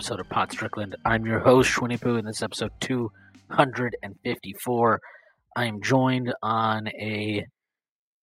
Episode 0.00 0.18
of 0.18 0.30
Pod 0.30 0.50
Strickland. 0.50 0.96
I'm 1.04 1.26
your 1.26 1.40
host, 1.40 1.70
Schwinny 1.70 2.00
Poo, 2.00 2.16
and 2.16 2.26
this 2.26 2.36
is 2.36 2.42
episode 2.42 2.70
254. 2.80 5.00
I 5.54 5.66
am 5.66 5.82
joined 5.82 6.32
on 6.42 6.88
a 6.88 7.44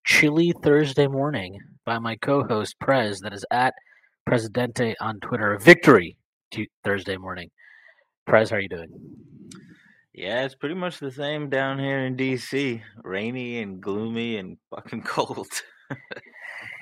chilly 0.04 0.56
Thursday 0.64 1.06
morning 1.06 1.60
by 1.86 2.00
my 2.00 2.16
co 2.16 2.44
host, 2.44 2.80
Prez, 2.80 3.20
that 3.20 3.32
is 3.32 3.46
at 3.52 3.76
Presidente 4.26 4.96
on 5.00 5.20
Twitter. 5.20 5.60
Victory 5.60 6.18
t- 6.50 6.68
Thursday 6.84 7.16
morning. 7.16 7.52
Prez, 8.26 8.50
how 8.50 8.56
are 8.56 8.60
you 8.60 8.70
doing? 8.70 8.90
Yeah, 10.16 10.46
it's 10.46 10.56
pretty 10.56 10.74
much 10.74 10.98
the 10.98 11.12
same 11.12 11.48
down 11.48 11.78
here 11.78 12.00
in 12.00 12.18
DC. 12.18 12.82
Rainy 13.04 13.62
and 13.62 13.80
gloomy 13.80 14.38
and 14.38 14.58
fucking 14.72 15.04
cold. 15.04 15.46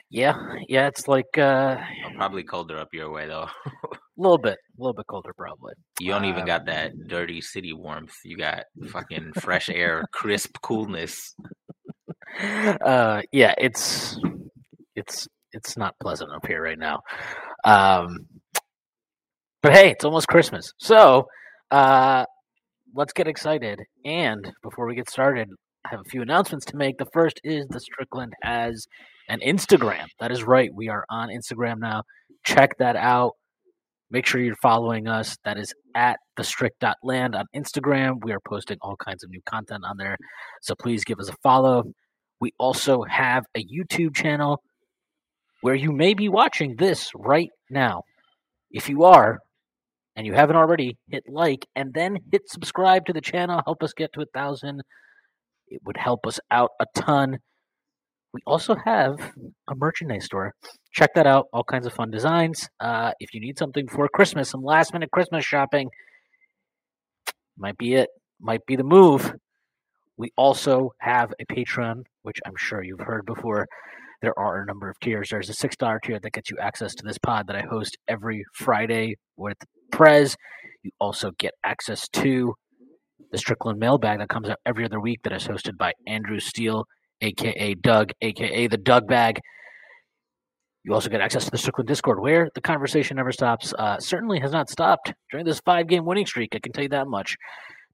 Yeah, 0.09 0.37
yeah, 0.69 0.87
it's 0.87 1.09
like 1.09 1.37
uh, 1.37 1.79
Probably 2.15 2.43
colder 2.43 2.77
up 2.77 2.93
your 2.93 3.11
way 3.11 3.27
though. 3.27 3.49
a 4.17 4.21
little 4.21 4.37
bit, 4.37 4.57
a 4.77 4.81
little 4.81 4.93
bit 4.93 5.05
colder 5.07 5.33
probably. 5.37 5.73
You 5.99 6.11
don't 6.11 6.25
even 6.25 6.41
Um, 6.41 6.47
got 6.47 6.65
that 6.67 6.93
dirty 7.07 7.41
city 7.41 7.73
warmth. 7.73 8.15
You 8.23 8.37
got 8.37 8.63
fucking 8.89 9.33
fresh 9.33 9.69
air, 9.69 10.05
crisp 10.13 10.57
coolness. 10.61 11.35
uh 12.41 13.21
yeah 13.31 13.53
it's 13.57 14.19
it's 14.95 15.27
it's 15.53 15.77
not 15.77 15.95
pleasant 16.01 16.31
up 16.33 16.45
here 16.45 16.61
right 16.61 16.79
now. 16.79 16.99
Um 17.63 18.27
but 19.61 19.71
hey 19.73 19.91
it's 19.91 20.03
almost 20.05 20.27
christmas. 20.27 20.71
So 20.77 21.27
uh 21.71 22.25
let's 22.93 23.13
get 23.13 23.27
excited. 23.27 23.79
And 24.05 24.51
before 24.63 24.85
we 24.87 24.95
get 24.95 25.09
started 25.09 25.49
i 25.85 25.89
have 25.91 25.99
a 26.01 26.09
few 26.09 26.21
announcements 26.21 26.65
to 26.67 26.77
make. 26.77 26.97
The 26.97 27.07
first 27.13 27.39
is 27.43 27.67
the 27.69 27.79
strickland 27.79 28.33
has 28.43 28.85
an 29.29 29.39
instagram. 29.39 30.05
That 30.19 30.31
is 30.31 30.43
right 30.43 30.73
we 30.73 30.89
are 30.89 31.05
on 31.09 31.29
instagram 31.29 31.79
now. 31.79 32.03
Check 32.45 32.77
that 32.79 32.95
out 32.95 33.33
make 34.11 34.25
sure 34.25 34.41
you're 34.41 34.55
following 34.61 35.07
us 35.07 35.37
that 35.43 35.57
is 35.57 35.73
at 35.95 36.17
the 36.37 36.43
strict.land 36.43 37.35
on 37.35 37.45
instagram 37.55 38.23
we 38.23 38.31
are 38.31 38.39
posting 38.47 38.77
all 38.81 38.95
kinds 38.97 39.23
of 39.23 39.29
new 39.29 39.41
content 39.45 39.83
on 39.85 39.97
there 39.97 40.17
so 40.61 40.75
please 40.75 41.03
give 41.03 41.19
us 41.19 41.29
a 41.29 41.35
follow 41.43 41.83
we 42.39 42.53
also 42.59 43.03
have 43.03 43.45
a 43.55 43.63
YouTube 43.63 44.15
channel 44.15 44.61
where 45.61 45.75
you 45.75 45.91
may 45.91 46.13
be 46.13 46.29
watching 46.29 46.75
this 46.75 47.11
right 47.15 47.49
now. 47.69 48.03
If 48.71 48.89
you 48.89 49.03
are, 49.05 49.39
and 50.15 50.25
you 50.25 50.33
haven't 50.33 50.55
already, 50.55 50.97
hit 51.09 51.23
like 51.27 51.65
and 51.75 51.93
then 51.93 52.17
hit 52.31 52.43
subscribe 52.47 53.05
to 53.05 53.13
the 53.13 53.21
channel. 53.21 53.61
Help 53.65 53.83
us 53.83 53.93
get 53.93 54.13
to 54.13 54.21
a 54.21 54.25
thousand. 54.33 54.81
It 55.67 55.81
would 55.85 55.97
help 55.97 56.25
us 56.25 56.39
out 56.51 56.71
a 56.79 56.85
ton. 56.95 57.39
We 58.35 58.41
also 58.45 58.75
have 58.83 59.17
a 59.69 59.75
merchandise 59.75 60.25
store. 60.25 60.53
Check 60.91 61.13
that 61.15 61.25
out. 61.25 61.45
All 61.53 61.63
kinds 61.63 61.85
of 61.85 61.93
fun 61.93 62.11
designs. 62.11 62.67
Uh, 62.81 63.13
if 63.21 63.33
you 63.33 63.39
need 63.39 63.57
something 63.57 63.87
for 63.87 64.09
Christmas, 64.09 64.49
some 64.49 64.61
last 64.61 64.91
minute 64.91 65.09
Christmas 65.09 65.45
shopping, 65.45 65.89
might 67.57 67.77
be 67.77 67.93
it. 67.93 68.09
Might 68.41 68.65
be 68.65 68.75
the 68.75 68.83
move. 68.83 69.35
We 70.17 70.33
also 70.35 70.91
have 70.99 71.33
a 71.39 71.45
Patreon, 71.45 72.03
which 72.23 72.41
I'm 72.45 72.57
sure 72.57 72.83
you've 72.83 72.99
heard 72.99 73.25
before. 73.25 73.67
There 74.21 74.37
are 74.37 74.61
a 74.61 74.65
number 74.65 74.89
of 74.89 74.99
tiers. 74.99 75.29
There's 75.31 75.49
a 75.49 75.53
$6 75.53 76.01
tier 76.03 76.19
that 76.19 76.33
gets 76.33 76.51
you 76.51 76.57
access 76.59 76.93
to 76.95 77.03
this 77.05 77.17
pod 77.17 77.47
that 77.47 77.55
I 77.55 77.61
host 77.61 77.97
every 78.09 78.43
Friday 78.53 79.15
with 79.37 79.55
Prez. 79.93 80.35
You 80.83 80.91
also 80.99 81.31
get 81.39 81.53
access 81.63 82.09
to 82.09 82.53
the 83.31 83.37
Strickland 83.37 83.79
mailbag 83.79 84.19
that 84.19 84.27
comes 84.27 84.49
out 84.49 84.57
every 84.65 84.83
other 84.83 84.99
week 84.99 85.21
that 85.23 85.31
is 85.31 85.47
hosted 85.47 85.77
by 85.77 85.93
Andrew 86.05 86.41
Steele, 86.41 86.85
aka 87.21 87.75
Doug, 87.75 88.11
aka 88.21 88.67
the 88.67 88.77
Doug 88.77 89.07
Bag. 89.07 89.39
You 90.83 90.93
also 90.93 91.09
get 91.09 91.21
access 91.21 91.45
to 91.45 91.51
the 91.51 91.57
Strickland 91.57 91.87
Discord, 91.87 92.21
where 92.21 92.49
the 92.53 92.61
conversation 92.61 93.17
never 93.17 93.31
stops. 93.31 93.73
Uh, 93.77 93.99
certainly 93.99 94.39
has 94.39 94.51
not 94.51 94.69
stopped 94.69 95.13
during 95.31 95.45
this 95.45 95.59
five 95.65 95.87
game 95.87 96.05
winning 96.05 96.27
streak. 96.27 96.49
I 96.53 96.59
can 96.59 96.71
tell 96.71 96.83
you 96.83 96.89
that 96.89 97.07
much. 97.07 97.35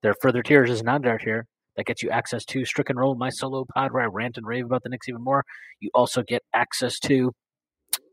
There 0.01 0.11
are 0.11 0.15
further 0.21 0.43
tiers. 0.43 0.67
There's 0.67 0.81
an 0.81 0.87
non 0.87 1.01
tier 1.19 1.45
that 1.77 1.85
gets 1.85 2.03
you 2.03 2.09
access 2.09 2.43
to 2.45 2.65
Strick 2.65 2.89
and 2.89 2.99
Roll, 2.99 3.15
my 3.15 3.29
solo 3.29 3.65
pod, 3.73 3.93
where 3.93 4.03
I 4.03 4.07
rant 4.07 4.37
and 4.37 4.45
rave 4.45 4.65
about 4.65 4.83
the 4.83 4.89
Knicks 4.89 5.07
even 5.07 5.23
more. 5.23 5.43
You 5.79 5.89
also 5.93 6.21
get 6.21 6.41
access 6.53 6.99
to 6.99 7.31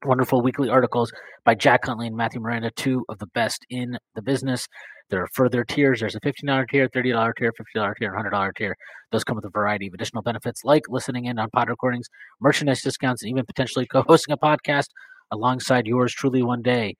wonderful 0.04 0.42
weekly 0.42 0.68
articles 0.68 1.12
by 1.44 1.54
Jack 1.54 1.86
Huntley 1.86 2.06
and 2.06 2.16
Matthew 2.16 2.40
Miranda, 2.40 2.70
two 2.70 3.04
of 3.08 3.18
the 3.18 3.26
best 3.26 3.64
in 3.70 3.98
the 4.14 4.22
business. 4.22 4.66
There 5.10 5.22
are 5.22 5.28
further 5.32 5.64
tiers. 5.64 6.00
There's 6.00 6.14
a 6.14 6.20
$15 6.20 6.68
tier, 6.68 6.88
$30 6.88 7.32
tier, 7.36 7.52
$50 7.76 7.94
tier, 7.98 8.14
$100 8.14 8.54
tier. 8.56 8.76
Those 9.10 9.24
come 9.24 9.36
with 9.36 9.44
a 9.46 9.50
variety 9.50 9.86
of 9.86 9.94
additional 9.94 10.22
benefits 10.22 10.64
like 10.64 10.82
listening 10.88 11.24
in 11.24 11.38
on 11.38 11.48
pod 11.50 11.70
recordings, 11.70 12.08
merchandise 12.40 12.82
discounts, 12.82 13.22
and 13.22 13.30
even 13.30 13.46
potentially 13.46 13.86
co 13.92 14.02
hosting 14.02 14.32
a 14.32 14.36
podcast 14.36 14.88
alongside 15.30 15.86
yours 15.86 16.12
truly 16.12 16.42
one 16.42 16.62
day. 16.62 16.94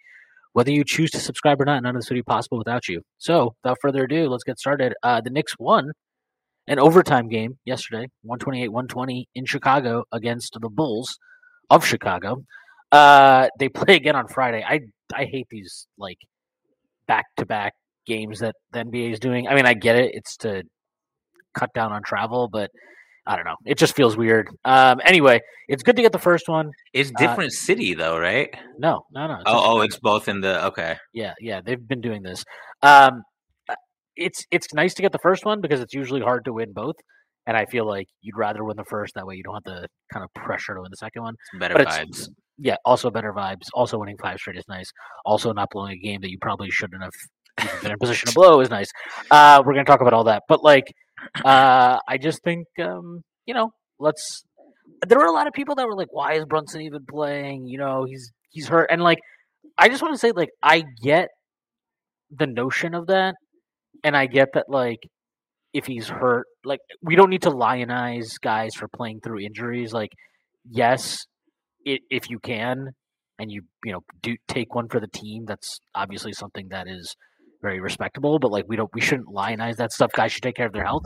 Whether 0.54 0.72
you 0.72 0.84
choose 0.84 1.10
to 1.10 1.20
subscribe 1.20 1.60
or 1.60 1.66
not, 1.66 1.82
none 1.82 1.94
of 1.94 2.00
this 2.00 2.08
would 2.08 2.16
be 2.16 2.22
possible 2.22 2.58
without 2.58 2.88
you. 2.88 3.02
So, 3.18 3.54
without 3.62 3.78
further 3.82 4.04
ado, 4.04 4.28
let's 4.28 4.44
get 4.44 4.58
started. 4.58 4.94
Uh, 5.02 5.20
the 5.20 5.30
Knicks 5.30 5.54
won 5.58 5.92
an 6.66 6.78
overtime 6.78 7.28
game 7.28 7.58
yesterday, 7.64 8.08
128 8.22 8.68
120 8.68 9.28
in 9.34 9.44
Chicago 9.44 10.04
against 10.12 10.56
the 10.60 10.68
Bulls 10.68 11.18
of 11.70 11.84
Chicago. 11.84 12.44
Uh, 12.92 13.48
they 13.58 13.68
play 13.80 13.96
again 13.96 14.16
on 14.16 14.28
Friday. 14.28 14.64
I 14.66 14.80
I 15.14 15.24
hate 15.24 15.46
these 15.50 15.86
like 15.98 16.18
back 17.06 17.24
to 17.36 17.46
back 17.46 17.72
games 18.06 18.40
that 18.40 18.54
the 18.72 18.80
NBA 18.80 19.12
is 19.12 19.20
doing. 19.20 19.48
I 19.48 19.54
mean, 19.54 19.66
I 19.66 19.74
get 19.74 19.96
it; 19.96 20.10
it's 20.14 20.36
to 20.38 20.62
cut 21.54 21.70
down 21.74 21.92
on 21.92 22.02
travel, 22.02 22.48
but 22.50 22.70
I 23.26 23.36
don't 23.36 23.44
know. 23.44 23.56
It 23.66 23.76
just 23.78 23.94
feels 23.94 24.16
weird. 24.16 24.48
Um, 24.64 25.00
anyway, 25.04 25.40
it's 25.68 25.82
good 25.82 25.96
to 25.96 26.02
get 26.02 26.12
the 26.12 26.18
first 26.18 26.48
one. 26.48 26.70
It's 26.94 27.10
Uh, 27.10 27.18
different 27.18 27.52
city 27.52 27.94
though, 27.94 28.18
right? 28.18 28.48
No, 28.78 29.02
no, 29.12 29.26
no. 29.26 29.34
it's 29.34 29.42
Oh, 29.46 29.78
oh, 29.78 29.80
it's 29.82 29.98
both 29.98 30.28
in 30.28 30.40
the 30.40 30.64
okay. 30.66 30.96
Yeah, 31.12 31.34
yeah, 31.40 31.60
they've 31.64 31.86
been 31.86 32.00
doing 32.00 32.22
this. 32.22 32.44
Um, 32.82 33.22
uh, 33.68 33.74
it's 34.16 34.44
it's 34.50 34.72
nice 34.72 34.94
to 34.94 35.02
get 35.02 35.12
the 35.12 35.18
first 35.18 35.44
one 35.44 35.60
because 35.60 35.80
it's 35.80 35.92
usually 35.94 36.20
hard 36.22 36.44
to 36.46 36.52
win 36.54 36.72
both, 36.72 36.96
and 37.46 37.56
I 37.56 37.66
feel 37.66 37.86
like 37.86 38.06
you'd 38.22 38.36
rather 38.38 38.64
win 38.64 38.76
the 38.76 38.84
first. 38.84 39.14
That 39.14 39.26
way, 39.26 39.34
you 39.36 39.42
don't 39.42 39.54
have 39.54 39.64
the 39.64 39.88
kind 40.12 40.24
of 40.24 40.32
pressure 40.34 40.74
to 40.74 40.80
win 40.80 40.90
the 40.90 40.96
second 40.96 41.22
one. 41.22 41.34
Better 41.58 41.74
But 41.74 41.82
it's- 41.82 41.98
vibes. 41.98 42.28
Yeah, 42.58 42.76
also 42.84 43.10
better 43.10 43.32
vibes. 43.32 43.68
Also 43.72 43.98
winning 43.98 44.16
five 44.20 44.38
straight 44.38 44.56
is 44.56 44.64
nice. 44.68 44.90
Also 45.24 45.52
not 45.52 45.68
blowing 45.70 45.92
a 45.92 45.96
game 45.96 46.20
that 46.22 46.30
you 46.30 46.38
probably 46.40 46.70
shouldn't 46.70 47.02
have 47.02 47.12
been 47.82 47.92
in 47.92 47.98
position 47.98 48.28
to 48.28 48.34
blow 48.34 48.60
is 48.60 48.70
nice. 48.70 48.88
Uh, 49.30 49.62
we're 49.64 49.74
gonna 49.74 49.84
talk 49.84 50.00
about 50.00 50.12
all 50.12 50.24
that, 50.24 50.42
but 50.48 50.62
like, 50.62 50.92
uh, 51.44 51.98
I 52.08 52.18
just 52.18 52.42
think 52.42 52.66
um, 52.80 53.22
you 53.46 53.54
know, 53.54 53.70
let's. 53.98 54.44
There 55.06 55.18
were 55.18 55.26
a 55.26 55.32
lot 55.32 55.46
of 55.46 55.52
people 55.52 55.76
that 55.76 55.86
were 55.86 55.94
like, 55.94 56.08
"Why 56.10 56.34
is 56.34 56.44
Brunson 56.46 56.80
even 56.82 57.04
playing?" 57.08 57.66
You 57.66 57.78
know, 57.78 58.04
he's 58.04 58.32
he's 58.50 58.68
hurt, 58.68 58.88
and 58.90 59.02
like, 59.02 59.18
I 59.76 59.88
just 59.88 60.02
want 60.02 60.14
to 60.14 60.18
say, 60.18 60.32
like, 60.32 60.50
I 60.62 60.84
get 61.02 61.28
the 62.30 62.46
notion 62.46 62.94
of 62.94 63.06
that, 63.06 63.36
and 64.02 64.16
I 64.16 64.26
get 64.26 64.48
that, 64.54 64.66
like, 64.68 64.98
if 65.72 65.86
he's 65.86 66.08
hurt, 66.08 66.46
like, 66.64 66.80
we 67.02 67.14
don't 67.16 67.30
need 67.30 67.42
to 67.42 67.50
lionize 67.50 68.38
guys 68.40 68.74
for 68.74 68.88
playing 68.88 69.20
through 69.20 69.40
injuries. 69.40 69.92
Like, 69.92 70.10
yes, 70.68 71.26
if 71.84 72.30
you 72.30 72.38
can, 72.38 72.92
and 73.38 73.50
you 73.50 73.62
you 73.84 73.92
know 73.92 74.00
do 74.22 74.36
take 74.48 74.74
one 74.74 74.88
for 74.88 75.00
the 75.00 75.08
team, 75.08 75.44
that's 75.46 75.80
obviously 75.94 76.32
something 76.32 76.68
that 76.70 76.88
is 76.88 77.16
very 77.62 77.80
respectable. 77.80 78.38
But 78.38 78.50
like, 78.50 78.64
we 78.68 78.76
don't 78.76 78.90
we 78.94 79.00
shouldn't 79.00 79.28
lionize 79.28 79.76
that 79.76 79.92
stuff. 79.92 80.12
Guys 80.12 80.32
should 80.32 80.42
take 80.42 80.56
care 80.56 80.66
of 80.66 80.72
their 80.72 80.84
health. 80.84 81.04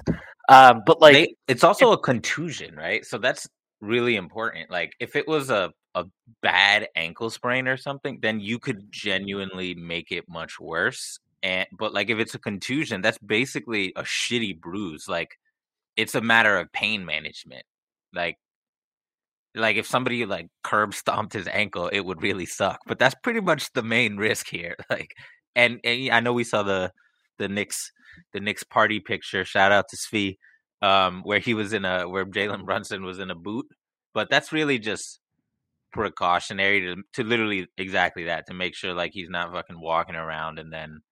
Um, 0.49 0.83
but 0.85 1.01
like, 1.01 1.15
they, 1.15 1.35
it's 1.49 1.65
also 1.65 1.93
a 1.93 1.99
contusion, 1.99 2.75
right? 2.75 3.05
So 3.05 3.19
that's 3.19 3.49
really 3.81 4.17
important. 4.17 4.71
Like 4.71 4.95
if 5.01 5.17
it 5.17 5.29
was 5.29 5.51
a 5.51 5.73
a 5.95 6.07
bad 6.41 6.89
ankle 6.97 7.29
sprain 7.29 7.69
or 7.69 7.77
something, 7.77 8.19
then 8.23 8.41
you 8.41 8.59
could 8.59 8.91
genuinely 8.91 9.75
make 9.75 10.11
it 10.11 10.25
much 10.29 10.59
worse. 10.59 11.19
And 11.43 11.67
but 11.77 11.93
like 11.93 12.09
if 12.09 12.19
it's 12.19 12.35
a 12.35 12.39
contusion, 12.39 13.03
that's 13.03 13.19
basically 13.19 13.93
a 13.97 14.03
shitty 14.03 14.61
bruise. 14.61 15.07
Like 15.09 15.37
it's 15.97 16.15
a 16.15 16.21
matter 16.21 16.57
of 16.57 16.73
pain 16.73 17.05
management. 17.05 17.65
Like 18.15 18.37
like 19.55 19.77
if 19.77 19.87
somebody 19.87 20.25
like 20.25 20.49
curb 20.63 20.95
stomped 20.95 21.33
his 21.33 21.49
ankle, 21.49 21.89
it 21.89 22.01
would 22.01 22.23
really 22.23 22.47
suck. 22.47 22.81
But 22.87 22.99
that's 22.99 23.15
pretty 23.23 23.41
much 23.41 23.73
the 23.73 23.83
main 23.83 24.17
risk 24.17 24.49
here. 24.49 24.77
Like 24.91 25.15
and, 25.55 25.81
and 25.85 26.11
I 26.11 26.21
know 26.21 26.33
we 26.33 26.45
saw 26.45 26.63
the 26.63 26.93
the 27.39 27.49
Knicks 27.49 27.93
the 28.33 28.41
Knicks 28.41 28.63
party 28.63 29.01
picture. 29.01 29.45
Shout 29.45 29.73
out 29.73 29.89
to 29.89 29.97
Svi, 29.97 30.39
um, 30.81 31.23
where 31.25 31.39
he 31.39 31.55
was 31.55 31.73
in 31.73 31.85
a 31.85 32.09
where 32.09 32.25
Jalen 32.25 32.65
Brunson 32.65 33.05
was 33.05 33.19
in 33.19 33.31
a 33.31 33.35
boot. 33.35 33.67
But 34.15 34.29
that's 34.31 34.53
really 34.53 34.79
just 34.79 35.21
precautionary 35.93 36.81
to 36.81 37.03
to 37.13 37.25
literally 37.25 37.67
exactly 37.77 38.25
that 38.25 38.47
to 38.47 38.55
make 38.55 38.75
sure 38.75 38.95
like 38.95 39.13
he's 39.13 39.29
not 39.29 39.53
fucking 39.53 39.81
walking 39.81 40.17
around 40.17 40.59
and 40.59 40.73
then 40.73 41.03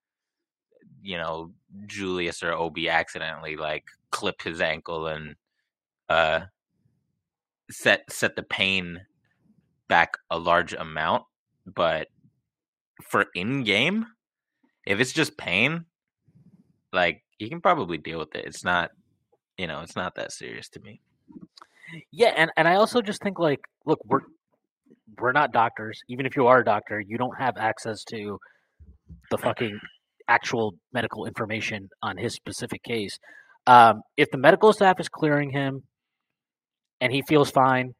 you 1.03 1.19
know 1.19 1.53
Julius 1.87 2.43
or 2.43 2.53
Obi 2.53 2.89
accidentally 2.89 3.57
like 3.57 3.85
clip 4.11 4.41
his 4.43 4.61
ankle 4.61 5.07
and 5.07 5.37
uh 6.09 6.41
set 7.71 8.03
set 8.11 8.37
the 8.37 8.43
pain 8.43 9.01
back 9.89 10.15
a 10.31 10.39
large 10.39 10.73
amount 10.75 11.25
but 11.67 12.09
for 13.03 13.27
in 13.35 13.65
game 13.65 14.07
if 14.87 15.01
it's 15.01 15.13
just 15.13 15.37
pain 15.39 15.85
like 16.93 17.23
you 17.39 17.49
can 17.49 17.61
probably 17.61 17.99
deal 17.99 18.19
with 18.19 18.35
it 18.35 18.45
it's 18.47 18.65
not 18.65 18.91
you 19.59 19.67
know 19.67 19.81
it's 19.81 19.97
not 19.97 20.15
that 20.15 20.33
serious 20.33 20.69
to 20.69 20.81
me 20.81 21.01
Yeah, 22.13 22.33
and, 22.37 22.51
and 22.57 22.69
I 22.69 22.77
also 22.77 23.03
just 23.03 23.23
think 23.23 23.39
like, 23.39 23.61
look, 23.87 24.01
we're 24.07 24.21
we're 25.19 25.33
not 25.33 25.53
doctors. 25.53 26.01
Even 26.09 26.27
if 26.27 26.37
you 26.37 26.47
are 26.47 26.61
a 26.61 26.65
doctor, 26.65 27.01
you 27.01 27.19
don't 27.19 27.39
have 27.39 27.57
access 27.57 28.05
to 28.05 28.39
the 29.31 29.39
fucking 29.39 29.79
actual 30.29 30.75
medical 30.93 31.27
information 31.27 31.89
on 32.03 32.17
his 32.17 32.35
specific 32.35 32.83
case. 32.83 33.19
Um, 33.67 34.03
if 34.17 34.31
the 34.31 34.39
medical 34.39 34.73
staff 34.73 35.01
is 35.01 35.09
clearing 35.09 35.51
him 35.51 35.83
and 37.00 37.12
he 37.12 37.23
feels 37.26 37.50
fine, 37.50 37.94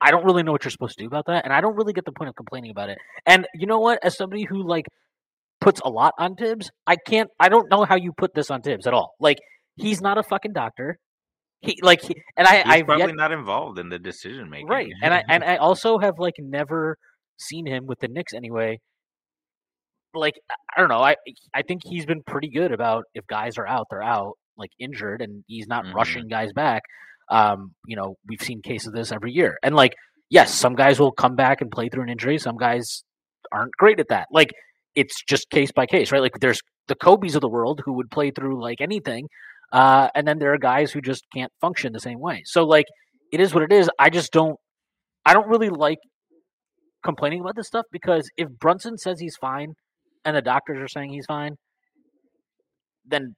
I 0.00 0.10
don't 0.10 0.24
really 0.24 0.42
know 0.42 0.52
what 0.52 0.64
you're 0.64 0.70
supposed 0.70 0.96
to 0.98 1.04
do 1.04 1.06
about 1.06 1.26
that, 1.26 1.44
and 1.44 1.52
I 1.52 1.60
don't 1.60 1.76
really 1.76 1.92
get 1.92 2.04
the 2.04 2.12
point 2.12 2.28
of 2.28 2.34
complaining 2.36 2.70
about 2.70 2.90
it. 2.90 2.98
And 3.26 3.46
you 3.54 3.66
know 3.66 3.78
what? 3.80 3.98
As 4.02 4.16
somebody 4.16 4.44
who 4.44 4.66
like 4.66 4.86
puts 5.60 5.80
a 5.84 5.88
lot 5.88 6.12
on 6.18 6.34
Thibs, 6.34 6.70
I 6.86 6.96
can't. 6.96 7.30
I 7.40 7.48
don't 7.48 7.70
know 7.70 7.84
how 7.84 7.96
you 7.96 8.12
put 8.16 8.34
this 8.34 8.50
on 8.50 8.60
Thibs 8.62 8.86
at 8.86 8.92
all. 8.94 9.14
Like 9.20 9.38
he's 9.76 10.00
not 10.00 10.18
a 10.18 10.22
fucking 10.22 10.52
doctor. 10.52 10.98
He 11.60 11.78
like, 11.82 12.02
he, 12.02 12.14
and 12.36 12.46
I, 12.46 12.56
he's 12.56 12.64
I've 12.66 12.86
probably 12.86 13.06
yet 13.06 13.16
not 13.16 13.32
involved 13.32 13.78
in 13.78 13.88
the 13.88 13.98
decision 13.98 14.50
making 14.50 14.66
right 14.68 14.92
and 15.02 15.14
i 15.14 15.24
and 15.30 15.42
i 15.42 15.56
also 15.56 15.96
have 15.98 16.18
like 16.18 16.34
never 16.38 16.98
seen 17.38 17.64
him 17.66 17.86
with 17.86 18.00
the 18.00 18.08
Knicks 18.08 18.34
anyway 18.34 18.80
like 20.14 20.34
i 20.76 20.78
don't 20.78 20.90
know 20.90 20.98
i 21.02 21.16
i 21.54 21.62
think 21.62 21.80
he's 21.84 22.04
been 22.04 22.22
pretty 22.22 22.50
good 22.50 22.70
about 22.70 23.04
if 23.14 23.26
guys 23.26 23.56
are 23.56 23.66
out 23.66 23.86
they're 23.90 24.02
out 24.02 24.34
like 24.58 24.70
injured 24.78 25.22
and 25.22 25.42
he's 25.46 25.66
not 25.66 25.84
Mhm. 25.86 25.94
rushing 25.94 26.28
guys 26.28 26.52
back 26.52 26.82
um 27.30 27.74
you 27.86 27.96
know 27.96 28.16
we've 28.28 28.42
seen 28.42 28.60
cases 28.62 28.88
of 28.88 28.94
this 28.94 29.12
every 29.12 29.32
year. 29.32 29.58
And 29.62 29.74
like 29.74 29.94
yes 30.30 30.54
some 30.54 30.74
guys 30.74 30.98
will 31.00 31.12
come 31.12 31.36
back 31.36 31.60
and 31.60 31.70
play 31.70 31.88
through 31.88 32.02
an 32.04 32.08
injury. 32.08 32.38
Some 32.38 32.56
guys 32.56 33.04
aren't 33.52 33.72
great 33.72 34.00
at 34.00 34.08
that. 34.08 34.28
Like 34.32 34.50
it's 34.94 35.22
just 35.24 35.50
case 35.50 35.72
by 35.72 35.86
case 35.86 36.12
right? 36.12 36.22
Like 36.22 36.40
there's 36.40 36.60
the 36.88 36.94
kobe's 36.94 37.34
of 37.34 37.40
the 37.40 37.48
world 37.48 37.80
who 37.84 37.94
would 37.94 38.10
play 38.10 38.30
through 38.30 38.62
like 38.62 38.80
anything 38.80 39.28
uh 39.72 40.08
and 40.14 40.26
then 40.26 40.38
there 40.38 40.52
are 40.52 40.58
guys 40.58 40.92
who 40.92 41.00
just 41.00 41.24
can't 41.34 41.52
function 41.60 41.92
the 41.92 42.00
same 42.00 42.20
way. 42.20 42.42
So 42.44 42.64
like 42.64 42.86
it 43.32 43.40
is 43.40 43.54
what 43.54 43.62
it 43.64 43.72
is. 43.72 43.90
I 43.98 44.10
just 44.10 44.32
don't 44.32 44.56
I 45.26 45.32
don't 45.32 45.48
really 45.48 45.70
like 45.70 45.98
complaining 47.04 47.40
about 47.40 47.54
this 47.56 47.66
stuff 47.66 47.86
because 47.92 48.28
if 48.36 48.48
Brunson 48.60 48.98
says 48.98 49.20
he's 49.20 49.36
fine 49.36 49.74
and 50.24 50.36
the 50.36 50.42
doctors 50.42 50.78
are 50.80 50.88
saying 50.88 51.12
he's 51.12 51.26
fine, 51.26 51.56
then 53.04 53.34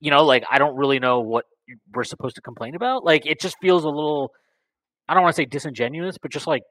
you 0.00 0.10
know, 0.10 0.24
like 0.24 0.44
I 0.50 0.58
don't 0.58 0.76
really 0.76 0.98
know 0.98 1.20
what 1.20 1.44
we're 1.92 2.04
supposed 2.04 2.36
to 2.36 2.42
complain 2.42 2.74
about. 2.74 3.04
Like 3.04 3.26
it 3.26 3.40
just 3.40 3.56
feels 3.60 3.84
a 3.84 3.88
little 3.88 4.30
I 5.08 5.14
don't 5.14 5.22
want 5.22 5.34
to 5.34 5.42
say 5.42 5.46
disingenuous, 5.46 6.18
but 6.20 6.30
just 6.30 6.46
like 6.46 6.62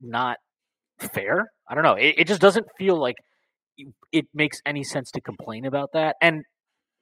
not 0.00 0.38
fair. 0.98 1.50
I 1.68 1.74
don't 1.74 1.84
know. 1.84 1.94
It, 1.94 2.14
it 2.18 2.26
just 2.26 2.40
doesn't 2.40 2.66
feel 2.78 2.96
like 2.98 3.16
it 4.12 4.26
makes 4.34 4.60
any 4.66 4.84
sense 4.84 5.10
to 5.12 5.20
complain 5.20 5.64
about 5.64 5.90
that. 5.94 6.16
And 6.20 6.44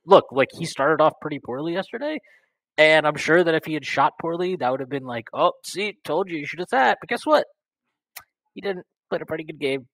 look, 0.07 0.27
like 0.31 0.49
he 0.53 0.65
started 0.65 1.03
off 1.03 1.15
pretty 1.21 1.41
poorly 1.41 1.73
yesterday. 1.73 2.19
And 2.79 3.07
I'm 3.07 3.17
sure 3.17 3.43
that 3.45 3.55
if 3.55 3.65
he 3.67 3.75
had 3.75 3.85
shot 3.85 4.15
poorly, 4.21 4.57
that 4.57 4.71
would 4.71 4.81
have 4.81 4.89
been 4.89 5.05
like, 5.05 5.27
oh, 5.35 5.53
see, 5.65 5.99
told 6.05 6.31
you 6.31 6.39
you 6.39 6.47
should 6.47 6.61
have 6.61 6.69
that. 6.71 6.99
But 7.01 7.09
guess 7.09 7.27
what? 7.27 7.47
He 8.55 8.61
didn't. 8.61 8.87
Played 9.11 9.23
a 9.23 9.27
pretty 9.27 9.45
good 9.45 9.59
game. 9.59 9.87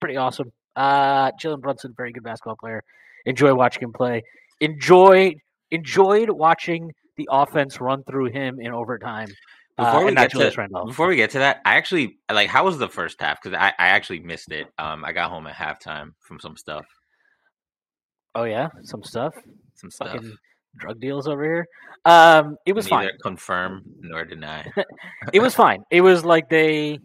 Pretty 0.00 0.16
awesome. 0.16 0.52
Uh, 0.76 1.32
Jalen 1.32 1.60
Brunson, 1.60 1.92
very 1.96 2.12
good 2.12 2.22
basketball 2.22 2.56
player. 2.58 2.82
Enjoy 3.26 3.52
watching 3.54 3.82
him 3.82 3.92
play. 3.92 4.22
Enjoy 4.60 5.34
enjoyed 5.70 6.30
watching 6.30 6.90
the 7.16 7.28
offense 7.30 7.80
run 7.80 8.02
through 8.04 8.26
him 8.32 8.58
in 8.60 8.72
overtime. 8.72 9.28
Uh, 9.78 9.84
Before 9.84 10.04
we 10.04 10.14
get 10.14 10.30
to 10.32 10.68
before 10.86 11.06
we 11.06 11.16
get 11.16 11.30
to 11.30 11.38
that, 11.38 11.60
I 11.64 11.76
actually 11.76 12.18
like 12.30 12.48
how 12.48 12.64
was 12.64 12.78
the 12.78 12.88
first 12.88 13.20
half 13.20 13.40
because 13.42 13.56
I, 13.58 13.68
I 13.78 13.88
actually 13.88 14.20
missed 14.20 14.52
it. 14.52 14.66
Um, 14.78 15.04
I 15.04 15.12
got 15.12 15.30
home 15.30 15.46
at 15.46 15.54
halftime 15.54 16.10
from 16.20 16.38
some 16.40 16.56
stuff, 16.56 16.84
Oh 18.34 18.44
yeah, 18.44 18.68
some 18.82 19.02
stuff. 19.02 19.34
some 19.74 19.90
stuff. 19.90 20.12
Fucking 20.12 20.34
drug 20.76 21.00
deals 21.00 21.26
over 21.26 21.42
here. 21.42 21.66
Um, 22.04 22.56
it 22.66 22.74
was 22.74 22.86
fine. 22.86 23.08
Confirm 23.22 23.82
nor 24.00 24.24
deny. 24.24 24.70
it 25.32 25.40
was 25.40 25.54
fine. 25.54 25.82
It 25.90 26.00
was 26.02 26.24
like 26.24 26.48
they. 26.48 26.98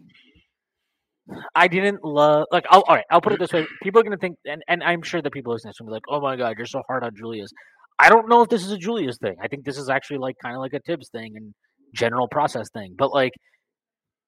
I 1.54 1.68
didn't 1.68 2.04
love 2.04 2.46
like. 2.52 2.64
I'll, 2.70 2.82
all 2.82 2.94
right, 2.94 3.04
I'll 3.10 3.20
put 3.20 3.32
it 3.32 3.40
this 3.40 3.52
way: 3.52 3.66
people 3.82 4.00
are 4.00 4.04
gonna 4.04 4.16
think, 4.16 4.36
and, 4.46 4.62
and 4.68 4.82
I'm 4.82 5.02
sure 5.02 5.20
that 5.20 5.32
people 5.32 5.52
listening 5.52 5.74
to 5.76 5.84
be 5.84 5.90
like, 5.90 6.04
"Oh 6.08 6.20
my 6.20 6.36
god, 6.36 6.56
you're 6.56 6.66
so 6.66 6.82
hard 6.88 7.02
on 7.02 7.10
Julius." 7.16 7.50
I 7.98 8.10
don't 8.10 8.28
know 8.28 8.42
if 8.42 8.48
this 8.48 8.64
is 8.64 8.70
a 8.72 8.78
Julius 8.78 9.16
thing. 9.18 9.36
I 9.42 9.48
think 9.48 9.64
this 9.64 9.78
is 9.78 9.88
actually 9.88 10.18
like 10.18 10.36
kind 10.42 10.54
of 10.54 10.60
like 10.60 10.74
a 10.74 10.80
Thibs 10.80 11.08
thing 11.08 11.32
and 11.34 11.54
general 11.94 12.28
process 12.28 12.68
thing. 12.72 12.94
But 12.96 13.12
like, 13.12 13.32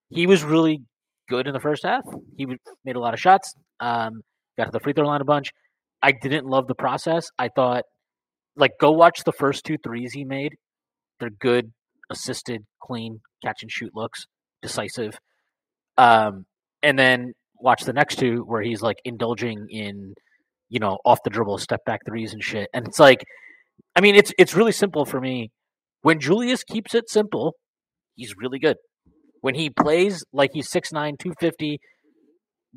he 0.09 0.27
was 0.27 0.43
really 0.43 0.81
good 1.29 1.47
in 1.47 1.53
the 1.53 1.61
first 1.61 1.85
half. 1.85 2.03
He 2.37 2.47
made 2.85 2.97
a 2.97 3.01
lot 3.01 3.15
of 3.15 3.21
shots. 3.21 3.55
Um, 3.81 4.23
got 4.57 4.65
to 4.65 4.71
the 4.71 4.81
free 4.81 4.95
throw 4.95 5.07
line 5.07 5.21
a 5.21 5.25
bunch. 5.25 5.51
I 6.03 6.13
didn't 6.13 6.47
love 6.47 6.67
the 6.67 6.75
process. 6.75 7.29
I 7.39 7.49
thought, 7.49 7.85
like, 8.57 8.73
go 8.81 8.91
watch 8.91 9.25
the 9.25 9.33
first 9.33 9.65
two 9.65 9.77
threes 9.79 10.13
he 10.13 10.25
made. 10.25 10.55
They're 11.21 11.31
good, 11.31 11.73
assisted, 12.11 12.65
clean 12.81 13.21
catch 13.45 13.63
and 13.63 13.71
shoot 13.71 13.93
looks, 13.95 14.27
decisive. 14.63 15.19
Um, 15.97 16.47
and 16.83 16.99
then 16.99 17.33
watch 17.61 17.85
the 17.85 17.93
next 17.93 18.17
two 18.17 18.45
where 18.47 18.63
he's 18.63 18.83
like 18.83 18.99
indulging 19.05 19.67
in, 19.71 20.15
you 20.69 20.79
know, 20.79 20.99
off 21.05 21.19
the 21.25 21.31
dribble 21.31 21.59
step 21.59 21.85
back 21.85 22.01
threes 22.07 22.33
and 22.33 22.43
shit. 22.43 22.69
And 22.73 22.87
it's 22.87 22.99
like, 22.99 23.25
I 23.97 24.01
mean, 24.01 24.15
it's 24.15 24.33
it's 24.39 24.55
really 24.55 24.73
simple 24.73 25.05
for 25.05 25.21
me. 25.21 25.51
When 26.03 26.21
Julius 26.21 26.63
keeps 26.65 26.95
it 26.95 27.11
simple, 27.11 27.55
he's 28.15 28.35
really 28.37 28.59
good. 28.59 28.77
When 29.41 29.55
he 29.55 29.71
plays 29.71 30.25
like 30.33 30.51
he's 30.53 30.69
6'9", 30.69 31.19
250, 31.19 31.79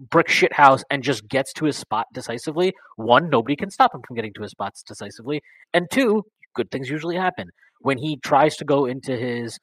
brick 0.10 0.30
shit 0.30 0.54
house 0.54 0.84
and 0.90 1.04
just 1.04 1.28
gets 1.28 1.54
to 1.54 1.66
his 1.66 1.78
spot 1.78 2.06
decisively, 2.14 2.74
one, 2.96 3.30
nobody 3.30 3.56
can 3.56 3.70
stop 3.70 3.94
him 3.94 4.02
from 4.08 4.16
getting 4.16 4.34
to 4.34 4.42
his 4.42 4.52
spots 4.52 4.84
decisively. 4.84 5.42
And 5.74 5.88
two, 5.92 6.24
good 6.56 6.70
things 6.72 6.90
usually 6.90 7.16
happen. 7.16 7.48
When 7.82 7.98
he 7.98 8.18
tries 8.18 8.56
to 8.58 8.66
go 8.66 8.86
into 8.86 9.16
his 9.16 9.58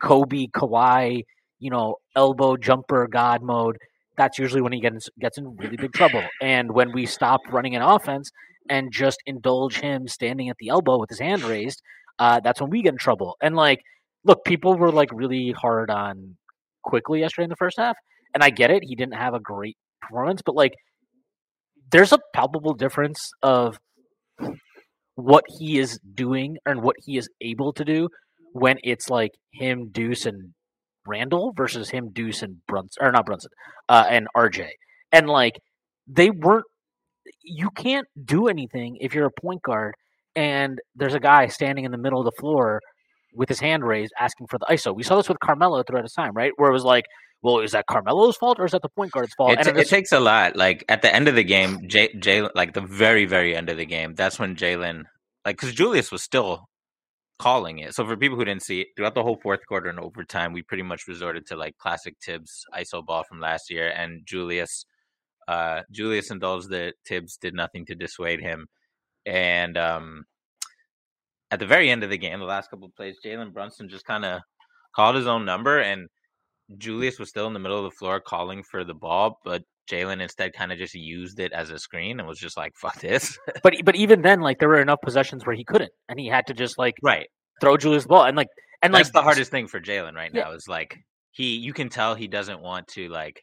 Kobe, 0.00 0.46
Kawhi, 0.54 1.22
you 1.58 1.70
know, 1.70 1.96
elbow 2.16 2.56
jumper 2.56 3.06
god 3.06 3.42
mode, 3.42 3.76
that's 4.16 4.38
usually 4.38 4.60
when 4.60 4.72
he 4.72 4.80
gets 4.80 5.08
gets 5.20 5.38
in 5.38 5.56
really 5.56 5.76
big 5.76 5.92
trouble. 5.92 6.22
And 6.42 6.72
when 6.72 6.92
we 6.92 7.06
stop 7.06 7.40
running 7.50 7.76
an 7.76 7.82
offense 7.82 8.30
and 8.68 8.92
just 8.92 9.18
indulge 9.26 9.80
him 9.80 10.08
standing 10.08 10.48
at 10.48 10.56
the 10.58 10.68
elbow 10.68 10.98
with 10.98 11.08
his 11.08 11.20
hand 11.20 11.42
raised, 11.42 11.80
uh, 12.18 12.40
that's 12.40 12.60
when 12.60 12.70
we 12.70 12.82
get 12.82 12.92
in 12.92 12.98
trouble. 12.98 13.36
And 13.40 13.56
like, 13.56 13.80
look, 14.24 14.44
people 14.44 14.76
were 14.76 14.92
like 14.92 15.10
really 15.12 15.52
hard 15.52 15.90
on 15.90 16.36
Quickley 16.82 17.20
yesterday 17.20 17.44
in 17.44 17.50
the 17.50 17.56
first 17.56 17.78
half, 17.78 17.96
and 18.34 18.42
I 18.42 18.50
get 18.50 18.70
it. 18.70 18.82
He 18.84 18.94
didn't 18.94 19.14
have 19.14 19.34
a 19.34 19.40
great 19.40 19.76
performance, 20.02 20.42
but 20.44 20.54
like, 20.54 20.74
there's 21.90 22.12
a 22.12 22.18
palpable 22.34 22.74
difference 22.74 23.30
of 23.42 23.78
what 25.14 25.44
he 25.58 25.78
is 25.78 25.98
doing 26.14 26.58
and 26.66 26.82
what 26.82 26.96
he 27.04 27.16
is 27.16 27.28
able 27.40 27.72
to 27.72 27.84
do 27.84 28.08
when 28.52 28.78
it's 28.84 29.10
like 29.10 29.32
him, 29.52 29.88
Deuce, 29.90 30.26
and 30.26 30.52
Randle 31.08 31.52
versus 31.56 31.90
him, 31.90 32.10
Deuce, 32.12 32.42
and 32.42 32.64
Brunson, 32.66 33.04
or 33.04 33.10
not 33.10 33.26
Brunson, 33.26 33.50
uh, 33.88 34.04
and 34.08 34.28
RJ. 34.36 34.68
And 35.10 35.28
like, 35.28 35.58
they 36.06 36.30
weren't. 36.30 36.66
You 37.42 37.70
can't 37.70 38.06
do 38.22 38.48
anything 38.48 38.98
if 39.00 39.14
you're 39.14 39.26
a 39.26 39.40
point 39.40 39.62
guard 39.62 39.94
and 40.38 40.78
there's 40.94 41.14
a 41.14 41.20
guy 41.20 41.48
standing 41.48 41.84
in 41.84 41.90
the 41.90 41.98
middle 41.98 42.20
of 42.20 42.24
the 42.24 42.40
floor 42.40 42.80
with 43.34 43.48
his 43.48 43.58
hand 43.58 43.84
raised 43.84 44.12
asking 44.18 44.46
for 44.46 44.58
the 44.58 44.66
ISO. 44.66 44.94
We 44.94 45.02
saw 45.02 45.16
this 45.16 45.28
with 45.28 45.40
Carmelo 45.40 45.82
throughout 45.82 46.04
his 46.04 46.12
time, 46.12 46.32
right? 46.32 46.52
Where 46.56 46.70
it 46.70 46.72
was 46.72 46.84
like, 46.84 47.06
well, 47.42 47.58
is 47.58 47.72
that 47.72 47.86
Carmelo's 47.88 48.36
fault 48.36 48.60
or 48.60 48.64
is 48.64 48.70
that 48.70 48.82
the 48.82 48.88
point 48.88 49.10
guard's 49.10 49.34
fault? 49.34 49.52
It, 49.52 49.58
and 49.58 49.68
in 49.68 49.76
it 49.78 49.88
takes 49.88 50.12
a 50.12 50.20
lot. 50.20 50.54
Like 50.54 50.84
at 50.88 51.02
the 51.02 51.12
end 51.12 51.26
of 51.26 51.34
the 51.34 51.42
game, 51.42 51.88
Jay, 51.88 52.14
Jay 52.18 52.46
like 52.54 52.74
the 52.74 52.80
very, 52.80 53.26
very 53.26 53.56
end 53.56 53.68
of 53.68 53.76
the 53.76 53.84
game, 53.84 54.14
that's 54.14 54.38
when 54.38 54.54
Jalen, 54.54 55.04
like, 55.44 55.56
because 55.56 55.74
Julius 55.74 56.12
was 56.12 56.22
still 56.22 56.67
calling 57.38 57.78
it. 57.78 57.94
So 57.94 58.04
for 58.06 58.16
people 58.16 58.36
who 58.36 58.44
didn't 58.44 58.62
see 58.62 58.82
it, 58.82 58.88
throughout 58.96 59.14
the 59.14 59.22
whole 59.22 59.36
fourth 59.36 59.66
quarter 59.66 59.88
and 59.88 60.00
overtime, 60.00 60.52
we 60.52 60.62
pretty 60.62 60.82
much 60.82 61.08
resorted 61.08 61.46
to 61.46 61.56
like 61.56 61.78
classic 61.78 62.16
Thibs 62.22 62.64
ISO 62.74 63.04
ball 63.04 63.24
from 63.24 63.40
last 63.40 63.70
year, 63.70 63.90
and 63.90 64.22
Julius, 64.26 64.84
uh, 65.46 65.82
Julius 65.90 66.30
indulged 66.30 66.68
the 66.68 66.92
Thibs 67.06 67.36
did 67.36 67.54
nothing 67.54 67.86
to 67.86 67.94
dissuade 67.94 68.40
him, 68.40 68.66
and 69.26 69.76
um, 69.76 70.24
at 71.50 71.58
the 71.58 71.66
very 71.66 71.90
end 71.90 72.04
of 72.04 72.10
the 72.10 72.18
game, 72.18 72.38
the 72.40 72.44
last 72.44 72.70
couple 72.70 72.86
of 72.86 72.96
plays, 72.96 73.16
Jalen 73.24 73.52
Brunson 73.52 73.88
just 73.88 74.04
kind 74.04 74.24
of 74.24 74.42
called 74.94 75.16
his 75.16 75.26
own 75.26 75.44
number 75.44 75.80
and. 75.80 76.08
Julius 76.76 77.18
was 77.18 77.30
still 77.30 77.46
in 77.46 77.54
the 77.54 77.58
middle 77.58 77.78
of 77.78 77.84
the 77.84 77.96
floor 77.96 78.20
calling 78.20 78.62
for 78.62 78.84
the 78.84 78.92
ball, 78.92 79.40
but 79.42 79.62
Jalen 79.90 80.20
instead 80.20 80.52
kind 80.52 80.72
of 80.72 80.78
just 80.78 80.94
used 80.94 81.40
it 81.40 81.52
as 81.52 81.70
a 81.70 81.78
screen 81.78 82.18
and 82.18 82.28
was 82.28 82.38
just 82.38 82.56
like, 82.56 82.76
"Fuck 82.76 83.00
this." 83.00 83.38
but 83.62 83.74
but 83.84 83.96
even 83.96 84.22
then, 84.22 84.40
like 84.40 84.58
there 84.58 84.68
were 84.68 84.80
enough 84.80 85.00
possessions 85.02 85.46
where 85.46 85.56
he 85.56 85.64
couldn't, 85.64 85.92
and 86.08 86.18
he 86.18 86.26
had 86.26 86.46
to 86.48 86.54
just 86.54 86.78
like 86.78 86.94
right. 87.02 87.28
throw 87.60 87.76
Julius 87.76 88.04
the 88.04 88.08
ball 88.08 88.24
and 88.24 88.36
like 88.36 88.48
and 88.82 88.94
That's 88.94 89.08
like 89.08 89.12
the 89.12 89.22
hardest 89.22 89.50
thing 89.50 89.66
for 89.66 89.80
Jalen 89.80 90.14
right 90.14 90.30
Yeah. 90.32 90.44
now 90.44 90.52
is 90.52 90.68
like 90.68 90.98
he 91.32 91.56
you 91.56 91.72
can 91.72 91.88
tell 91.88 92.14
he 92.14 92.28
doesn't 92.28 92.60
want 92.60 92.86
to 92.88 93.08
like 93.08 93.42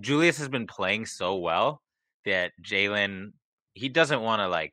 Julius 0.00 0.38
has 0.38 0.48
been 0.48 0.66
playing 0.66 1.06
so 1.06 1.36
well 1.36 1.80
that 2.24 2.52
Jalen 2.62 3.32
he 3.74 3.88
doesn't 3.88 4.20
want 4.20 4.40
to 4.40 4.48
like 4.48 4.72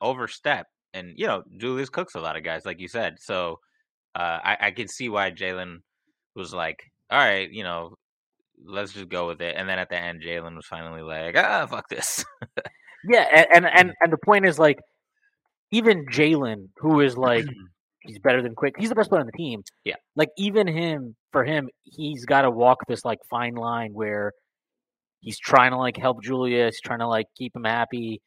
overstep. 0.00 0.66
And 0.94 1.12
you 1.16 1.26
know, 1.26 1.42
Julius 1.58 1.90
cooks 1.90 2.14
a 2.14 2.20
lot 2.20 2.36
of 2.36 2.44
guys, 2.44 2.64
like 2.64 2.80
you 2.80 2.88
said. 2.88 3.16
So 3.20 3.58
uh, 4.14 4.38
I, 4.42 4.56
I 4.60 4.70
could 4.70 4.90
see 4.90 5.08
why 5.08 5.30
Jalen 5.30 5.78
was 6.34 6.54
like, 6.54 6.82
"All 7.10 7.18
right, 7.18 7.50
you 7.50 7.62
know, 7.64 7.96
let's 8.64 8.92
just 8.92 9.08
go 9.08 9.26
with 9.26 9.40
it." 9.40 9.56
And 9.56 9.68
then 9.68 9.78
at 9.78 9.88
the 9.88 9.98
end, 9.98 10.22
Jalen 10.22 10.56
was 10.56 10.66
finally 10.66 11.02
like, 11.02 11.36
"Ah, 11.36 11.66
fuck 11.66 11.88
this." 11.88 12.24
Yeah, 13.08 13.26
and, 13.32 13.46
and 13.54 13.66
and 13.74 13.92
and 14.00 14.12
the 14.12 14.18
point 14.18 14.46
is 14.46 14.58
like, 14.58 14.78
even 15.70 16.06
Jalen, 16.06 16.68
who 16.78 17.00
is 17.00 17.16
like, 17.16 17.44
he's 18.00 18.18
better 18.18 18.42
than 18.42 18.54
Quick. 18.54 18.74
He's 18.78 18.88
the 18.88 18.94
best 18.94 19.08
player 19.10 19.20
on 19.20 19.26
the 19.26 19.32
team. 19.32 19.62
Yeah. 19.84 19.96
like 20.14 20.30
even 20.38 20.66
him, 20.66 21.16
for 21.32 21.44
him, 21.44 21.68
he's 21.84 22.24
got 22.24 22.42
to 22.42 22.50
walk 22.50 22.78
this 22.88 23.04
like 23.04 23.18
fine 23.28 23.54
line 23.54 23.92
where 23.92 24.32
he's 25.20 25.38
trying 25.38 25.72
to 25.72 25.76
like 25.78 25.96
help 25.96 26.22
Julius, 26.22 26.80
trying 26.80 27.00
to 27.00 27.08
like 27.08 27.26
keep 27.36 27.54
him 27.54 27.64
happy, 27.64 28.20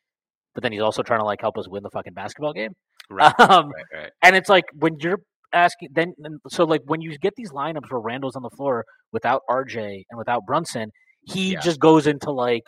but 0.54 0.64
then 0.64 0.72
he's 0.72 0.82
also 0.82 1.02
trying 1.04 1.20
to 1.22 1.26
like 1.26 1.42
help 1.42 1.58
us 1.58 1.68
win 1.68 1.84
the 1.84 1.90
fucking 1.92 2.14
basketball 2.14 2.54
game. 2.54 2.74
right, 3.10 3.34
Um, 3.40 3.70
right, 3.70 3.86
right. 4.02 4.12
and 4.22 4.36
it's 4.36 4.50
like 4.50 4.66
when 4.78 4.98
you're 5.00 5.20
asking, 5.54 5.90
then 5.94 6.14
so 6.50 6.64
like 6.64 6.82
when 6.86 7.02
you 7.02 7.18
get 7.18 7.34
these 7.36 7.52
lineups 7.52 7.90
where 7.92 8.00
Randle's 8.00 8.36
on 8.36 8.44
the 8.44 8.50
floor 8.52 8.86
without 9.12 9.42
RJ 9.50 10.04
and 10.10 10.18
without 10.18 10.46
Brunson, 10.46 10.92
he 11.24 11.52
Yeah. 11.52 11.60
just 11.60 11.80
goes 11.80 12.08
into 12.08 12.32
like 12.32 12.64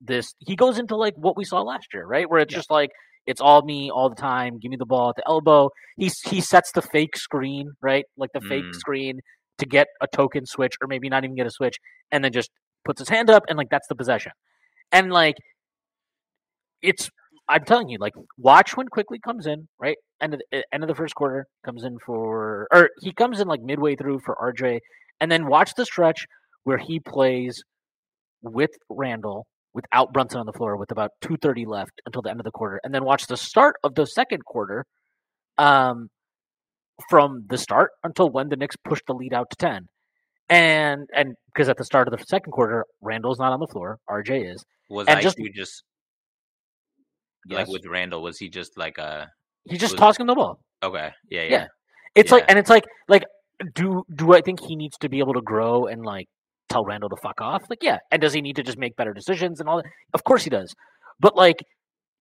this. 0.00 0.34
He 0.38 0.56
goes 0.56 0.78
into 0.78 0.96
like 0.96 1.14
what 1.16 1.36
we 1.36 1.44
saw 1.44 1.62
last 1.62 1.88
year, 1.94 2.06
right? 2.06 2.28
Where 2.28 2.40
it's 2.40 2.52
Yeah. 2.52 2.58
just 2.58 2.70
like 2.70 2.90
it's 3.26 3.40
all 3.40 3.62
me 3.62 3.90
all 3.90 4.08
the 4.10 4.16
time. 4.16 4.58
Give 4.58 4.70
me 4.70 4.76
the 4.76 4.86
ball 4.86 5.10
at 5.10 5.16
the 5.16 5.26
elbow. 5.26 5.70
He 5.96 6.10
he 6.26 6.40
sets 6.40 6.72
the 6.72 6.82
fake 6.82 7.16
screen, 7.16 7.72
right? 7.80 8.04
Like 8.16 8.30
the 8.34 8.40
fake 8.42 8.64
Mm. 8.66 8.74
screen 8.74 9.20
to 9.58 9.66
get 9.66 9.86
a 10.00 10.06
token 10.06 10.46
switch, 10.46 10.74
or 10.82 10.88
maybe 10.88 11.08
not 11.08 11.24
even 11.24 11.36
get 11.36 11.46
a 11.46 11.50
switch, 11.50 11.78
and 12.10 12.24
then 12.24 12.32
just 12.32 12.50
puts 12.84 13.00
his 13.00 13.08
hand 13.08 13.30
up 13.30 13.44
and 13.48 13.56
like 13.56 13.70
that's 13.70 13.88
the 13.88 13.94
possession. 13.94 14.32
And 14.92 15.10
like 15.12 15.36
it's 16.82 17.10
I'm 17.48 17.64
telling 17.64 17.88
you, 17.88 17.98
like, 17.98 18.14
watch 18.38 18.76
when 18.76 18.88
Quickley 18.88 19.18
comes 19.18 19.46
in, 19.46 19.68
right? 19.78 19.96
End 20.20 20.34
of 20.34 20.40
the, 20.50 20.64
end 20.72 20.82
of 20.82 20.88
the 20.88 20.94
first 20.94 21.14
quarter 21.14 21.46
comes 21.64 21.84
in 21.84 21.98
for, 21.98 22.66
or 22.72 22.90
he 23.00 23.12
comes 23.12 23.40
in 23.40 23.48
like 23.48 23.60
midway 23.60 23.96
through 23.96 24.20
for 24.20 24.34
RJ, 24.36 24.80
and 25.20 25.30
then 25.30 25.46
watch 25.46 25.74
the 25.76 25.84
stretch 25.84 26.26
where 26.64 26.78
he 26.78 27.00
plays 27.00 27.62
with 28.42 28.70
Randle 28.88 29.46
without 29.74 30.12
Brunson 30.12 30.40
on 30.40 30.46
the 30.46 30.52
floor 30.52 30.76
with 30.76 30.90
about 30.90 31.10
two 31.20 31.36
thirty 31.36 31.66
left 31.66 32.00
until 32.06 32.22
the 32.22 32.30
end 32.30 32.40
of 32.40 32.44
the 32.44 32.50
quarter, 32.50 32.80
and 32.84 32.94
then 32.94 33.04
watch 33.04 33.26
the 33.26 33.36
start 33.36 33.76
of 33.84 33.94
the 33.94 34.06
second 34.06 34.44
quarter, 34.44 34.86
um, 35.58 36.08
from 37.10 37.44
the 37.48 37.58
start 37.58 37.90
until 38.04 38.30
when 38.30 38.48
the 38.48 38.56
Knicks 38.56 38.76
pushed 38.76 39.04
the 39.06 39.14
lead 39.14 39.34
out 39.34 39.50
to 39.50 39.56
ten, 39.56 39.88
and 40.48 41.08
and 41.14 41.34
because 41.52 41.68
at 41.68 41.76
the 41.76 41.84
start 41.84 42.08
of 42.08 42.16
the 42.18 42.24
second 42.24 42.52
quarter, 42.52 42.86
Randle's 43.02 43.38
not 43.38 43.52
on 43.52 43.60
the 43.60 43.66
floor, 43.66 43.98
RJ 44.08 44.54
is. 44.54 44.64
Was 44.88 45.08
and 45.08 45.18
IQ 45.18 45.22
just- 45.22 45.38
just, 45.54 45.82
Yes. 47.48 47.58
like 47.58 47.68
with 47.68 47.86
Randle? 47.86 48.22
Was 48.22 48.38
he 48.38 48.48
just 48.48 48.76
like 48.78 48.98
a 48.98 49.28
He's 49.68 49.80
just 49.80 49.94
was- 49.94 50.00
tossing 50.00 50.22
him 50.22 50.26
the 50.28 50.34
ball. 50.34 50.58
okay? 50.82 51.10
Yeah, 51.30 51.42
yeah. 51.42 51.48
Yeah. 51.50 51.66
It's 52.14 52.30
like, 52.30 52.44
and 52.48 52.58
it's 52.58 52.70
like, 52.70 52.84
like, 53.08 53.24
do 53.74 54.02
do 54.14 54.34
I 54.34 54.40
think 54.40 54.60
he 54.60 54.76
needs 54.76 54.96
to 54.98 55.08
be 55.08 55.18
able 55.20 55.34
to 55.34 55.40
grow 55.40 55.86
and 55.86 56.04
like 56.04 56.26
tell 56.68 56.84
Randle 56.84 57.08
to 57.10 57.16
fuck 57.22 57.40
off? 57.40 57.64
Like, 57.68 57.82
yeah. 57.82 57.98
And 58.10 58.20
does 58.22 58.32
he 58.32 58.40
need 58.40 58.56
to 58.56 58.62
just 58.62 58.78
make 58.78 58.94
better 58.96 59.12
decisions 59.12 59.58
and 59.60 59.68
all 59.68 59.76
that? 59.78 59.86
Of 60.12 60.22
course 60.24 60.44
he 60.44 60.50
does. 60.50 60.74
But 61.20 61.34
like, 61.36 61.56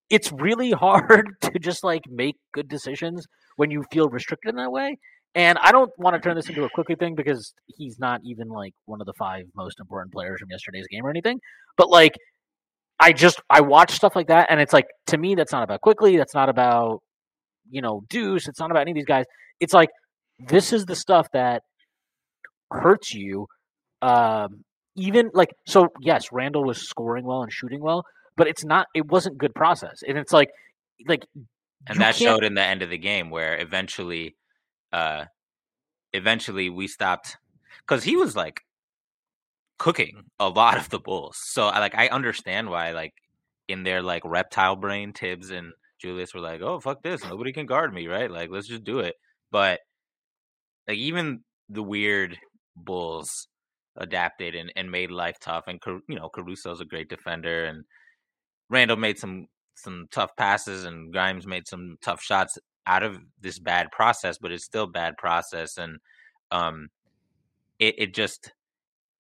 it's 0.10 0.32
really 0.32 0.72
hard 0.86 1.28
to 1.42 1.52
just 1.60 1.84
like 1.84 2.04
make 2.10 2.36
good 2.54 2.68
decisions 2.68 3.26
when 3.56 3.70
you 3.72 3.84
feel 3.92 4.10
restricted 4.10 4.50
in 4.50 4.56
that 4.56 4.72
way. 4.72 4.98
And 5.36 5.58
I 5.62 5.72
don't 5.72 5.90
want 5.98 6.16
to 6.16 6.20
turn 6.20 6.36
this 6.36 6.48
into 6.50 6.64
a 6.64 6.70
Quickley 6.70 6.96
thing 6.96 7.16
because 7.16 7.54
he's 7.66 7.98
not 8.00 8.22
even 8.24 8.50
like 8.50 8.74
one 8.86 9.02
of 9.02 9.08
the 9.08 9.14
five 9.18 9.46
most 9.56 9.80
important 9.80 10.14
players 10.14 10.40
from 10.40 10.50
yesterday's 10.52 10.86
game 10.92 11.04
or 11.06 11.10
anything. 11.10 11.40
But 11.76 11.90
like, 11.90 12.14
I 13.04 13.12
just 13.12 13.42
I 13.50 13.62
watch 13.62 13.92
stuff 13.92 14.16
like 14.16 14.28
that, 14.28 14.48
and 14.50 14.62
it's 14.62 14.74
like 14.74 14.86
to 15.08 15.18
me 15.18 15.36
that's 15.36 15.52
not 15.52 15.64
about 15.64 15.82
Quickley. 15.82 16.16
That's 16.18 16.34
not 16.34 16.48
about 16.50 17.02
you 17.70 17.82
know 17.82 18.04
Deuce. 18.10 18.48
It's 18.48 18.60
not 18.60 18.72
about 18.72 18.82
any 18.82 18.92
of 18.92 18.96
these 18.96 19.06
guys. 19.06 19.26
It's 19.60 19.74
like 19.74 19.90
this 20.40 20.72
is 20.72 20.86
the 20.86 20.96
stuff 20.96 21.28
that 21.34 21.64
hurts 22.72 23.14
you. 23.14 23.48
Um, 24.02 24.64
even 24.96 25.32
like 25.34 25.50
so, 25.68 25.90
yes, 26.02 26.32
Randle 26.32 26.64
was 26.64 26.88
scoring 26.88 27.26
well 27.26 27.44
and 27.44 27.52
shooting 27.52 27.82
well, 27.82 28.04
but 28.38 28.48
it's 28.48 28.64
not. 28.64 28.88
It 28.96 29.08
wasn't 29.08 29.38
good 29.38 29.54
process, 29.54 30.02
and 30.08 30.18
it's 30.18 30.32
like 30.32 30.50
like 31.08 31.26
and 31.88 32.00
that 32.00 32.16
can't- 32.16 32.18
showed 32.18 32.44
in 32.44 32.54
the 32.54 32.64
end 32.64 32.82
of 32.82 32.90
the 32.90 32.98
game 32.98 33.30
where 33.30 33.60
eventually 33.60 34.36
uh 34.94 35.26
eventually 36.14 36.70
we 36.70 36.88
stopped 36.88 37.38
because 37.86 38.04
he 38.04 38.16
was 38.16 38.36
like 38.36 38.62
cooking 39.78 40.24
a 40.40 40.48
lot 40.48 40.78
of 40.78 40.90
the 40.90 41.00
bulls 41.00 41.38
so 41.38 41.68
I 41.68 41.80
like 41.80 41.96
i 41.96 42.08
understand 42.08 42.70
why 42.70 42.92
like 42.92 43.14
in 43.68 43.84
their 43.84 44.02
like 44.02 44.24
reptile 44.26 44.76
brain 44.76 45.14
thibs 45.14 45.50
and 45.50 45.74
julius 46.02 46.34
were 46.34 46.42
like 46.42 46.62
oh 46.62 46.80
fuck 46.80 47.02
this 47.02 47.24
nobody 47.24 47.52
can 47.52 47.66
guard 47.66 47.94
me 47.94 48.08
right 48.08 48.30
like 48.30 48.50
let's 48.52 48.68
just 48.68 48.84
do 48.84 49.00
it 49.00 49.16
but 49.52 49.80
like 50.88 50.98
even 50.98 51.42
the 51.70 51.84
weird 51.84 52.38
bulls 52.76 53.48
adapted 53.98 54.56
and, 54.56 54.72
and 54.76 54.92
made 54.92 55.12
life 55.12 55.38
tough 55.40 55.66
and 55.68 55.80
you 56.08 56.16
know 56.16 56.30
caruso's 56.30 56.82
a 56.82 56.86
great 56.86 57.10
defender 57.10 57.66
and 57.66 57.84
randle 58.70 58.98
made 58.98 59.18
some 59.18 59.48
some 59.76 60.08
tough 60.12 60.32
passes 60.38 60.86
and 60.86 61.12
Grimes 61.12 61.48
made 61.48 61.68
some 61.68 61.98
tough 62.02 62.22
shots 62.22 62.58
out 62.86 63.04
of 63.04 63.18
this 63.42 63.60
bad 63.60 63.92
process, 63.92 64.38
but 64.38 64.52
it's 64.52 64.66
still 64.66 64.88
bad 64.88 65.18
process. 65.18 65.78
And 65.78 66.00
um, 66.52 66.90
it, 67.80 67.96
it 67.98 68.14
just, 68.14 68.52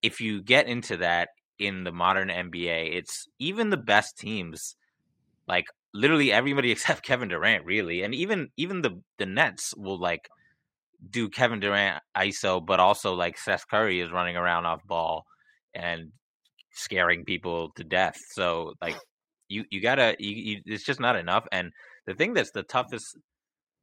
if 0.03 0.19
you 0.21 0.43
get 0.43 0.67
into 0.67 0.97
that 0.97 1.29
in 1.57 1.85
the 1.85 1.91
modern 1.91 2.27
NBA, 2.27 2.95
it's 2.95 3.27
even 3.39 3.69
the 3.69 3.77
best 3.77 4.17
teams, 4.17 4.75
like 5.47 5.65
literally 5.93 6.31
everybody 6.31 6.71
except 6.75 7.03
Kevin 7.03 7.29
Durant, 7.29 7.65
really, 7.65 8.03
and 8.03 8.13
even 8.13 8.49
even 8.57 8.81
the 8.81 9.01
the 9.17 9.25
Nets 9.25 9.73
will 9.75 9.99
like 9.99 10.29
do 11.09 11.29
Kevin 11.29 11.59
Durant 11.59 12.01
ISO, 12.15 12.65
but 12.65 12.79
also 12.79 13.13
like 13.13 13.37
Seth 13.37 13.67
Curry 13.67 13.99
is 13.99 14.11
running 14.11 14.35
around 14.35 14.65
off 14.65 14.85
ball 14.85 15.25
and 15.73 16.11
scaring 16.73 17.25
people 17.25 17.71
to 17.75 17.83
death. 17.83 18.17
So 18.31 18.73
like 18.81 18.97
you 19.47 19.65
you 19.69 19.81
gotta 19.81 20.15
you, 20.19 20.35
you 20.35 20.61
it's 20.65 20.83
just 20.83 20.99
not 20.99 21.15
enough. 21.15 21.45
And 21.51 21.71
the 22.05 22.13
thing 22.13 22.33
that's 22.33 22.51
the 22.51 22.63
toughest 22.63 23.17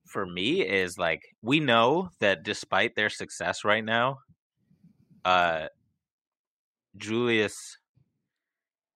for 0.06 0.26
me 0.26 0.62
is 0.62 0.98
like 0.98 1.22
we 1.42 1.60
know 1.60 2.10
that 2.20 2.42
despite 2.42 2.94
their 2.96 3.10
success 3.10 3.64
right 3.64 3.84
now, 3.84 4.18
uh 5.24 5.66
Julius 6.96 7.54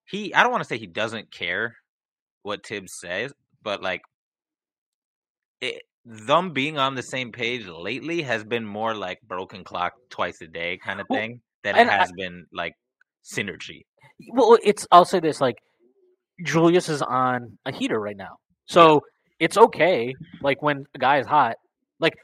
he 0.07 0.35
I 0.35 0.43
don't 0.43 0.53
want 0.53 0.63
to 0.63 0.69
say 0.69 0.79
he 0.79 0.87
doesn't 0.87 1.33
care 1.33 1.75
what 2.43 2.67
Thibs 2.67 2.93
says, 3.01 3.33
but 3.63 3.83
like 3.83 4.03
it, 5.61 5.83
them 6.05 6.53
being 6.53 6.77
on 6.79 6.95
the 6.95 7.03
same 7.03 7.33
page 7.33 7.67
lately 7.67 8.23
has 8.23 8.45
been 8.45 8.65
more 8.67 8.95
like 8.95 9.19
broken 9.27 9.65
clock 9.65 9.93
twice 10.11 10.41
a 10.43 10.47
day 10.47 10.79
kind 10.85 11.01
of 11.01 11.07
Well, 11.09 11.21
thing 11.21 11.41
than 11.63 11.77
it 11.77 11.81
and 11.81 11.91
I- 11.91 11.99
has 12.01 12.13
been 12.13 12.47
like 12.53 12.75
synergy. 13.25 13.83
well, 14.29 14.59
it's 14.63 14.87
I'll 14.93 15.05
say 15.07 15.21
this 15.21 15.41
like 15.41 15.57
Julius 16.45 16.89
is 16.89 17.01
on 17.03 17.57
a 17.65 17.73
heater 17.73 17.99
right 17.99 18.17
now, 18.17 18.37
so 18.67 19.01
it's 19.41 19.57
okay. 19.57 20.15
Like 20.43 20.61
when 20.63 20.85
a 20.95 20.99
guy 20.99 21.19
is 21.19 21.27
hot, 21.27 21.57
like 22.01 22.15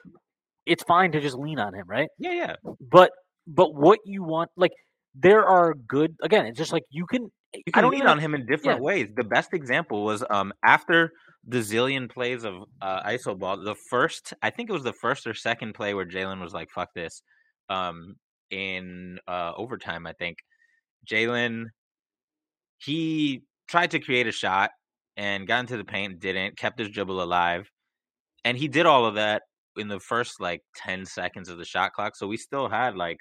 it's 0.66 0.82
fine 0.84 1.12
to 1.12 1.20
just 1.20 1.36
lean 1.36 1.58
on 1.58 1.74
him, 1.74 1.84
right? 1.86 2.08
Yeah, 2.18 2.32
yeah. 2.32 2.56
But 2.80 3.12
but 3.46 3.74
what 3.74 4.00
you 4.04 4.22
want, 4.22 4.50
like 4.56 4.72
there 5.14 5.44
are 5.44 5.74
good. 5.74 6.16
Again, 6.22 6.46
it's 6.46 6.58
just 6.58 6.72
like 6.72 6.84
you 6.90 7.06
can. 7.06 7.30
You 7.52 7.62
I 7.68 7.70
can 7.72 7.82
don't 7.82 7.90
lean 7.90 8.00
even 8.00 8.10
on 8.10 8.18
him 8.20 8.34
in 8.34 8.46
different 8.46 8.80
ways. 8.80 9.08
The 9.16 9.24
best 9.24 9.52
example 9.52 10.04
was 10.04 10.24
um 10.30 10.52
after 10.64 11.12
the 11.46 11.58
zillion 11.58 12.10
plays 12.10 12.44
of 12.44 12.54
uh, 12.80 13.02
iso 13.04 13.38
ball. 13.38 13.56
The 13.62 13.74
first, 13.88 14.34
I 14.42 14.50
think 14.50 14.70
it 14.70 14.72
was 14.72 14.84
the 14.84 14.92
first 14.92 15.26
or 15.26 15.34
second 15.34 15.74
play 15.74 15.94
where 15.94 16.06
Jalen 16.06 16.40
was 16.40 16.52
like, 16.52 16.70
"Fuck 16.70 16.90
this," 16.94 17.22
um, 17.68 18.14
in 18.50 19.18
uh, 19.26 19.52
overtime. 19.56 20.06
I 20.06 20.12
think 20.12 20.38
Jalen 21.10 21.66
he 22.78 23.42
tried 23.68 23.90
to 23.92 24.00
create 24.00 24.26
a 24.26 24.32
shot 24.32 24.70
and 25.16 25.46
got 25.46 25.60
into 25.60 25.76
the 25.76 25.84
paint, 25.84 26.20
didn't, 26.20 26.56
kept 26.56 26.78
his 26.78 26.88
dribble 26.88 27.22
alive, 27.22 27.68
and 28.44 28.56
he 28.56 28.68
did 28.68 28.86
all 28.86 29.06
of 29.06 29.14
that 29.16 29.42
in 29.76 29.88
the 29.88 30.00
first 30.00 30.40
like 30.40 30.60
ten 30.76 31.04
seconds 31.06 31.48
of 31.48 31.58
the 31.58 31.64
shot 31.64 31.92
clock. 31.92 32.16
So 32.16 32.26
we 32.26 32.36
still 32.36 32.68
had 32.68 32.96
like 32.96 33.18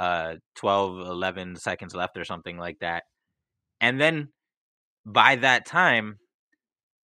uh 0.00 0.34
12 0.56 1.00
11 1.00 1.56
seconds 1.56 1.94
left 1.94 2.16
or 2.16 2.24
something 2.24 2.58
like 2.58 2.78
that. 2.80 3.04
And 3.80 4.00
then 4.00 4.28
by 5.04 5.36
that 5.36 5.66
time 5.66 6.18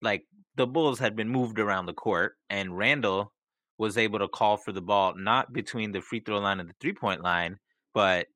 like 0.01 0.23
the 0.55 0.67
bulls 0.67 0.99
had 0.99 1.15
been 1.15 1.29
moved 1.29 1.59
around 1.59 1.85
the 1.85 1.93
court 1.93 2.33
and 2.49 2.77
randle 2.77 3.33
was 3.77 3.97
able 3.97 4.19
to 4.19 4.27
call 4.27 4.57
for 4.57 4.71
the 4.71 4.81
ball 4.81 5.13
not 5.17 5.51
between 5.51 5.91
the 5.91 6.01
free 6.01 6.19
throw 6.19 6.39
line 6.39 6.59
and 6.59 6.69
the 6.69 6.75
three 6.79 6.93
point 6.93 7.23
line 7.23 7.57
but 7.93 8.27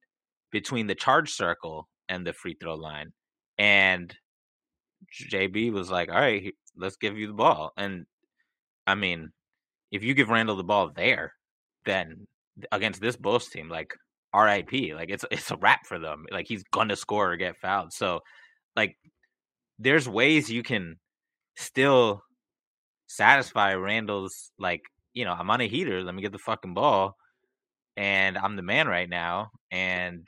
between 0.51 0.88
the 0.88 0.96
charge 0.96 1.32
circle 1.32 1.88
and 2.08 2.25
the 2.25 2.34
free 2.34 2.56
throw 2.60 2.75
line. 2.75 3.12
And 3.58 4.13
jb 5.32 5.72
was 5.72 5.89
like 5.89 6.10
all 6.10 6.20
right 6.20 6.54
let's 6.75 6.98
give 6.98 7.18
you 7.18 7.28
the 7.28 7.34
ball. 7.34 7.72
And 7.78 8.06
i 8.88 8.96
mean 8.96 9.32
if 9.92 10.04
you 10.04 10.13
give 10.13 10.30
randle 10.30 10.56
the 10.56 10.63
ball 10.63 10.92
there 10.96 11.34
then 11.86 12.28
against 12.72 13.01
this 13.01 13.16
Bulls 13.16 13.48
team, 13.48 13.70
like 13.70 13.94
RIP, 14.36 14.93
like 14.95 15.09
it's 15.09 15.25
it's 15.31 15.51
a 15.51 15.57
wrap 15.57 15.86
for 15.86 16.00
them. 16.00 16.25
Like 16.31 16.48
he's 16.48 16.63
gonna 16.63 16.95
score 16.95 17.31
or 17.31 17.38
get 17.38 17.57
fouled. 17.57 17.93
So, 17.93 18.21
like, 18.75 18.98
there's 19.79 20.07
ways 20.07 20.51
you 20.51 20.63
can 20.63 20.98
still 21.55 22.24
satisfy 23.07 23.74
Randle's 23.74 24.51
like, 24.59 24.83
you 25.13 25.25
know, 25.25 25.33
I'm 25.33 25.50
on 25.50 25.62
a 25.62 25.67
heater. 25.67 26.03
Let 26.03 26.15
me 26.15 26.21
get 26.21 26.31
the 26.31 26.38
fucking 26.38 26.74
ball, 26.74 27.15
and 27.98 28.38
I'm 28.38 28.55
the 28.55 28.62
man 28.62 28.88
right 28.88 29.09
now. 29.09 29.51
And 29.71 30.27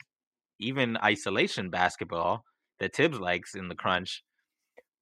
even 0.60 0.96
isolation 0.98 1.70
basketball 1.70 2.44
that 2.80 2.94
Thibs 2.94 3.18
likes 3.20 3.54
in 3.54 3.68
the 3.68 3.74
crunch, 3.74 4.24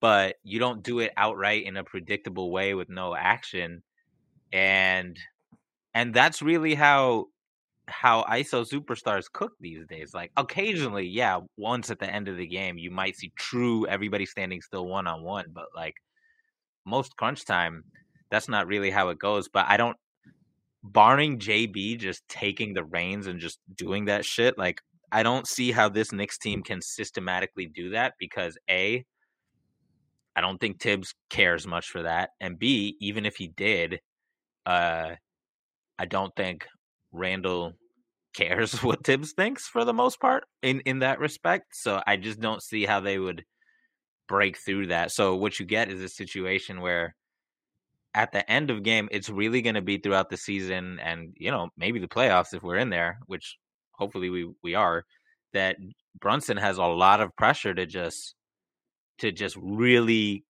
but 0.00 0.36
you 0.42 0.58
don't 0.58 0.82
do 0.82 0.98
it 1.00 1.12
outright 1.16 1.64
in 1.64 1.76
a 1.76 1.84
predictable 1.84 2.50
way 2.50 2.74
with 2.74 2.88
no 2.88 3.14
action. 3.14 3.82
And 4.52 5.18
and 5.94 6.14
that's 6.14 6.42
really 6.42 6.74
how 6.74 7.26
how 7.90 8.24
ISO 8.24 8.68
superstars 8.68 9.30
cook 9.32 9.52
these 9.60 9.86
days. 9.86 10.14
Like 10.14 10.32
occasionally, 10.36 11.06
yeah, 11.06 11.40
once 11.56 11.90
at 11.90 11.98
the 11.98 12.10
end 12.10 12.28
of 12.28 12.36
the 12.36 12.46
game, 12.46 12.78
you 12.78 12.90
might 12.90 13.16
see 13.16 13.32
true 13.36 13.86
everybody 13.86 14.26
standing 14.26 14.60
still 14.62 14.86
one 14.86 15.06
on 15.06 15.22
one, 15.22 15.46
but 15.52 15.66
like 15.74 15.94
most 16.86 17.16
crunch 17.16 17.44
time, 17.44 17.84
that's 18.30 18.48
not 18.48 18.66
really 18.66 18.90
how 18.90 19.08
it 19.08 19.18
goes. 19.18 19.48
But 19.48 19.66
I 19.68 19.76
don't, 19.76 19.96
barring 20.82 21.38
JB 21.38 21.98
just 21.98 22.26
taking 22.28 22.72
the 22.74 22.84
reins 22.84 23.26
and 23.26 23.40
just 23.40 23.58
doing 23.76 24.06
that 24.06 24.24
shit, 24.24 24.56
like 24.56 24.80
I 25.12 25.22
don't 25.22 25.46
see 25.46 25.72
how 25.72 25.88
this 25.88 26.12
Knicks 26.12 26.38
team 26.38 26.62
can 26.62 26.80
systematically 26.80 27.66
do 27.66 27.90
that 27.90 28.14
because 28.18 28.56
A, 28.70 29.04
I 30.36 30.40
don't 30.40 30.58
think 30.58 30.80
Thibs 30.80 31.14
cares 31.28 31.66
much 31.66 31.88
for 31.88 32.02
that. 32.02 32.30
And 32.40 32.58
B, 32.58 32.96
even 33.00 33.26
if 33.26 33.36
he 33.36 33.48
did, 33.48 34.00
uh, 34.64 35.14
I 35.98 36.04
don't 36.06 36.34
think 36.36 36.66
Randle 37.12 37.74
cares 38.34 38.72
what 38.82 39.04
Thibs 39.04 39.32
thinks 39.32 39.66
for 39.66 39.84
the 39.84 39.92
most 39.92 40.20
part 40.20 40.44
in 40.62 40.80
in 40.80 41.00
that 41.00 41.18
respect. 41.18 41.74
So 41.76 42.02
I 42.06 42.16
just 42.16 42.40
don't 42.40 42.62
see 42.62 42.84
how 42.84 43.00
they 43.00 43.18
would 43.18 43.44
break 44.28 44.56
through 44.56 44.88
that. 44.88 45.10
So 45.10 45.36
what 45.36 45.58
you 45.58 45.66
get 45.66 45.90
is 45.90 46.00
a 46.00 46.08
situation 46.08 46.80
where 46.80 47.14
at 48.14 48.32
the 48.32 48.48
end 48.50 48.70
of 48.70 48.82
game, 48.82 49.08
it's 49.12 49.28
really 49.28 49.62
going 49.62 49.74
to 49.74 49.82
be 49.82 49.98
throughout 49.98 50.30
the 50.30 50.36
season 50.36 50.98
and 51.00 51.34
you 51.36 51.50
know 51.50 51.68
maybe 51.76 51.98
the 51.98 52.08
playoffs 52.08 52.54
if 52.54 52.62
we're 52.62 52.76
in 52.76 52.90
there, 52.90 53.18
which 53.26 53.56
hopefully 53.92 54.30
we 54.30 54.50
we 54.62 54.74
are. 54.74 55.04
That 55.52 55.76
Brunson 56.20 56.56
has 56.56 56.78
a 56.78 56.84
lot 56.84 57.20
of 57.20 57.34
pressure 57.36 57.74
to 57.74 57.86
just 57.86 58.34
to 59.18 59.32
just 59.32 59.56
really 59.56 60.44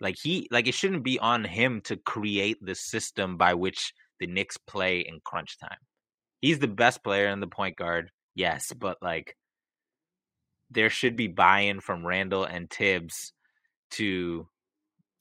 like 0.00 0.16
he 0.22 0.48
like 0.50 0.68
it 0.68 0.74
shouldn't 0.74 1.02
be 1.02 1.18
on 1.18 1.44
him 1.44 1.80
to 1.82 1.96
create 1.96 2.58
the 2.62 2.74
system 2.74 3.36
by 3.36 3.54
which 3.54 3.92
the 4.20 4.26
Knicks 4.26 4.56
play 4.56 5.00
in 5.00 5.20
crunch 5.24 5.58
time. 5.58 5.78
He's 6.40 6.58
the 6.58 6.68
best 6.68 7.02
player 7.02 7.28
in 7.28 7.40
the 7.40 7.46
point 7.46 7.76
guard, 7.76 8.10
yes, 8.34 8.72
but 8.72 8.98
like 9.02 9.36
there 10.70 10.90
should 10.90 11.16
be 11.16 11.28
buy-in 11.28 11.80
from 11.80 12.06
Randle 12.06 12.44
and 12.44 12.68
Thibs 12.70 13.32
to 13.92 14.48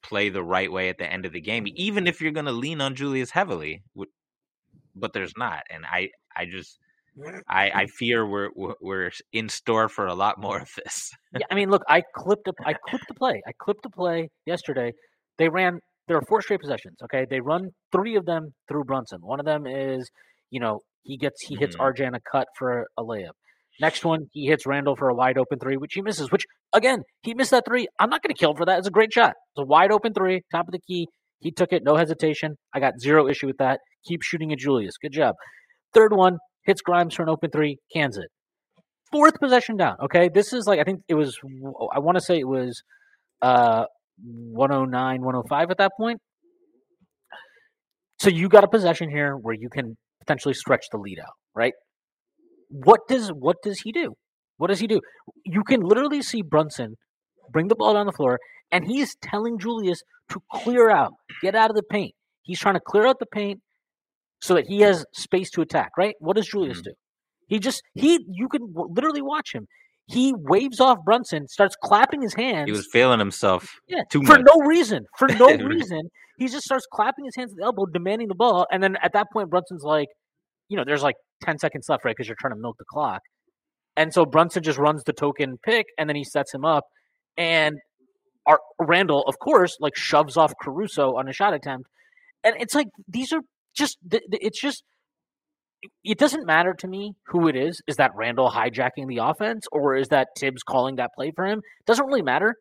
play 0.04 0.30
the 0.30 0.44
right 0.44 0.72
way 0.72 0.90
at 0.90 0.98
the 0.98 1.12
end 1.12 1.26
of 1.26 1.34
the 1.34 1.42
game, 1.42 1.66
even 1.76 2.08
if 2.08 2.22
you're 2.22 2.32
going 2.32 2.46
to 2.46 2.52
lean 2.52 2.82
on 2.82 2.96
Julius 2.96 3.32
heavily. 3.32 3.84
But 4.96 5.14
there's 5.14 5.34
not, 5.38 5.64
and 5.70 5.86
I, 5.86 6.10
I 6.36 6.46
just, 6.46 6.80
I, 7.48 7.70
I 7.70 7.86
fear 7.88 8.26
we're 8.26 8.50
we're 8.82 9.12
in 9.32 9.48
store 9.50 9.88
for 9.88 10.08
a 10.08 10.14
lot 10.14 10.40
more 10.40 10.60
of 10.60 10.70
this. 10.84 11.12
yeah, 11.34 11.46
I 11.50 11.56
mean, 11.56 11.70
look, 11.70 11.84
I 11.88 12.04
clipped 12.14 12.48
a, 12.48 12.54
I 12.66 12.74
clipped 12.74 13.08
the 13.08 13.14
play. 13.14 13.42
I 13.48 13.52
clipped 13.58 13.84
the 13.84 13.90
play 13.90 14.30
yesterday. 14.46 14.92
They 15.38 15.50
ran. 15.50 15.80
There 16.08 16.18
are 16.18 16.24
four 16.28 16.42
straight 16.42 16.62
possessions. 16.62 16.98
Okay, 17.04 17.26
they 17.30 17.40
run 17.40 17.70
three 17.92 18.16
of 18.16 18.26
them 18.26 18.54
through 18.68 18.84
Brunson. 18.84 19.20
One 19.22 19.40
of 19.40 19.46
them 19.46 19.66
is, 19.66 20.10
you 20.50 20.60
know, 20.60 20.80
he 21.04 21.18
gets 21.18 21.42
he 21.42 21.56
hits 21.56 21.76
mm-hmm. 21.76 22.02
RJ 22.02 22.08
on 22.08 22.16
a 22.16 22.20
cut 22.32 22.48
for 22.58 22.88
a 22.98 23.04
layup. 23.04 23.34
Next 23.80 24.06
one, 24.06 24.28
he 24.32 24.46
hits 24.48 24.66
Randle 24.66 24.96
for 24.96 25.10
a 25.10 25.14
wide 25.14 25.38
open 25.38 25.60
three, 25.60 25.78
which 25.78 25.94
he 25.94 26.02
misses. 26.02 26.32
Which 26.32 26.46
again, 26.74 27.04
he 27.22 27.34
missed 27.34 27.52
that 27.52 27.66
three. 27.68 27.88
I'm 28.00 28.10
not 28.10 28.24
going 28.24 28.34
to 28.34 28.40
kill 28.40 28.52
him 28.52 28.58
for 28.58 28.66
that. 28.66 28.80
It's 28.80 28.88
a 28.88 28.92
great 28.92 29.12
shot. 29.12 29.32
It's 29.32 29.64
a 29.64 29.66
wide 29.66 29.92
open 29.92 30.14
three, 30.14 30.42
top 30.52 30.68
of 30.68 30.72
the 30.72 30.80
key. 30.80 31.08
He 31.40 31.52
took 31.52 31.74
it, 31.74 31.84
no 31.84 31.96
hesitation. 31.96 32.56
I 32.74 32.80
got 32.80 33.00
zero 33.00 33.28
issue 33.28 33.48
with 33.48 33.58
that. 33.58 33.80
Keep 34.06 34.24
shooting 34.24 34.52
at 34.52 34.60
Julius. 34.60 34.94
Good 35.02 35.12
job. 35.12 35.36
Third 35.94 36.14
one 36.14 36.38
hits 36.64 36.82
Grimes 36.82 37.14
for 37.14 37.24
an 37.24 37.30
open 37.30 37.52
three, 37.52 37.78
cans 37.94 38.18
it. 38.18 38.30
Fourth 39.12 39.40
possession 39.40 39.78
down. 39.78 39.98
Okay, 40.04 40.30
this 40.34 40.54
is 40.54 40.66
like 40.66 40.80
I 40.80 40.84
think 40.84 41.02
it 41.08 41.14
was. 41.14 41.38
I 41.94 42.00
want 42.00 42.18
to 42.18 42.22
say 42.22 42.40
it 42.40 42.48
was 42.48 42.82
uh 43.42 43.86
109, 44.24 45.22
105 45.22 45.72
at 45.72 45.78
that 45.78 45.92
point. 45.98 46.20
So 48.20 48.30
you 48.30 48.48
got 48.48 48.64
a 48.64 48.68
possession 48.68 49.10
here 49.10 49.36
where 49.36 49.54
you 49.54 49.70
can 49.70 49.98
potentially 50.26 50.54
stretch 50.54 50.86
the 50.92 50.98
lead 50.98 51.20
out, 51.20 51.34
right? 51.54 51.74
What 52.70 53.02
does 53.08 53.30
what 53.30 53.58
does 53.64 53.82
he 53.82 53.92
do? 53.92 54.14
What 54.58 54.68
does 54.68 54.80
he 54.80 54.88
do? 54.88 55.00
You 55.46 55.64
can 55.64 55.82
literally 55.82 56.22
see 56.22 56.42
Brunson 56.42 56.96
bring 57.52 57.68
the 57.68 57.76
ball 57.76 57.94
down 57.94 58.06
the 58.06 58.12
floor, 58.12 58.40
and 58.72 58.86
he's 58.86 59.16
telling 59.22 59.60
Julius 59.60 60.02
to 60.30 60.40
clear 60.52 60.90
out, 60.90 61.12
get 61.42 61.56
out 61.56 61.70
of 61.70 61.76
the 61.76 61.84
paint. 61.84 62.14
He's 62.42 62.60
trying 62.60 62.76
to 62.76 62.82
clear 62.86 63.06
out 63.06 63.20
the 63.20 63.26
paint 63.26 63.60
so 64.42 64.56
that 64.56 64.66
he 64.68 64.82
has 64.82 65.06
space 65.14 65.50
to 65.52 65.62
attack. 65.62 65.92
Right? 65.98 66.16
What 66.20 66.36
does 66.36 66.48
Julius 66.48 66.80
mm-hmm. 66.80 66.90
do? 66.90 66.96
He 67.48 67.60
just 67.60 67.82
he 67.94 68.26
you 68.30 68.48
can 68.50 68.74
literally 68.74 69.22
watch 69.22 69.54
him. 69.54 69.68
He 70.08 70.34
waves 70.38 70.80
off 70.80 71.00
Brunson, 71.04 71.48
starts 71.48 71.76
clapping 71.82 72.22
his 72.22 72.34
hands. 72.36 72.68
He 72.68 72.72
was 72.72 72.88
failing 72.92 73.20
himself. 73.20 73.68
Yeah, 73.88 74.04
for 74.12 74.20
much. 74.20 74.42
no 74.46 74.66
reason. 74.66 75.06
For 75.18 75.28
no 75.28 75.48
reason. 75.58 76.10
He 76.38 76.48
just 76.48 76.66
starts 76.66 76.86
clapping 76.92 77.26
his 77.26 77.36
hands 77.36 77.54
at 77.54 77.58
the 77.58 77.64
elbow, 77.64 77.86
demanding 77.86 78.28
the 78.28 78.36
ball. 78.36 78.68
And 78.72 78.84
then 78.84 78.98
at 79.02 79.14
that 79.14 79.28
point, 79.32 79.50
Brunson's 79.50 79.84
like, 79.84 80.10
you 80.70 80.78
know, 80.78 80.84
there's 80.86 81.02
like 81.02 81.16
10 81.44 81.58
seconds 81.58 81.88
left, 81.90 82.06
right? 82.06 82.16
Because 82.16 82.28
you're 82.28 82.38
trying 82.40 82.54
to 82.54 82.60
milk 82.60 82.78
the 82.78 82.86
clock. 82.86 83.22
And 83.98 84.14
so 84.14 84.26
Brunson 84.26 84.62
just 84.62 84.78
runs 84.78 85.04
the 85.06 85.14
token 85.14 85.58
pick 85.64 85.86
and 85.98 86.10
then 86.10 86.16
he 86.16 86.24
sets 86.24 86.54
him 86.54 86.66
up. 86.66 86.84
And 87.38 87.78
our, 88.46 88.60
Randle, 88.80 89.24
of 89.28 89.40
course, 89.40 89.78
like 89.80 89.96
shoves 89.96 90.38
off 90.38 90.54
Caruso 90.62 91.16
on 91.16 91.28
a 91.28 91.34
shot 91.34 91.54
attempt. 91.54 91.90
And 92.44 92.56
it's 92.60 92.76
like, 92.76 92.88
these 93.08 93.32
are 93.32 93.42
just, 93.76 93.98
it's 94.12 94.62
just, 94.62 94.84
it 96.04 96.18
doesn't 96.18 96.46
matter 96.46 96.74
to 96.74 96.88
me 96.88 97.14
who 97.28 97.48
it 97.48 97.56
is. 97.56 97.82
Is 97.88 97.98
that 97.98 98.12
Randle 98.16 98.50
hijacking 98.50 99.08
the 99.08 99.20
offense 99.22 99.66
or 99.72 99.96
is 99.96 100.10
that 100.10 100.30
Thibs 100.38 100.64
calling 100.64 100.96
that 100.96 101.12
play 101.16 101.32
for 101.36 101.46
him? 101.46 101.60
It 101.60 101.86
doesn't 101.86 102.06
really 102.06 102.22
matter. 102.22 102.56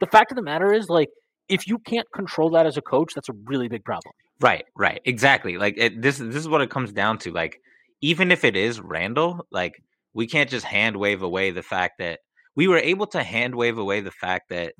The 0.00 0.06
fact 0.06 0.32
of 0.32 0.36
the 0.36 0.42
matter 0.42 0.72
is, 0.72 0.88
like, 0.88 1.08
if 1.48 1.66
you 1.66 1.78
can't 1.78 2.06
control 2.14 2.50
that 2.50 2.66
as 2.66 2.76
a 2.76 2.82
coach, 2.82 3.12
that's 3.14 3.28
a 3.28 3.34
really 3.44 3.68
big 3.68 3.84
problem. 3.84 4.12
Right, 4.40 4.64
right, 4.76 5.00
exactly. 5.04 5.58
Like 5.58 5.74
it, 5.76 6.00
this, 6.02 6.18
this 6.18 6.36
is 6.36 6.48
what 6.48 6.60
it 6.60 6.70
comes 6.70 6.92
down 6.92 7.18
to. 7.18 7.30
Like, 7.30 7.60
even 8.00 8.32
if 8.32 8.44
it 8.44 8.56
is 8.56 8.80
Randle, 8.80 9.46
like 9.50 9.74
we 10.12 10.26
can't 10.26 10.50
just 10.50 10.64
hand 10.64 10.96
wave 10.96 11.22
away 11.22 11.50
the 11.50 11.62
fact 11.62 11.94
that 11.98 12.20
we 12.54 12.68
were 12.68 12.78
able 12.78 13.06
to 13.08 13.22
hand 13.22 13.54
wave 13.54 13.78
away 13.78 14.00
the 14.00 14.10
fact 14.10 14.50
that 14.50 14.74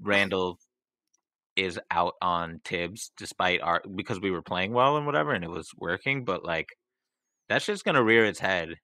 Randle 0.00 0.58
is 1.56 1.78
out 1.90 2.14
on 2.20 2.60
Thibs 2.64 3.12
despite 3.16 3.60
our 3.60 3.82
because 3.94 4.20
we 4.20 4.30
were 4.30 4.42
playing 4.42 4.72
well 4.72 4.96
and 4.96 5.06
whatever 5.06 5.32
and 5.32 5.44
it 5.44 5.50
was 5.50 5.70
working, 5.76 6.24
but 6.24 6.44
like 6.44 6.68
that's 7.48 7.66
just 7.66 7.84
gonna 7.84 8.02
rear 8.02 8.24
its 8.24 8.40
head 8.40 8.74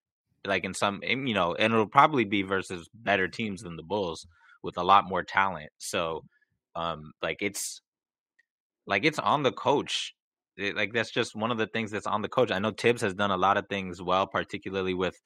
like 0.46 0.64
in 0.64 0.74
some 0.74 1.00
you 1.02 1.35
know 1.35 1.54
and 1.54 1.72
it'll 1.72 1.87
probably 1.87 2.24
be 2.24 2.42
versus 2.42 2.88
better 2.94 3.28
teams 3.28 3.62
than 3.62 3.76
the 3.76 3.83
bulls 3.83 4.26
with 4.62 4.76
a 4.78 4.83
lot 4.83 5.09
more 5.09 5.22
talent 5.22 5.70
so 5.78 6.24
um 6.76 7.12
like 7.22 7.38
it's 7.40 7.80
like 8.87 9.04
it's 9.04 9.18
on 9.18 9.42
the 9.42 9.52
coach 9.52 10.14
it, 10.56 10.76
like 10.76 10.92
that's 10.92 11.11
just 11.11 11.37
one 11.37 11.50
of 11.50 11.59
the 11.59 11.66
things 11.68 11.90
that's 11.90 12.06
on 12.06 12.22
the 12.22 12.28
coach. 12.28 12.50
I 12.50 12.59
know 12.59 12.72
Thibs 12.72 13.02
has 13.02 13.14
done 13.14 13.30
a 13.30 13.37
lot 13.37 13.56
of 13.56 13.68
things 13.68 14.02
well 14.02 14.26
particularly 14.26 14.94
with 14.94 15.16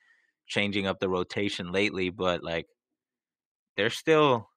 changing 0.47 0.87
up 0.87 0.99
the 1.01 1.09
rotation 1.09 1.73
lately 1.73 2.11
but 2.11 2.43
like 2.43 2.67
they're 3.77 3.91
still 3.91 4.49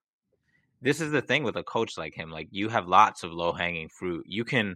this 0.81 1.01
is 1.01 1.11
the 1.11 1.21
thing 1.21 1.43
with 1.43 1.55
a 1.55 1.63
coach 1.63 1.97
like 1.97 2.13
him 2.15 2.29
like 2.29 2.47
you 2.51 2.69
have 2.69 2.87
lots 2.87 3.23
of 3.23 3.31
low 3.31 3.53
hanging 3.53 3.89
fruit 3.89 4.23
you 4.27 4.43
can 4.43 4.75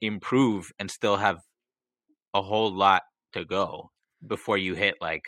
improve 0.00 0.72
and 0.78 0.90
still 0.90 1.16
have 1.16 1.38
a 2.34 2.42
whole 2.42 2.74
lot 2.74 3.02
to 3.32 3.44
go 3.44 3.90
before 4.26 4.58
you 4.58 4.74
hit 4.74 4.94
like 5.00 5.24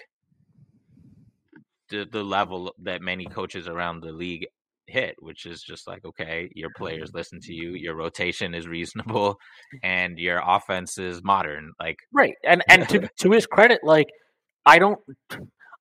the 1.91 2.07
the 2.11 2.23
level 2.23 2.73
that 2.83 3.03
many 3.03 3.27
coaches 3.27 3.69
around 3.69 4.01
the 4.01 4.13
league 4.13 4.47
hit, 4.87 5.17
which 5.19 5.47
is 5.47 5.63
just 5.63 5.87
like, 5.87 6.05
okay, 6.05 6.51
your 6.55 6.71
players 6.77 7.13
listen 7.15 7.41
to 7.41 7.53
you, 7.53 7.71
your 7.71 7.95
rotation 7.95 8.55
is 8.55 8.67
reasonable, 8.67 9.37
and 9.83 10.19
your 10.19 10.43
offense 10.45 10.99
is 10.99 11.23
modern. 11.23 11.73
Like 11.81 11.99
right, 12.13 12.35
and 12.45 12.63
and 12.69 12.89
to 12.89 13.09
to 13.21 13.31
his 13.31 13.47
credit, 13.47 13.81
like 13.83 14.09
I 14.67 14.79
don't, 14.79 14.99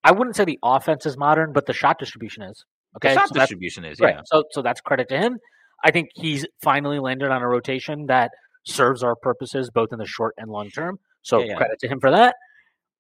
I 0.04 0.12
wouldn't 0.12 0.36
say 0.36 0.46
the 0.46 0.60
offense 0.64 1.06
is 1.06 1.18
modern, 1.18 1.54
but 1.54 1.66
the 1.66 1.74
shot 1.74 2.00
distribution 2.00 2.44
is. 2.44 2.66
Okay, 2.98 3.10
the 3.10 3.20
shot 3.20 3.30
so 3.30 3.36
distribution 3.36 3.86
is 3.86 4.00
yeah. 4.00 4.08
Right. 4.08 4.20
So 4.26 4.44
so 4.52 4.62
that's 4.62 4.82
credit 4.82 5.10
to 5.10 5.18
him. 5.18 5.38
I 5.84 5.92
think 5.92 6.10
he's 6.16 6.46
finally 6.62 7.00
landed 7.00 7.30
on 7.30 7.42
a 7.42 7.48
rotation 7.48 8.06
that 8.08 8.32
serves 8.66 9.04
our 9.04 9.16
purposes 9.16 9.70
both 9.74 9.90
in 9.92 10.00
the 10.00 10.06
short 10.06 10.34
and 10.38 10.50
long 10.50 10.70
term. 10.70 11.00
So 11.22 11.40
yeah, 11.40 11.48
yeah. 11.48 11.56
credit 11.56 11.80
to 11.80 11.88
him 11.88 12.00
for 12.00 12.12
that. 12.12 12.36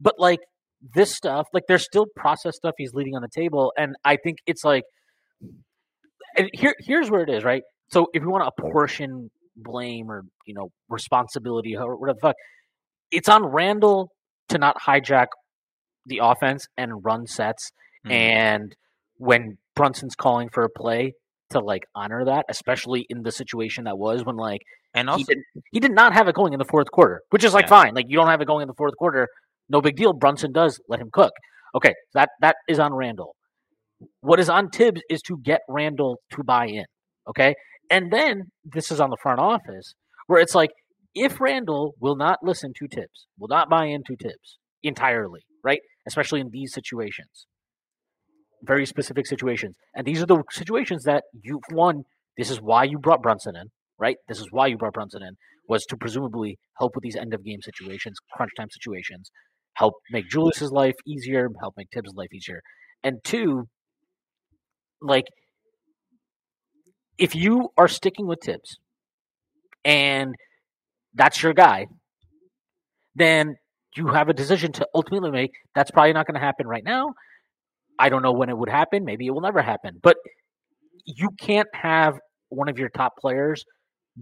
But 0.01 0.15
like 0.19 0.39
this 0.95 1.15
stuff, 1.15 1.47
like 1.53 1.63
there's 1.67 1.83
still 1.83 2.05
process 2.15 2.55
stuff 2.55 2.75
he's 2.77 2.93
leading 2.93 3.15
on 3.15 3.21
the 3.21 3.29
table, 3.29 3.71
and 3.77 3.95
I 4.03 4.17
think 4.17 4.39
it's 4.45 4.63
like, 4.63 4.83
and 6.35 6.49
here 6.53 6.75
here's 6.79 7.09
where 7.09 7.21
it 7.21 7.29
is, 7.29 7.43
right? 7.43 7.63
So 7.89 8.07
if 8.13 8.21
you 8.21 8.29
want 8.29 8.43
to 8.43 8.51
apportion 8.65 9.29
blame 9.55 10.09
or 10.09 10.23
you 10.45 10.53
know 10.53 10.69
responsibility 10.89 11.75
or 11.77 11.95
whatever 11.95 12.15
the 12.15 12.21
fuck, 12.21 12.35
it's 13.11 13.29
on 13.29 13.45
Randle 13.45 14.09
to 14.49 14.57
not 14.57 14.77
hijack 14.81 15.27
the 16.05 16.19
offense 16.21 16.67
and 16.77 17.03
run 17.05 17.27
sets 17.27 17.71
Mhm. 18.05 18.11
and 18.11 18.75
when 19.17 19.57
Brunson's 19.75 20.15
calling 20.15 20.49
for 20.49 20.63
a 20.63 20.69
play 20.69 21.13
to 21.51 21.59
like 21.59 21.83
honor 21.95 22.25
that, 22.25 22.45
especially 22.49 23.05
in 23.09 23.23
the 23.23 23.31
situation 23.31 23.85
that 23.85 23.97
was 23.97 24.25
when 24.25 24.35
like 24.35 24.61
and 24.93 25.09
he 25.11 25.23
did 25.23 25.37
he 25.71 25.79
did 25.79 25.91
not 25.91 26.13
have 26.13 26.27
it 26.27 26.35
going 26.35 26.53
in 26.53 26.59
the 26.59 26.65
fourth 26.65 26.91
quarter, 26.91 27.21
which 27.29 27.43
is 27.43 27.53
like 27.53 27.65
Yeah. 27.65 27.69
fine. 27.81 27.93
Like 27.93 28.05
you 28.09 28.15
don't 28.15 28.27
have 28.27 28.41
it 28.41 28.45
going 28.45 28.61
in 28.63 28.67
the 28.67 28.73
fourth 28.75 28.95
quarter, 28.97 29.27
no 29.69 29.81
big 29.81 29.95
deal. 29.95 30.13
Brunson 30.13 30.51
does 30.51 30.79
let 30.87 30.99
him 30.99 31.09
cook. 31.11 31.33
Okay, 31.75 31.93
that 32.13 32.29
that 32.41 32.55
is 32.67 32.79
on 32.79 32.93
Randle. 32.93 33.35
What 34.21 34.39
is 34.39 34.49
on 34.49 34.69
Thibs 34.69 35.01
is 35.09 35.21
to 35.23 35.37
get 35.37 35.61
Randle 35.69 36.17
to 36.31 36.43
buy 36.43 36.67
in. 36.67 36.85
Okay, 37.27 37.55
and 37.89 38.11
then 38.11 38.51
this 38.63 38.91
is 38.91 38.99
on 38.99 39.09
the 39.09 39.17
front 39.21 39.39
office 39.39 39.93
where 40.27 40.41
it's 40.41 40.55
like 40.55 40.71
if 41.15 41.39
Randle 41.39 41.93
will 41.99 42.15
not 42.15 42.39
listen 42.43 42.73
to 42.77 42.87
Thibs, 42.87 43.27
will 43.39 43.47
not 43.47 43.69
buy 43.69 43.85
into 43.85 44.15
Thibs 44.15 44.57
entirely, 44.81 45.41
right? 45.63 45.79
Especially 46.07 46.41
in 46.41 46.49
these 46.51 46.73
situations, 46.73 47.47
very 48.63 48.85
specific 48.85 49.27
situations, 49.27 49.75
and 49.93 50.05
these 50.07 50.21
are 50.21 50.25
the 50.25 50.43
situations 50.51 51.03
that 51.03 51.23
you've 51.33 51.63
won. 51.71 52.03
This 52.37 52.49
is 52.49 52.61
why 52.61 52.85
you 52.85 52.97
brought 52.97 53.21
Brunson 53.21 53.55
in, 53.55 53.67
right? 53.99 54.17
This 54.27 54.39
is 54.39 54.47
why 54.51 54.67
you 54.67 54.77
brought 54.77 54.93
Brunson 54.93 55.21
in 55.21 55.35
was 55.67 55.85
to 55.85 55.97
presumably 55.97 56.57
help 56.77 56.95
with 56.95 57.03
these 57.03 57.15
end 57.15 57.33
of 57.33 57.43
game 57.43 57.61
situations, 57.61 58.17
crunch 58.33 58.51
time 58.57 58.69
situations, 58.69 59.31
help 59.75 59.93
make 60.11 60.29
Julius's 60.29 60.71
life 60.71 60.95
easier, 61.05 61.49
help 61.59 61.75
make 61.77 61.87
Thibs' 61.93 62.13
life 62.15 62.33
easier. 62.33 62.61
And 63.03 63.23
two, 63.23 63.67
like 65.01 65.25
if 67.17 67.35
you 67.35 67.69
are 67.77 67.87
sticking 67.87 68.27
with 68.27 68.39
Thibs 68.43 68.77
and 69.85 70.35
that's 71.13 71.43
your 71.43 71.53
guy, 71.53 71.87
then 73.15 73.55
you 73.95 74.07
have 74.07 74.29
a 74.29 74.33
decision 74.33 74.71
to 74.73 74.87
ultimately 74.95 75.31
make. 75.31 75.51
That's 75.75 75.91
probably 75.91 76.13
not 76.13 76.25
going 76.25 76.39
to 76.39 76.45
happen 76.45 76.67
right 76.67 76.83
now. 76.83 77.13
I 77.99 78.09
don't 78.09 78.21
know 78.21 78.33
when 78.33 78.49
it 78.49 78.57
would 78.57 78.69
happen. 78.69 79.05
Maybe 79.05 79.27
it 79.27 79.31
will 79.31 79.41
never 79.41 79.61
happen. 79.61 79.99
But 80.01 80.17
you 81.05 81.29
can't 81.39 81.67
have 81.73 82.17
one 82.49 82.69
of 82.69 82.77
your 82.77 82.89
top 82.89 83.13
players 83.19 83.63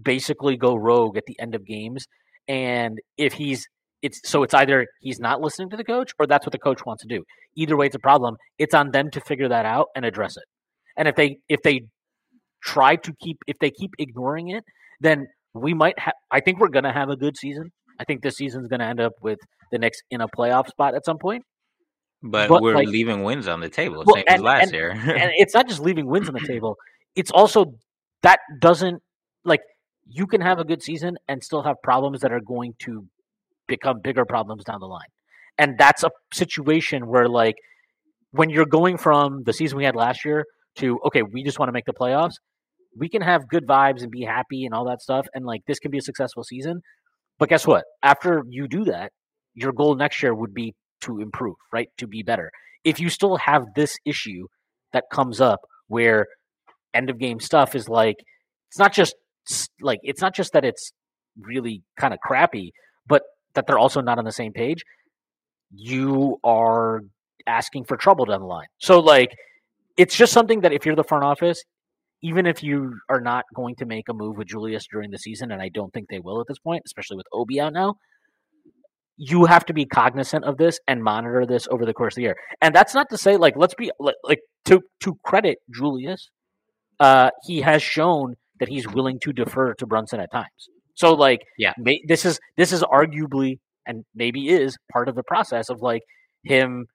basically 0.00 0.56
go 0.56 0.74
rogue 0.74 1.16
at 1.16 1.24
the 1.26 1.38
end 1.38 1.54
of 1.54 1.66
games. 1.66 2.06
And 2.48 2.98
if 3.16 3.34
he's 3.34 3.66
it's 4.02 4.20
so 4.28 4.42
it's 4.42 4.54
either 4.54 4.86
he's 5.00 5.20
not 5.20 5.40
listening 5.40 5.70
to 5.70 5.76
the 5.76 5.84
coach 5.84 6.12
or 6.18 6.26
that's 6.26 6.44
what 6.44 6.52
the 6.52 6.58
coach 6.58 6.84
wants 6.84 7.02
to 7.02 7.08
do. 7.08 7.22
Either 7.56 7.76
way, 7.76 7.86
it's 7.86 7.94
a 7.94 8.00
problem. 8.00 8.36
It's 8.58 8.74
on 8.74 8.90
them 8.90 9.10
to 9.12 9.20
figure 9.20 9.48
that 9.48 9.64
out 9.64 9.88
and 9.94 10.04
address 10.04 10.36
it. 10.36 10.44
And 10.96 11.06
if 11.08 11.14
they 11.14 11.36
if 11.48 11.62
they 11.62 11.82
try 12.62 12.96
to 12.96 13.12
keep 13.20 13.38
if 13.46 13.56
they 13.60 13.70
keep 13.70 13.92
ignoring 13.98 14.48
it, 14.48 14.64
then 15.00 15.26
we 15.54 15.72
might 15.74 15.98
have. 15.98 16.14
I 16.30 16.40
think 16.40 16.58
we're 16.58 16.68
gonna 16.68 16.92
have 16.92 17.10
a 17.10 17.16
good 17.16 17.36
season. 17.36 17.70
I 18.00 18.04
think 18.04 18.22
this 18.22 18.36
season's 18.36 18.68
gonna 18.68 18.86
end 18.86 19.00
up 19.00 19.12
with 19.22 19.38
the 19.70 19.78
Knicks 19.78 19.98
in 20.10 20.20
a 20.20 20.26
playoff 20.28 20.68
spot 20.68 20.94
at 20.94 21.04
some 21.04 21.18
point. 21.18 21.44
But, 22.22 22.48
but, 22.48 22.62
we're 22.62 22.74
like- 22.74 22.88
leaving 22.88 23.22
wins 23.22 23.48
on 23.48 23.60
the 23.60 23.68
table, 23.68 24.02
Well, 24.06 24.16
same 24.16 24.24
as 24.28 24.40
last 24.40 24.64
and- 24.64 24.72
year. 24.72 24.90
and 24.90 25.32
it's 25.36 25.54
not 25.54 25.68
just 25.68 25.80
leaving 25.80 26.06
wins 26.06 26.28
on 26.28 26.34
the 26.34 26.40
table. 26.46 26.76
It's 27.16 27.30
also 27.30 27.74
that 28.22 28.38
doesn't 28.60 29.02
like 29.44 29.60
you 30.08 30.26
can 30.26 30.40
have 30.40 30.58
a 30.58 30.64
good 30.64 30.82
season 30.82 31.16
and 31.28 31.42
still 31.42 31.62
have 31.62 31.76
problems 31.82 32.20
that 32.20 32.32
are 32.32 32.40
going 32.40 32.74
to 32.80 33.06
become 33.66 34.00
bigger 34.00 34.24
problems 34.24 34.64
down 34.64 34.80
the 34.80 34.86
line. 34.86 35.08
And 35.58 35.76
that's 35.78 36.02
a 36.04 36.10
situation 36.32 37.06
where 37.06 37.28
like 37.28 37.56
when 38.30 38.48
you're 38.50 38.66
going 38.66 38.96
from 38.96 39.42
the 39.44 39.52
season 39.52 39.76
we 39.78 39.84
had 39.84 39.94
last 39.96 40.24
year 40.24 40.46
to 40.76 40.98
okay, 41.06 41.22
we 41.22 41.42
just 41.42 41.58
want 41.58 41.68
to 41.68 41.72
make 41.72 41.84
the 41.84 41.92
playoffs, 41.92 42.34
we 42.96 43.08
can 43.08 43.22
have 43.22 43.48
good 43.48 43.66
vibes 43.66 44.02
and 44.02 44.10
be 44.10 44.22
happy 44.22 44.64
and 44.64 44.74
all 44.74 44.84
that 44.86 45.02
stuff 45.02 45.26
and 45.34 45.44
like 45.44 45.62
this 45.66 45.78
can 45.78 45.90
be 45.90 45.98
a 45.98 46.02
successful 46.02 46.44
season. 46.44 46.80
But 47.38 47.48
guess 47.48 47.66
what? 47.66 47.84
After 48.02 48.42
you 48.48 48.68
do 48.68 48.84
that, 48.84 49.12
your 49.54 49.72
goal 49.72 49.94
next 49.96 50.22
year 50.22 50.34
would 50.34 50.54
be 50.54 50.74
to 51.02 51.20
improve, 51.20 51.56
right? 51.72 51.88
To 51.98 52.06
be 52.06 52.22
better. 52.22 52.50
If 52.84 52.98
you 52.98 53.08
still 53.08 53.36
have 53.36 53.64
this 53.76 53.96
issue 54.04 54.46
that 54.92 55.04
comes 55.12 55.40
up 55.40 55.60
where 55.88 56.26
end 56.94 57.10
of 57.10 57.18
game 57.18 57.40
stuff 57.40 57.74
is 57.74 57.88
like 57.88 58.16
it's 58.68 58.78
not 58.78 58.92
just 58.92 59.14
like 59.80 60.00
it's 60.02 60.20
not 60.20 60.34
just 60.34 60.52
that 60.52 60.64
it's 60.64 60.92
really 61.40 61.82
kind 61.98 62.12
of 62.12 62.20
crappy, 62.20 62.72
but 63.06 63.22
that 63.54 63.66
they're 63.66 63.78
also 63.78 64.00
not 64.00 64.18
on 64.18 64.24
the 64.24 64.32
same 64.32 64.52
page. 64.52 64.82
You 65.70 66.38
are 66.44 67.00
asking 67.46 67.84
for 67.84 67.96
trouble 67.96 68.24
down 68.24 68.40
the 68.40 68.46
line. 68.46 68.66
So 68.78 69.00
like 69.00 69.30
it's 69.96 70.16
just 70.16 70.32
something 70.32 70.60
that 70.60 70.72
if 70.72 70.86
you're 70.86 70.96
the 70.96 71.04
front 71.04 71.24
office, 71.24 71.62
even 72.22 72.46
if 72.46 72.62
you 72.62 72.98
are 73.08 73.20
not 73.20 73.44
going 73.54 73.74
to 73.76 73.84
make 73.84 74.08
a 74.08 74.14
move 74.14 74.36
with 74.36 74.48
Julius 74.48 74.86
during 74.90 75.10
the 75.10 75.18
season, 75.18 75.50
and 75.50 75.60
I 75.60 75.68
don't 75.68 75.92
think 75.92 76.08
they 76.08 76.20
will 76.20 76.40
at 76.40 76.46
this 76.46 76.58
point, 76.58 76.82
especially 76.86 77.16
with 77.16 77.26
Obi 77.32 77.60
out 77.60 77.72
now, 77.72 77.96
you 79.16 79.44
have 79.44 79.64
to 79.66 79.74
be 79.74 79.84
cognizant 79.84 80.44
of 80.44 80.56
this 80.56 80.78
and 80.88 81.02
monitor 81.02 81.44
this 81.46 81.68
over 81.70 81.84
the 81.84 81.92
course 81.92 82.14
of 82.14 82.16
the 82.16 82.22
year. 82.22 82.36
And 82.60 82.74
that's 82.74 82.94
not 82.94 83.08
to 83.10 83.18
say 83.18 83.36
like 83.36 83.54
let's 83.56 83.74
be 83.74 83.90
like, 84.00 84.40
to 84.66 84.80
to 85.00 85.16
credit 85.24 85.58
Julius, 85.74 86.30
uh, 87.00 87.30
he 87.44 87.60
has 87.60 87.82
shown 87.82 88.34
that 88.60 88.68
he's 88.68 88.88
willing 88.88 89.18
to 89.22 89.32
defer 89.32 89.74
to 89.74 89.86
Brunson 89.86 90.20
at 90.20 90.30
times. 90.32 90.68
So 90.94 91.14
like 91.14 91.40
Yeah. 91.58 91.72
may, 91.78 92.00
this 92.06 92.24
is 92.24 92.38
this 92.56 92.72
is 92.72 92.82
arguably 92.82 93.58
and 93.86 94.04
maybe 94.14 94.48
is 94.48 94.76
part 94.92 95.08
of 95.08 95.14
the 95.14 95.24
process 95.24 95.68
of 95.68 95.80
like 95.80 96.02
him 96.44 96.86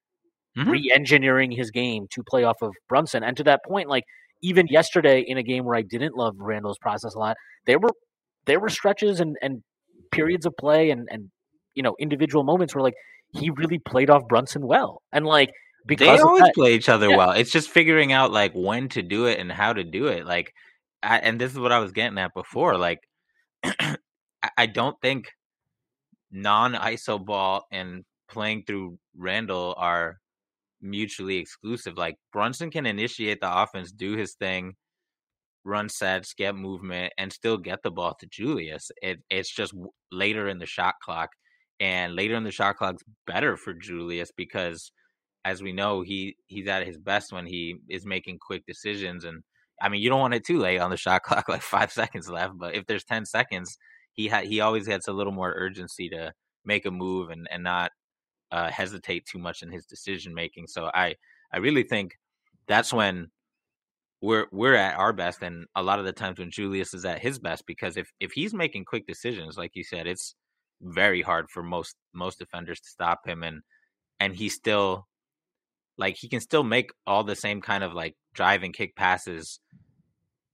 Mhm. 0.58 0.72
re-engineering 0.72 1.52
his 1.52 1.70
game 1.70 2.08
to 2.12 2.24
play 2.28 2.44
off 2.44 2.56
of 2.64 2.72
Brunson. 2.90 3.24
And 3.24 3.38
to 3.38 3.44
that 3.44 3.60
point, 3.64 3.90
like 3.90 4.04
even 4.42 4.66
yesterday 4.68 5.24
in 5.26 5.38
a 5.38 5.44
game 5.44 5.66
where 5.66 5.76
I 5.76 5.84
didn't 5.84 6.16
love 6.16 6.34
Randle's 6.40 6.80
process 6.80 7.14
a 7.14 7.20
lot, 7.20 7.38
there 7.68 7.78
were 7.78 7.92
there 8.48 8.60
were 8.60 8.70
stretches 8.70 9.20
and, 9.20 9.36
and 9.42 9.62
periods 10.12 10.46
of 10.48 10.54
play 10.58 10.90
and, 10.90 11.08
and 11.12 11.30
you 11.78 11.84
know 11.84 11.96
individual 12.00 12.44
moments 12.44 12.74
where 12.76 12.84
like 12.84 12.96
he 13.34 13.50
really 13.52 13.80
played 13.80 14.10
off 14.10 14.28
Brunson 14.28 14.66
well. 14.66 15.02
And 15.12 15.26
like 15.26 15.54
because 15.86 16.08
they 16.20 16.24
always 16.24 16.44
that- 16.44 16.56
play 16.56 16.74
each 16.76 16.90
other 16.90 17.10
Yeah. 17.10 17.18
well. 17.18 17.32
It's 17.32 17.52
just 17.52 17.70
figuring 17.70 18.12
out 18.12 18.32
like 18.32 18.52
when 18.54 18.90
to 18.90 19.02
do 19.02 19.26
it 19.28 19.40
and 19.40 19.52
how 19.52 19.74
to 19.74 19.84
do 19.84 20.08
it. 20.08 20.26
Like, 20.26 20.54
I, 21.04 21.18
and 21.20 21.40
this 21.40 21.52
is 21.54 21.60
what 21.60 21.72
I 21.72 21.80
was 21.80 21.92
getting 21.92 22.18
at 22.18 22.34
before. 22.34 22.78
Like, 22.78 23.08
I- 24.58 24.66
don't 24.66 25.00
think 25.02 25.32
non 26.32 26.74
ISO 26.74 27.24
ball 27.24 27.66
and 27.72 28.04
playing 28.30 28.64
through 28.66 28.98
Randle 29.16 29.74
are 29.78 30.20
mutually 30.82 31.38
exclusive. 31.38 31.98
Like 31.98 32.18
Brunson 32.34 32.70
can 32.72 32.86
initiate 32.86 33.40
the 33.42 33.62
offense, 33.62 33.92
do 33.92 34.16
his 34.16 34.34
thing, 34.34 34.76
run 35.64 35.90
sets, 35.90 36.34
get 36.34 36.56
movement, 36.56 37.14
and 37.18 37.32
still 37.32 37.58
get 37.58 37.82
the 37.84 37.92
ball 37.92 38.14
to 38.20 38.28
Julius. 38.28 38.92
It 39.02 39.20
it's 39.30 39.50
just 39.54 39.74
later 40.12 40.48
in 40.50 40.60
the 40.60 40.66
shot 40.66 40.96
clock, 41.02 41.30
and 41.80 42.16
later 42.16 42.36
in 42.36 42.44
the 42.44 42.52
shot 42.52 42.78
clock's 42.78 43.04
better 43.26 43.58
for 43.58 43.74
Julius 43.74 44.32
because, 44.36 44.92
as 45.46 45.62
we 45.62 45.72
know, 45.74 46.02
he 46.02 46.36
he's 46.48 46.68
at 46.68 46.88
his 46.88 46.98
best 46.98 47.32
when 47.32 47.46
he 47.46 47.78
is 47.90 48.06
making 48.06 48.40
quick 48.40 48.66
decisions. 48.66 49.24
And 49.26 49.44
I 49.82 49.90
mean, 49.90 50.02
you 50.02 50.10
don't 50.10 50.20
want 50.20 50.34
it 50.34 50.46
too 50.46 50.60
late 50.60 50.80
on 50.80 50.90
the 50.90 50.98
shot 50.98 51.24
clock, 51.24 51.50
like 51.50 51.62
five 51.62 51.92
seconds 51.92 52.30
left. 52.30 52.58
But 52.58 52.76
if 52.76 52.86
there's 52.86 53.04
ten 53.04 53.26
seconds, 53.26 53.78
he 54.14 54.28
had 54.28 54.46
he 54.46 54.62
always 54.62 54.88
has 54.88 55.08
a 55.08 55.14
little 55.14 55.34
more 55.34 55.54
urgency 55.56 56.10
to 56.10 56.34
make 56.66 56.86
a 56.86 56.92
move 56.92 57.30
and 57.30 57.48
and 57.52 57.64
not 57.64 57.92
uh, 58.52 58.70
hesitate 58.70 59.26
too 59.26 59.40
much 59.40 59.62
in 59.62 59.72
his 59.72 59.86
decision 59.86 60.34
making. 60.34 60.68
So 60.68 60.90
I 60.94 61.16
I 61.52 61.58
really 61.58 61.84
think 61.84 62.18
that's 62.68 62.92
when 62.94 63.30
we're 64.22 64.48
we're 64.52 64.76
at 64.76 64.98
our 64.98 65.14
best, 65.14 65.44
and 65.44 65.68
a 65.76 65.84
lot 65.84 66.00
of 66.00 66.06
the 66.06 66.14
times 66.14 66.40
when 66.40 66.52
Julius 66.52 66.94
is 66.94 67.06
at 67.06 67.20
his 67.20 67.40
best, 67.40 67.66
because 67.68 67.98
if 67.98 68.12
if 68.20 68.32
he's 68.32 68.54
making 68.54 68.86
quick 68.86 69.06
decisions, 69.08 69.58
like 69.58 69.72
you 69.76 69.84
said, 69.84 70.08
it's 70.08 70.36
very 70.82 71.22
hard 71.22 71.50
for 71.50 71.64
most 71.64 71.96
most 72.14 72.40
defenders 72.40 72.80
to 72.80 72.90
stop 72.90 73.28
him, 73.28 73.44
and 73.44 73.62
and 74.20 74.36
he 74.36 74.50
still 74.50 75.08
like 75.98 76.16
he 76.18 76.30
can 76.30 76.40
still 76.40 76.64
make 76.64 76.92
all 77.06 77.24
the 77.24 77.36
same 77.36 77.62
kind 77.62 77.84
of 77.84 77.94
like 77.94 78.16
drive 78.34 78.64
and 78.64 78.74
kick 78.74 78.96
passes. 78.96 79.60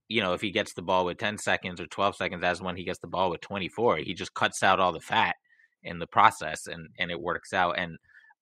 You 0.07 0.21
know, 0.21 0.33
if 0.33 0.41
he 0.41 0.51
gets 0.51 0.73
the 0.73 0.81
ball 0.81 1.05
with 1.05 1.17
10 1.17 1.37
seconds 1.37 1.81
or 1.81 1.87
12 1.87 2.15
seconds, 2.15 2.43
as 2.43 2.61
when 2.61 2.75
he 2.75 2.83
gets 2.83 2.99
the 2.99 3.07
ball 3.07 3.31
with 3.31 3.41
24, 3.41 3.97
he 3.97 4.13
just 4.13 4.33
cuts 4.33 4.61
out 4.61 4.79
all 4.79 4.91
the 4.91 4.99
fat 4.99 5.35
in 5.83 5.99
the 5.99 6.07
process 6.07 6.67
and 6.67 6.89
and 6.97 7.11
it 7.11 7.19
works 7.19 7.53
out. 7.53 7.77
And 7.77 7.97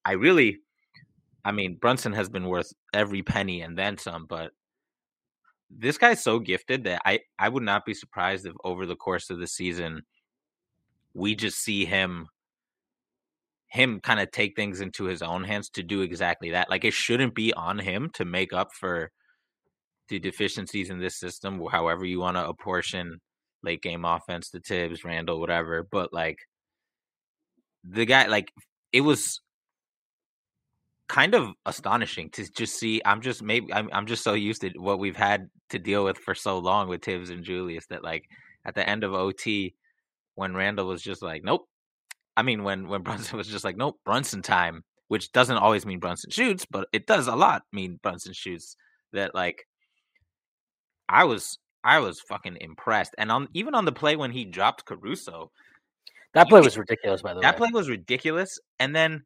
I 0.06 0.14
really, 0.14 0.60
I 1.46 1.52
mean, 1.52 1.78
Brunson 1.80 2.14
has 2.14 2.30
been 2.30 2.46
worth 2.48 2.72
every 2.94 3.24
penny 3.24 3.62
and 3.62 3.78
then 3.78 3.98
some, 3.98 4.26
but 4.28 4.52
this 5.70 5.98
guy's 5.98 6.24
so 6.24 6.40
gifted 6.40 6.84
that 6.84 7.02
I 7.06 7.20
I 7.40 7.50
would 7.50 7.64
not 7.64 7.86
be 7.86 7.94
surprised 7.94 8.46
if 8.46 8.54
over 8.64 8.86
the 8.86 8.96
course 8.96 9.30
of 9.30 9.40
the 9.40 9.48
season 9.48 10.02
we 11.14 11.36
just 11.36 11.60
see 11.60 11.86
him 11.86 12.28
him 13.72 14.02
kind 14.02 14.20
of 14.20 14.30
take 14.32 14.56
things 14.56 14.82
into 14.82 15.06
his 15.06 15.22
own 15.22 15.46
hands 15.46 15.70
to 15.70 15.82
do 15.82 16.02
exactly 16.02 16.52
that. 16.52 16.70
Like 16.70 16.84
it 16.84 16.94
shouldn't 16.94 17.34
be 17.34 17.54
on 17.54 17.80
him 17.80 18.10
to 18.16 18.26
make 18.26 18.52
up 18.52 18.74
for 18.74 19.12
the 20.10 20.20
deficiencies 20.20 20.90
in 20.90 21.00
this 21.00 21.18
system, 21.18 21.66
however 21.72 22.04
you 22.06 22.20
want 22.20 22.36
to 22.36 22.48
apportion 22.48 23.22
late 23.64 23.82
game 23.82 24.04
offense 24.04 24.50
to 24.50 24.60
Thibs, 24.60 25.06
Randle, 25.06 25.40
whatever. 25.40 25.88
But 25.90 26.12
like 26.12 26.38
the 27.86 28.06
guy, 28.06 28.28
like 28.28 28.52
it 28.92 29.02
was 29.02 29.40
kind 31.08 31.34
of 31.34 31.54
astonishing 31.66 32.30
to 32.32 32.52
just 32.52 32.78
see. 32.78 33.02
I'm 33.06 33.22
just 33.22 33.42
maybe 33.42 33.74
I'm 33.74 33.90
I'm 33.94 34.06
just 34.06 34.24
so 34.24 34.34
used 34.34 34.62
to 34.62 34.70
what 34.78 35.00
we've 35.00 35.16
had 35.16 35.50
to 35.70 35.80
deal 35.80 36.04
with 36.04 36.18
for 36.18 36.36
so 36.36 36.60
long 36.60 36.90
with 36.90 37.06
Thibs 37.06 37.30
and 37.30 37.44
Julius 37.44 37.86
that 37.88 38.04
like 38.04 38.26
at 38.66 38.76
the 38.76 38.88
end 38.88 39.06
of 39.06 39.14
OT 39.14 39.76
when 40.36 40.56
Randle 40.56 40.88
was 40.88 41.02
just 41.02 41.22
like, 41.22 41.44
nope, 41.44 41.68
I 42.36 42.44
mean, 42.44 42.64
when 42.64 42.88
when 42.88 43.02
Brunson 43.04 43.38
was 43.38 43.48
just 43.48 43.64
like, 43.64 43.78
nope, 43.78 44.00
Brunson 44.06 44.42
time, 44.42 44.84
which 45.08 45.32
doesn't 45.32 45.58
always 45.58 45.86
mean 45.86 46.00
Brunson 46.00 46.32
shoots, 46.32 46.66
but 46.70 46.88
it 46.94 47.06
does 47.08 47.28
a 47.28 47.36
lot 47.36 47.64
mean 47.72 48.00
Brunson 48.02 48.34
shoots. 48.34 48.76
That 49.14 49.36
like, 49.36 49.66
I 51.10 51.26
was 51.26 51.58
I 51.84 52.00
was 52.00 52.22
fucking 52.22 52.58
impressed, 52.62 53.14
and 53.18 53.32
on 53.32 53.48
even 53.54 53.76
on 53.76 53.86
the 53.86 53.92
play 53.92 54.16
when 54.16 54.32
he 54.32 54.46
dropped 54.46 54.86
Caruso, 54.86 55.52
that 56.34 56.48
play 56.48 56.62
was 56.62 56.78
ridiculous. 56.78 57.22
By 57.22 57.34
the 57.34 57.42
that 57.42 57.48
way, 57.48 57.52
that 57.52 57.58
play 57.58 57.70
was 57.74 57.90
ridiculous. 57.90 58.60
And 58.80 58.96
then 58.96 59.24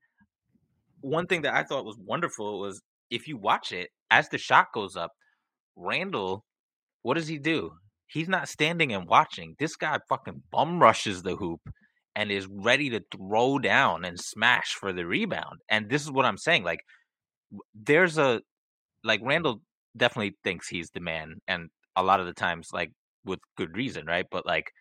one 1.01 1.27
thing 1.27 1.43
that 1.43 1.53
I 1.53 1.63
thought 1.63 1.85
was 1.85 1.97
wonderful 1.99 2.59
was 2.59 2.81
if 3.11 3.27
you 3.27 3.37
watch 3.37 3.71
it 3.71 3.89
as 4.09 4.29
the 4.29 4.37
shot 4.37 4.67
goes 4.73 4.95
up, 4.95 5.11
Randle, 5.75 6.43
what 7.03 7.13
does 7.15 7.27
he 7.27 7.37
do? 7.37 7.71
He's 8.15 8.29
not 8.29 8.47
standing 8.47 8.93
and 8.93 9.09
watching. 9.09 9.55
This 9.59 9.75
guy 9.75 9.99
fucking 10.07 10.43
bum 10.49 10.81
rushes 10.81 11.21
the 11.21 11.35
hoop 11.35 11.59
and 12.15 12.31
is 12.31 12.47
ready 12.49 12.89
to 12.91 13.01
throw 13.13 13.59
down 13.59 14.05
and 14.05 14.17
smash 14.17 14.73
for 14.73 14.93
the 14.93 15.05
rebound. 15.05 15.59
And 15.69 15.89
this 15.89 16.01
is 16.01 16.09
what 16.09 16.23
I'm 16.23 16.37
saying. 16.37 16.63
Like, 16.63 16.79
there's 17.73 18.17
a 18.17 18.39
like 19.03 19.19
Randle 19.21 19.59
definitely 19.97 20.37
thinks 20.45 20.69
he's 20.69 20.91
the 20.91 21.01
man, 21.01 21.41
and 21.45 21.67
a 21.97 22.03
lot 22.03 22.21
of 22.21 22.25
the 22.25 22.33
times, 22.33 22.69
like 22.71 22.91
with 23.25 23.39
good 23.57 23.75
reason, 23.75 24.05
right? 24.05 24.25
But 24.31 24.45
like, 24.45 24.71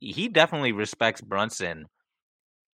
he 0.00 0.28
definitely 0.28 0.72
respects 0.72 1.22
Brunson 1.22 1.86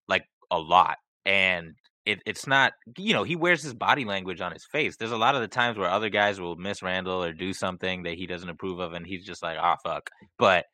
like 0.07 0.23
a 0.49 0.59
lot, 0.59 0.95
and 1.25 1.73
it, 2.05 2.19
it's 2.25 2.47
not 2.47 2.73
you 2.97 3.13
know 3.13 3.23
he 3.23 3.35
wears 3.35 3.63
his 3.63 3.73
body 3.73 4.05
language 4.05 4.41
on 4.41 4.51
his 4.51 4.65
face. 4.71 4.97
There's 4.97 5.11
a 5.11 5.17
lot 5.17 5.35
of 5.35 5.41
the 5.41 5.47
times 5.47 5.77
where 5.77 5.89
other 5.89 6.09
guys 6.09 6.39
will 6.39 6.55
miss 6.55 6.81
Randle 6.81 7.23
or 7.23 7.33
do 7.33 7.53
something 7.53 8.03
that 8.03 8.15
he 8.15 8.27
doesn't 8.27 8.49
approve 8.49 8.79
of, 8.79 8.93
and 8.93 9.05
he's 9.05 9.25
just 9.25 9.43
like, 9.43 9.57
"Ah, 9.59 9.75
oh, 9.77 9.89
fuck." 9.89 10.09
But 10.37 10.65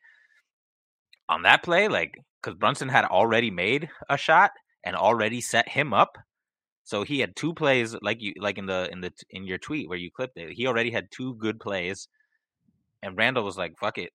on 1.28 1.42
that 1.42 1.62
play, 1.62 1.88
like 1.88 2.14
because 2.42 2.56
Brunson 2.56 2.88
had 2.88 3.04
already 3.04 3.50
made 3.50 3.88
a 4.08 4.16
shot 4.16 4.52
and 4.84 4.96
already 4.96 5.40
set 5.40 5.68
him 5.68 5.92
up. 5.92 6.16
So 6.84 7.02
he 7.04 7.20
had 7.20 7.36
two 7.36 7.52
plays 7.52 7.94
like 8.00 8.22
you 8.22 8.32
like 8.38 8.56
in 8.58 8.66
the 8.66 8.88
in 8.90 9.00
the 9.00 9.12
in 9.30 9.44
your 9.44 9.58
tweet 9.58 9.88
where 9.88 9.98
you 9.98 10.10
clipped 10.10 10.38
it. 10.38 10.52
He 10.52 10.66
already 10.66 10.90
had 10.90 11.08
two 11.10 11.34
good 11.36 11.60
plays 11.60 12.08
and 13.02 13.16
Randle 13.16 13.44
was 13.44 13.56
like, 13.56 13.74
fuck 13.78 13.98
it, 13.98 14.10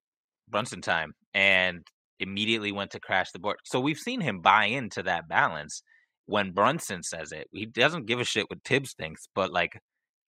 Brunson 0.49 0.82
time. 0.82 1.13
And 1.34 1.86
immediately 2.19 2.71
went 2.71 2.91
to 2.91 2.99
crash 2.99 3.32
the 3.32 3.39
board. 3.39 3.58
So 3.63 3.80
we've 3.80 3.97
seen 3.97 4.21
him 4.21 4.41
buy 4.41 4.65
into 4.65 5.04
that 5.04 5.28
balance 5.28 5.84
when 6.26 6.52
Brunson 6.52 7.04
says 7.04 7.32
it. 7.32 7.48
He 7.52 7.66
doesn't 7.66 8.06
give 8.06 8.20
a 8.20 8.24
shit 8.24 8.50
what 8.50 8.64
Thibs 8.64 8.94
thinks, 8.94 9.28
but 9.36 9.52
like 9.52 9.80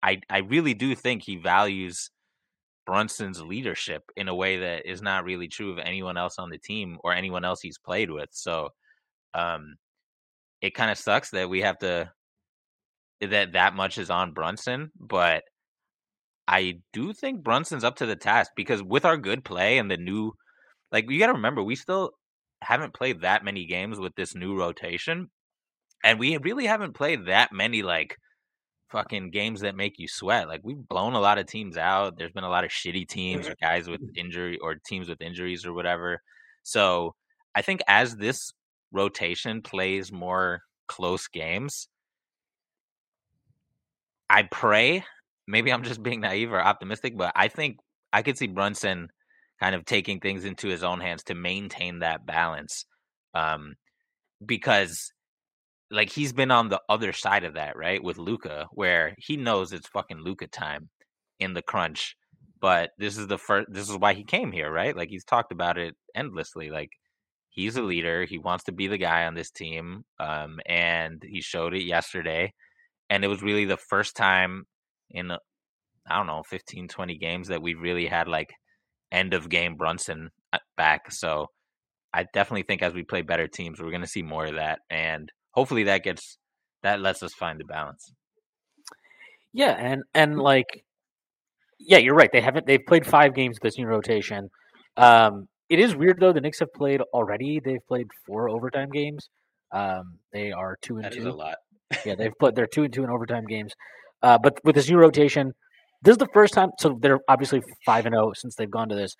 I 0.02 0.20
I 0.30 0.38
really 0.38 0.74
do 0.74 0.94
think 0.94 1.22
he 1.22 1.36
values 1.36 2.10
Brunson's 2.86 3.40
leadership 3.40 4.02
in 4.16 4.28
a 4.28 4.34
way 4.34 4.58
that 4.58 4.86
is 4.86 5.02
not 5.02 5.24
really 5.24 5.48
true 5.48 5.72
of 5.72 5.78
anyone 5.78 6.16
else 6.16 6.38
on 6.38 6.50
the 6.50 6.58
team 6.58 6.98
or 7.04 7.12
anyone 7.12 7.44
else 7.44 7.60
he's 7.60 7.78
played 7.78 8.10
with. 8.10 8.28
So 8.32 8.70
um 9.34 9.76
it 10.60 10.74
kind 10.74 10.90
of 10.90 10.98
sucks 10.98 11.30
that 11.30 11.50
we 11.50 11.62
have 11.62 11.78
to 11.78 12.10
that 13.20 13.52
that 13.52 13.74
much 13.74 13.98
is 13.98 14.10
on 14.10 14.32
Brunson, 14.32 14.90
but 14.98 15.44
I 16.48 16.80
do 16.92 17.12
think 17.12 17.42
Brunson's 17.44 17.84
up 17.84 17.96
to 17.96 18.06
the 18.06 18.16
task 18.16 18.52
because 18.56 18.82
with 18.82 19.04
our 19.04 19.16
good 19.16 19.44
play 19.44 19.78
and 19.78 19.90
the 19.90 19.96
new 19.96 20.32
like 20.90 21.10
you 21.10 21.18
got 21.18 21.28
to 21.28 21.34
remember 21.34 21.62
we 21.62 21.76
still 21.76 22.12
haven't 22.62 22.94
played 22.94 23.20
that 23.22 23.44
many 23.44 23.66
games 23.66 23.98
with 23.98 24.14
this 24.16 24.34
new 24.34 24.56
rotation 24.56 25.30
and 26.02 26.18
we 26.18 26.36
really 26.38 26.66
haven't 26.66 26.94
played 26.94 27.26
that 27.26 27.52
many 27.52 27.82
like 27.82 28.16
fucking 28.90 29.30
games 29.30 29.60
that 29.60 29.74
make 29.74 29.98
you 29.98 30.06
sweat. 30.06 30.48
Like 30.48 30.60
we've 30.62 30.88
blown 30.88 31.14
a 31.14 31.20
lot 31.20 31.38
of 31.38 31.46
teams 31.46 31.76
out. 31.76 32.16
There's 32.16 32.32
been 32.32 32.44
a 32.44 32.50
lot 32.50 32.64
of 32.64 32.70
shitty 32.70 33.08
teams 33.08 33.48
or 33.48 33.54
guys 33.60 33.88
with 33.88 34.00
injury 34.16 34.58
or 34.58 34.76
teams 34.86 35.08
with 35.08 35.22
injuries 35.22 35.64
or 35.64 35.72
whatever. 35.72 36.20
So 36.62 37.14
I 37.54 37.62
think 37.62 37.80
as 37.88 38.16
this 38.16 38.52
rotation 38.92 39.62
plays 39.62 40.12
more 40.12 40.60
close 40.86 41.26
games, 41.26 41.88
I 44.28 44.44
pray. 44.44 45.04
Maybe 45.48 45.72
I'm 45.72 45.82
just 45.82 46.02
being 46.02 46.20
naive 46.20 46.52
or 46.52 46.62
optimistic, 46.62 47.16
but 47.16 47.32
I 47.34 47.48
think 47.48 47.78
I 48.12 48.22
could 48.22 48.38
see 48.38 48.46
Brunson 48.46 49.08
kind 49.58 49.74
of 49.74 49.84
taking 49.84 50.20
things 50.20 50.44
into 50.44 50.68
his 50.68 50.84
own 50.84 51.00
hands 51.00 51.24
to 51.24 51.34
maintain 51.34 52.00
that 52.00 52.24
balance. 52.26 52.84
Um, 53.34 53.74
because 54.44 55.12
like 55.92 56.10
he's 56.10 56.32
been 56.32 56.50
on 56.50 56.70
the 56.70 56.80
other 56.88 57.12
side 57.12 57.44
of 57.44 57.54
that, 57.54 57.76
right? 57.76 58.02
With 58.02 58.18
Luka, 58.18 58.66
where 58.72 59.14
he 59.18 59.36
knows 59.36 59.72
it's 59.72 59.88
fucking 59.88 60.20
Luka 60.20 60.46
time 60.46 60.88
in 61.38 61.52
the 61.52 61.62
crunch. 61.62 62.16
But 62.60 62.90
this 62.98 63.18
is 63.18 63.26
the 63.26 63.38
first 63.38 63.68
this 63.70 63.90
is 63.90 63.96
why 63.96 64.14
he 64.14 64.24
came 64.24 64.52
here, 64.52 64.72
right? 64.72 64.96
Like 64.96 65.10
he's 65.10 65.24
talked 65.24 65.52
about 65.52 65.78
it 65.78 65.94
endlessly. 66.14 66.70
Like 66.70 66.90
he's 67.50 67.76
a 67.76 67.82
leader. 67.82 68.24
He 68.24 68.38
wants 68.38 68.64
to 68.64 68.72
be 68.72 68.86
the 68.86 68.98
guy 68.98 69.26
on 69.26 69.34
this 69.34 69.50
team. 69.50 70.04
Um, 70.18 70.60
and 70.66 71.22
he 71.24 71.42
showed 71.42 71.74
it 71.74 71.84
yesterday. 71.84 72.54
And 73.10 73.24
it 73.24 73.28
was 73.28 73.42
really 73.42 73.66
the 73.66 73.76
first 73.76 74.16
time 74.16 74.64
in 75.10 75.32
I 76.10 76.16
don't 76.16 76.26
know, 76.26 76.42
15, 76.48 76.88
20 76.88 77.18
games 77.18 77.48
that 77.48 77.62
we've 77.62 77.80
really 77.80 78.06
had 78.06 78.28
like 78.28 78.52
end 79.12 79.34
of 79.34 79.48
game 79.48 79.76
Brunson 79.76 80.30
uh, 80.52 80.58
back. 80.76 81.12
So 81.12 81.46
I 82.14 82.26
definitely 82.32 82.64
think 82.64 82.82
as 82.82 82.94
we 82.94 83.04
play 83.04 83.22
better 83.22 83.46
teams, 83.46 83.80
we're 83.80 83.90
going 83.90 84.00
to 84.00 84.06
see 84.06 84.22
more 84.22 84.46
of 84.46 84.54
that. 84.54 84.80
And 84.90 85.30
hopefully 85.52 85.84
that 85.84 86.02
gets 86.04 86.38
that 86.82 87.00
lets 87.00 87.22
us 87.22 87.32
find 87.34 87.58
the 87.60 87.64
balance. 87.64 88.12
Yeah, 89.52 89.72
and 89.78 90.02
and 90.14 90.38
like 90.38 90.84
yeah, 91.78 91.98
you're 91.98 92.14
right. 92.14 92.30
They 92.32 92.40
haven't 92.40 92.66
they've 92.66 92.84
played 92.86 93.06
five 93.06 93.34
games 93.34 93.58
this 93.62 93.78
new 93.78 93.86
rotation. 93.86 94.48
Um 94.96 95.48
it 95.68 95.78
is 95.78 95.94
weird 95.96 96.18
though. 96.20 96.32
The 96.32 96.40
Knicks 96.40 96.60
have 96.60 96.72
played 96.74 97.00
already. 97.12 97.60
They've 97.64 97.84
played 97.88 98.06
four 98.26 98.48
overtime 98.48 98.90
games. 98.90 99.28
Um 99.72 100.18
they 100.32 100.52
are 100.52 100.76
two 100.82 100.96
and 100.96 101.04
That 101.04 101.12
two. 101.12 101.20
is 101.20 101.26
a 101.26 101.32
lot. 101.32 101.56
yeah, 102.04 102.14
they've 102.14 102.32
put 102.40 102.54
they're 102.54 102.66
two 102.66 102.84
and 102.84 102.92
two 102.92 103.04
in 103.04 103.10
overtime 103.10 103.44
games. 103.46 103.72
Uh, 104.22 104.38
but 104.40 104.56
with 104.62 104.76
this 104.76 104.88
new 104.88 104.96
rotation, 104.98 105.52
this 106.02 106.12
is 106.12 106.18
the 106.18 106.28
first 106.32 106.54
time. 106.54 106.70
So 106.78 106.96
they're 107.00 107.18
obviously 107.28 107.60
five 107.84 108.06
and 108.06 108.12
zero 108.14 108.32
since 108.34 108.54
they've 108.54 108.70
gone 108.70 108.88
to 108.88 108.94
this. 108.94 109.16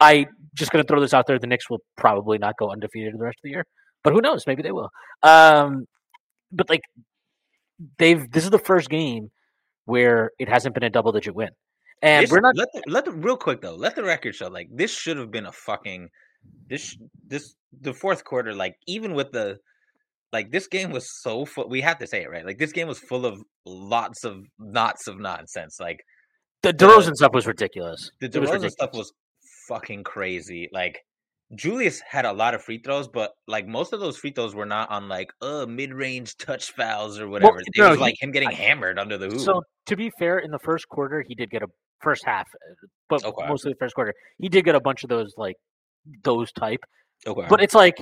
I 0.00 0.26
just 0.54 0.72
going 0.72 0.82
to 0.84 0.88
throw 0.88 1.00
this 1.00 1.14
out 1.14 1.26
there. 1.28 1.38
The 1.38 1.46
Knicks 1.46 1.70
will 1.70 1.78
probably 1.96 2.36
not 2.38 2.54
go 2.58 2.70
undefeated 2.72 3.14
the 3.14 3.18
rest 3.18 3.36
of 3.38 3.42
the 3.44 3.50
year, 3.50 3.64
but 4.02 4.12
who 4.12 4.20
knows? 4.20 4.46
Maybe 4.46 4.62
they 4.62 4.72
will. 4.72 4.90
Um, 5.22 5.86
but 6.52 6.68
like 6.70 6.82
they've 7.98 8.30
this 8.30 8.44
is 8.44 8.50
the 8.50 8.58
first 8.58 8.88
game 8.90 9.30
where 9.84 10.30
it 10.38 10.48
hasn't 10.48 10.74
been 10.74 10.82
a 10.84 10.90
double 10.90 11.12
digit 11.12 11.34
win, 11.34 11.50
and 12.02 12.24
This- 12.24 12.30
we're 12.30 12.40
not. 12.40 12.56
let 12.56 12.68
the, 12.74 12.82
let 12.86 13.04
the 13.04 13.12
real 13.12 13.36
quick 13.36 13.60
though. 13.60 13.74
Let 13.74 13.94
the 13.96 14.04
record 14.04 14.34
show 14.34 14.48
like 14.48 14.68
this 14.72 14.90
should 14.92 15.16
have 15.16 15.30
been 15.30 15.46
a 15.46 15.52
fucking 15.52 16.08
this 16.68 16.96
this 17.26 17.54
the 17.80 17.92
fourth 17.94 18.24
quarter. 18.24 18.54
Like 18.54 18.76
even 18.86 19.14
with 19.14 19.32
the 19.32 19.58
like 20.32 20.50
this 20.50 20.66
game 20.66 20.90
was 20.90 21.10
so 21.22 21.44
full. 21.44 21.68
We 21.68 21.80
have 21.80 21.98
to 21.98 22.06
say 22.06 22.22
it 22.22 22.30
right. 22.30 22.44
Like 22.44 22.58
this 22.58 22.72
game 22.72 22.88
was 22.88 22.98
full 22.98 23.24
of 23.24 23.40
lots 23.64 24.24
of 24.24 24.44
knots 24.58 25.06
of 25.08 25.18
nonsense. 25.18 25.78
Like 25.80 26.00
The 26.62 26.72
DeRozan 26.74 27.14
stuff 27.14 27.32
was 27.32 27.46
ridiculous. 27.46 28.10
the 28.20 28.26
It 28.26 28.36
was 28.38 28.50
DeRozan 28.50 28.70
stuff 28.70 28.90
was 28.92 29.12
fucking 29.68 30.04
crazy. 30.04 30.68
Like 30.72 31.02
Julius 31.54 32.00
had 32.00 32.24
a 32.26 32.32
lot 32.32 32.54
of 32.54 32.62
free 32.62 32.78
throws, 32.78 33.08
but 33.08 33.32
like 33.46 33.66
most 33.66 33.92
of 33.94 34.00
those 34.00 34.18
free 34.18 34.32
throws 34.32 34.54
were 34.54 34.66
not 34.66 34.90
on 34.90 35.08
like 35.08 35.30
uh 35.40 35.64
mid 35.66 35.94
range 35.94 36.36
touch 36.38 36.72
fouls 36.72 37.18
or 37.18 37.28
whatever. 37.28 37.60
it 37.60 37.66
no, 37.76 37.88
was 37.90 37.98
he- 37.98 38.02
like 38.02 38.14
him 38.20 38.30
getting 38.32 38.50
I- 38.50 38.54
hammered 38.54 38.98
under 38.98 39.16
the 39.16 39.28
hoop. 39.28 39.40
So 39.40 39.62
to 39.86 39.96
be 39.96 40.10
fair, 40.18 40.38
in 40.38 40.50
the 40.50 40.58
first 40.58 40.88
quarter, 40.88 41.24
he 41.26 41.34
did 41.34 41.50
get 41.50 41.62
a 41.62 41.66
first 42.02 42.24
half, 42.24 42.46
uh, 42.54 42.86
but 43.08 43.24
Okay. 43.24 43.48
mostly 43.48 43.72
the 43.72 43.78
first 43.78 43.94
quarter, 43.94 44.12
he 44.38 44.48
did 44.48 44.64
get 44.64 44.74
a 44.74 44.80
bunch 44.80 45.02
of 45.04 45.08
those 45.08 45.32
like 45.36 45.56
those 46.22 46.52
type. 46.52 46.80
okay. 47.26 47.46
But 47.48 47.62
it's 47.62 47.74
like 47.74 47.96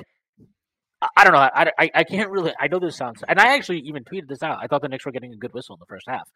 I- 1.01 1.09
I 1.19 1.25
don't 1.25 1.33
know. 1.35 1.39
I, 1.39 1.71
I 1.79 1.91
I 1.95 2.05
can't 2.05 2.31
really. 2.31 2.53
I 2.59 2.69
know 2.69 2.79
this 2.81 2.97
sounds, 2.97 3.23
and 3.29 3.39
I 3.39 3.55
actually 3.55 3.81
even 3.81 4.03
tweeted 4.03 4.29
this 4.29 4.43
out. 4.43 4.59
I 4.63 4.67
thought 4.67 4.83
the 4.83 4.89
Knicks 4.89 5.05
were 5.07 5.13
getting 5.13 5.33
a 5.33 5.37
good 5.37 5.53
whistle 5.53 5.77
in 5.77 5.81
the 5.81 5.87
first 5.89 6.07
half, 6.09 6.27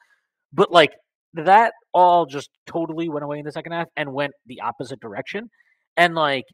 but 0.52 0.70
like 0.70 0.90
that 1.34 1.72
all 1.94 2.26
just 2.26 2.50
totally 2.66 3.08
went 3.08 3.24
away 3.24 3.38
in 3.38 3.44
the 3.44 3.52
second 3.52 3.72
half 3.72 3.86
and 3.96 4.12
went 4.12 4.32
the 4.46 4.60
opposite 4.60 5.00
direction. 5.00 5.48
And 5.96 6.14
like, 6.14 6.44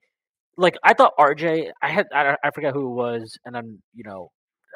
like 0.57 0.77
I 0.83 0.95
thought 0.95 1.13
RJ, 1.19 1.71
I 1.83 1.89
had 1.89 2.07
I, 2.13 2.37
I 2.43 2.51
forgot 2.51 2.75
who 2.75 2.91
it 2.91 2.95
was, 2.95 3.39
and 3.45 3.57
I'm 3.57 3.83
you 3.95 4.05
know, 4.05 4.31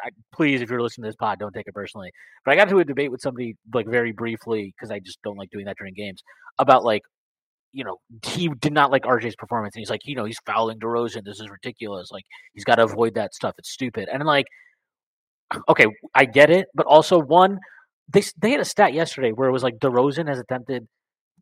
I, 0.04 0.10
please 0.34 0.62
if 0.62 0.70
you're 0.70 0.82
listening 0.82 1.04
to 1.04 1.08
this 1.08 1.16
pod, 1.16 1.38
don't 1.38 1.52
take 1.52 1.68
it 1.68 1.74
personally. 1.74 2.10
But 2.44 2.52
I 2.52 2.56
got 2.56 2.68
into 2.68 2.80
a 2.80 2.84
debate 2.84 3.10
with 3.10 3.20
somebody 3.20 3.56
like 3.72 3.86
very 3.86 4.12
briefly 4.12 4.74
because 4.76 4.90
I 4.90 4.98
just 5.00 5.18
don't 5.22 5.36
like 5.36 5.50
doing 5.50 5.66
that 5.66 5.76
during 5.78 5.94
games 5.94 6.22
about 6.58 6.84
like 6.84 7.02
you 7.72 7.84
know, 7.84 7.98
he 8.24 8.48
did 8.48 8.72
not 8.72 8.90
like 8.90 9.02
RJ's 9.02 9.36
performance, 9.36 9.74
and 9.74 9.80
he's 9.80 9.90
like, 9.90 10.00
you 10.04 10.14
know, 10.14 10.24
he's 10.24 10.38
fouling 10.44 10.78
DeRozan. 10.78 11.24
This 11.24 11.40
is 11.40 11.48
ridiculous. 11.48 12.10
Like, 12.10 12.24
he's 12.52 12.64
got 12.64 12.76
to 12.76 12.84
avoid 12.84 13.14
that 13.14 13.34
stuff. 13.34 13.54
It's 13.58 13.70
stupid. 13.70 14.08
And 14.12 14.24
like, 14.24 14.46
okay, 15.68 15.86
I 16.14 16.24
get 16.24 16.50
it, 16.50 16.66
but 16.74 16.86
also 16.86 17.20
one, 17.20 17.58
they 18.12 18.22
they 18.40 18.50
had 18.50 18.60
a 18.60 18.64
stat 18.64 18.92
yesterday 18.92 19.30
where 19.30 19.48
it 19.48 19.52
was 19.52 19.62
like 19.62 19.78
DeRozan 19.78 20.28
has 20.28 20.38
attempted. 20.38 20.86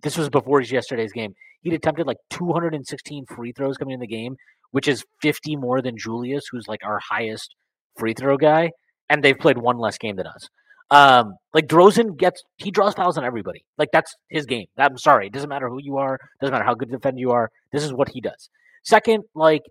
This 0.03 0.17
was 0.17 0.29
before 0.29 0.61
yesterday's 0.61 1.13
game. 1.13 1.35
He'd 1.63 1.75
attempted 1.75 2.07
like 2.07 2.19
216 2.31 3.27
free 3.35 3.53
throws 3.53 3.77
coming 3.77 3.95
in 3.95 4.01
the 4.01 4.07
game, 4.07 4.37
which 4.71 4.89
is 4.89 5.05
50 5.23 5.57
more 5.57 5.83
than 5.83 5.97
Julius, 5.97 6.45
who's 6.51 6.69
like 6.69 6.81
our 6.85 7.01
highest 7.11 7.55
free 7.97 8.15
throw 8.15 8.37
guy, 8.37 8.71
and 9.09 9.23
they've 9.23 9.39
played 9.39 9.59
one 9.59 9.79
less 9.79 9.99
game 9.99 10.17
than 10.17 10.27
us. 10.27 10.49
Um, 10.91 11.35
like 11.53 11.67
DeRozan 11.67 12.17
gets 12.17 12.43
he 12.57 12.71
draws 12.71 12.95
fouls 12.95 13.19
on 13.19 13.25
everybody. 13.25 13.65
Like 13.77 13.91
that's 13.93 14.15
his 14.31 14.47
game. 14.47 14.67
I'm 14.79 14.97
sorry, 14.97 15.27
it 15.27 15.33
doesn't 15.33 15.49
matter 15.49 15.69
who 15.69 15.81
you 15.83 15.99
are, 15.99 16.19
doesn't 16.41 16.53
matter 16.53 16.65
how 16.65 16.75
good 16.75 16.91
defender 16.91 17.21
you 17.21 17.31
are. 17.33 17.51
This 17.73 17.85
is 17.85 17.93
what 17.93 18.09
he 18.09 18.21
does. 18.21 18.49
Second, 18.85 19.25
like 19.35 19.63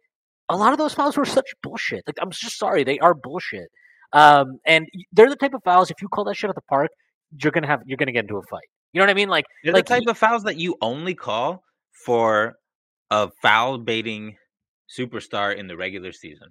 a 0.50 0.56
lot 0.56 0.74
of 0.74 0.78
those 0.78 0.94
fouls 0.94 1.18
were 1.18 1.26
such 1.26 1.50
bullshit. 1.64 2.04
Like 2.06 2.18
I'm 2.22 2.30
just 2.30 2.60
sorry, 2.60 2.84
they 2.84 3.00
are 3.00 3.16
bullshit. 3.16 3.70
Um, 4.14 4.60
and 4.66 4.88
they're 5.12 5.30
the 5.30 5.36
type 5.36 5.54
of 5.54 5.64
fouls. 5.64 5.90
If 5.90 6.02
you 6.02 6.08
call 6.08 6.24
that 6.26 6.36
shit 6.36 6.50
at 6.50 6.56
the 6.56 6.62
park, 6.62 6.92
you're 7.42 7.52
gonna 7.52 7.68
have 7.68 7.82
you're 7.86 7.98
gonna 7.98 8.12
get 8.12 8.26
into 8.26 8.38
a 8.38 8.44
fight. 8.44 8.70
You 8.98 9.04
know 9.04 9.10
what 9.10 9.12
I 9.12 9.14
mean? 9.14 9.30
Like, 9.30 9.46
They're 9.64 9.74
like 9.74 9.86
the 9.86 9.90
type 9.94 10.04
he- 10.06 10.10
of 10.10 10.18
fouls 10.18 10.42
that 10.46 10.58
you 10.58 10.76
only 10.82 11.14
call 11.14 11.62
for 12.04 12.56
a 13.12 13.30
foul 13.44 13.78
baiting 13.78 14.36
superstar 14.98 15.56
in 15.56 15.68
the 15.68 15.78
regular 15.78 16.12
season. 16.12 16.48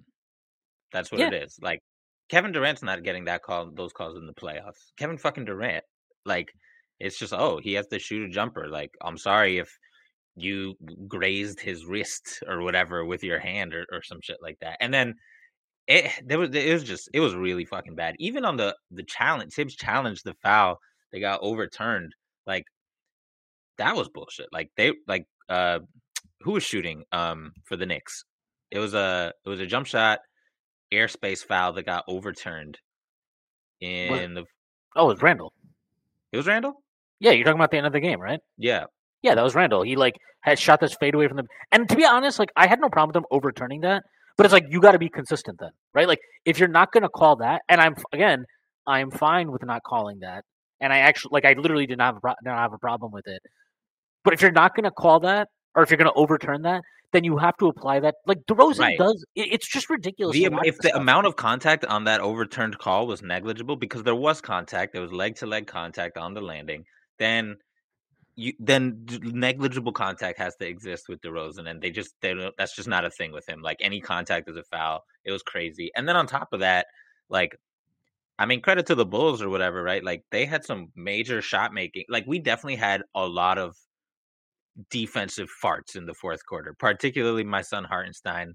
That's 0.93 1.11
what 1.11 1.19
Yeah. 1.19 1.27
it 1.27 1.33
is. 1.33 1.59
Like 1.61 1.81
Kevin 2.29 2.53
Durant's 2.53 2.81
not 2.81 3.03
getting 3.03 3.25
that 3.25 3.43
call, 3.43 3.69
those 3.75 3.91
calls 3.91 4.15
in 4.15 4.27
the 4.27 4.33
playoffs. 4.33 4.93
Kevin 4.97 5.17
fucking 5.17 5.43
Durant, 5.43 5.83
like 6.23 6.47
it's 7.01 7.19
just 7.19 7.33
oh 7.33 7.59
he 7.61 7.73
has 7.73 7.85
to 7.87 7.99
shoot 7.99 8.25
a 8.29 8.29
jumper. 8.31 8.69
Like 8.69 8.91
I'm 9.01 9.17
sorry 9.17 9.57
if 9.57 9.69
you 10.37 10.75
grazed 11.09 11.59
his 11.59 11.85
wrist 11.85 12.41
or 12.47 12.61
whatever 12.61 13.03
with 13.03 13.25
your 13.25 13.39
hand 13.39 13.73
or, 13.73 13.85
or 13.91 14.01
some 14.03 14.19
shit 14.21 14.37
like 14.41 14.57
that. 14.61 14.77
And 14.79 14.93
then 14.93 15.15
it 15.85 16.09
there 16.25 16.39
was 16.39 16.55
it 16.55 16.71
was 16.71 16.85
just 16.85 17.09
it 17.13 17.19
was 17.19 17.35
really 17.35 17.65
fucking 17.65 17.95
bad. 17.95 18.15
Even 18.19 18.45
on 18.45 18.55
the 18.55 18.73
the 18.91 19.03
challenge, 19.03 19.51
Thibs 19.53 19.75
challenged 19.75 20.23
the 20.23 20.35
foul, 20.41 20.79
they 21.11 21.19
got 21.19 21.41
overturned. 21.43 22.13
Like 22.47 22.63
that 23.77 23.95
was 23.95 24.09
bullshit. 24.09 24.47
Like 24.51 24.69
they 24.77 24.93
like 25.07 25.25
uh 25.49 25.79
who 26.41 26.53
was 26.53 26.63
shooting 26.63 27.03
um 27.11 27.51
for 27.65 27.75
the 27.75 27.85
Knicks? 27.85 28.23
It 28.71 28.79
was 28.79 28.93
a 28.93 29.33
it 29.45 29.49
was 29.49 29.59
a 29.59 29.65
jump 29.65 29.87
shot 29.87 30.19
airspace 30.91 31.45
foul 31.45 31.73
that 31.73 31.85
got 31.85 32.05
overturned 32.07 32.79
in 33.81 34.33
the 34.33 34.45
oh, 34.95 35.09
it 35.09 35.13
was 35.13 35.21
Randle. 35.21 35.53
it 36.31 36.37
was 36.37 36.47
Randle? 36.47 36.81
Yeah, 37.19 37.31
you're 37.31 37.43
talking 37.43 37.59
about 37.59 37.71
the 37.71 37.77
end 37.77 37.87
of 37.87 37.93
the 37.93 37.99
game, 37.99 38.19
right? 38.19 38.39
Yeah. 38.57 38.85
Yeah, 39.21 39.35
that 39.35 39.43
was 39.43 39.55
Randle. 39.55 39.81
He 39.81 39.95
like 39.95 40.15
had 40.41 40.59
shot 40.59 40.79
this 40.79 40.95
fade 40.99 41.15
away 41.15 41.27
from 41.27 41.37
the. 41.37 41.43
And 41.71 41.89
to 41.89 41.95
be 41.95 42.05
honest, 42.05 42.39
like 42.39 42.51
I 42.55 42.67
had 42.67 42.79
no 42.79 42.89
problem 42.89 43.09
with 43.09 43.15
them 43.15 43.25
overturning 43.31 43.81
that, 43.81 44.03
but 44.37 44.45
it's 44.45 44.53
like 44.53 44.65
you 44.69 44.79
got 44.79 44.91
to 44.91 44.99
be 44.99 45.09
consistent 45.09 45.59
then, 45.59 45.71
right? 45.93 46.07
Like 46.07 46.19
if 46.45 46.59
you're 46.59 46.69
not 46.69 46.91
going 46.91 47.03
to 47.03 47.09
call 47.09 47.37
that, 47.37 47.61
and 47.67 47.81
I'm 47.81 47.95
again, 48.13 48.45
I'm 48.85 49.11
fine 49.11 49.51
with 49.51 49.65
not 49.65 49.83
calling 49.83 50.19
that, 50.19 50.45
and 50.81 50.93
I 50.93 50.99
actually 50.99 51.29
like 51.33 51.45
I 51.45 51.53
literally 51.53 51.85
did 51.87 51.97
not 51.97 52.05
have 52.07 52.17
a 52.17 52.19
pro- 52.19 52.33
not 52.43 52.57
have 52.57 52.73
a 52.73 52.77
problem 52.77 53.11
with 53.11 53.27
it. 53.27 53.41
But 54.23 54.33
if 54.33 54.41
you're 54.41 54.51
not 54.51 54.75
going 54.75 54.83
to 54.83 54.91
call 54.91 55.19
that, 55.21 55.47
or 55.75 55.83
if 55.83 55.89
you're 55.89 55.97
going 55.97 56.09
to 56.09 56.13
overturn 56.19 56.63
that, 56.63 56.81
then 57.13 57.23
you 57.23 57.37
have 57.37 57.55
to 57.57 57.67
apply 57.67 57.99
that. 58.01 58.15
Like 58.25 58.39
DeRozan 58.49 58.79
Right. 58.79 58.97
does. 58.97 59.25
It, 59.35 59.53
it's 59.53 59.67
just 59.67 59.89
ridiculous. 59.89 60.33
The, 60.33 60.41
to 60.41 60.45
am- 60.47 60.53
watch 60.53 60.67
if 60.67 60.77
the 60.79 60.89
stuff. 60.89 61.01
amount 61.01 61.27
of 61.27 61.35
contact 61.35 61.85
on 61.85 62.03
that 62.05 62.19
overturned 62.21 62.77
call 62.77 63.07
was 63.07 63.21
negligible 63.21 63.75
because 63.75 64.03
there 64.03 64.15
was 64.15 64.41
contact, 64.41 64.93
there 64.93 65.01
was 65.01 65.11
leg 65.13 65.35
to 65.37 65.45
leg 65.45 65.67
contact 65.67 66.17
on 66.17 66.33
the 66.33 66.41
landing, 66.41 66.83
then 67.19 67.57
you 68.35 68.53
then 68.59 69.05
negligible 69.23 69.91
contact 69.91 70.37
has 70.37 70.55
to 70.57 70.67
exist 70.67 71.05
with 71.09 71.21
DeRozan, 71.21 71.67
and 71.69 71.81
they 71.81 71.89
just 71.89 72.13
they 72.21 72.33
don't, 72.33 72.53
that's 72.57 72.75
just 72.75 72.87
not 72.87 73.03
a 73.05 73.09
thing 73.09 73.31
with 73.31 73.47
him. 73.47 73.61
Like 73.61 73.77
any 73.79 73.99
contact 73.99 74.47
is 74.49 74.57
a 74.57 74.63
foul. 74.63 75.03
It 75.25 75.31
was 75.31 75.41
crazy, 75.41 75.89
and 75.95 76.07
then 76.07 76.15
on 76.15 76.27
top 76.27 76.49
of 76.51 76.59
that, 76.59 76.85
like 77.29 77.57
I 78.39 78.45
mean, 78.45 78.61
credit 78.61 78.85
to 78.87 78.95
the 78.95 79.05
Bulls 79.05 79.41
or 79.41 79.49
whatever, 79.49 79.81
right? 79.81 80.03
Like 80.03 80.23
they 80.31 80.45
had 80.45 80.63
some 80.63 80.89
major 80.95 81.41
shot 81.41 81.73
making. 81.73 82.05
Like 82.09 82.25
we 82.27 82.39
definitely 82.39 82.75
had 82.75 83.03
a 83.15 83.25
lot 83.25 83.57
of 83.57 83.75
defensive 84.89 85.49
farts 85.63 85.95
in 85.95 86.05
the 86.05 86.13
fourth 86.13 86.45
quarter, 86.45 86.75
particularly 86.77 87.43
my 87.43 87.61
son 87.61 87.83
Hartenstein, 87.83 88.53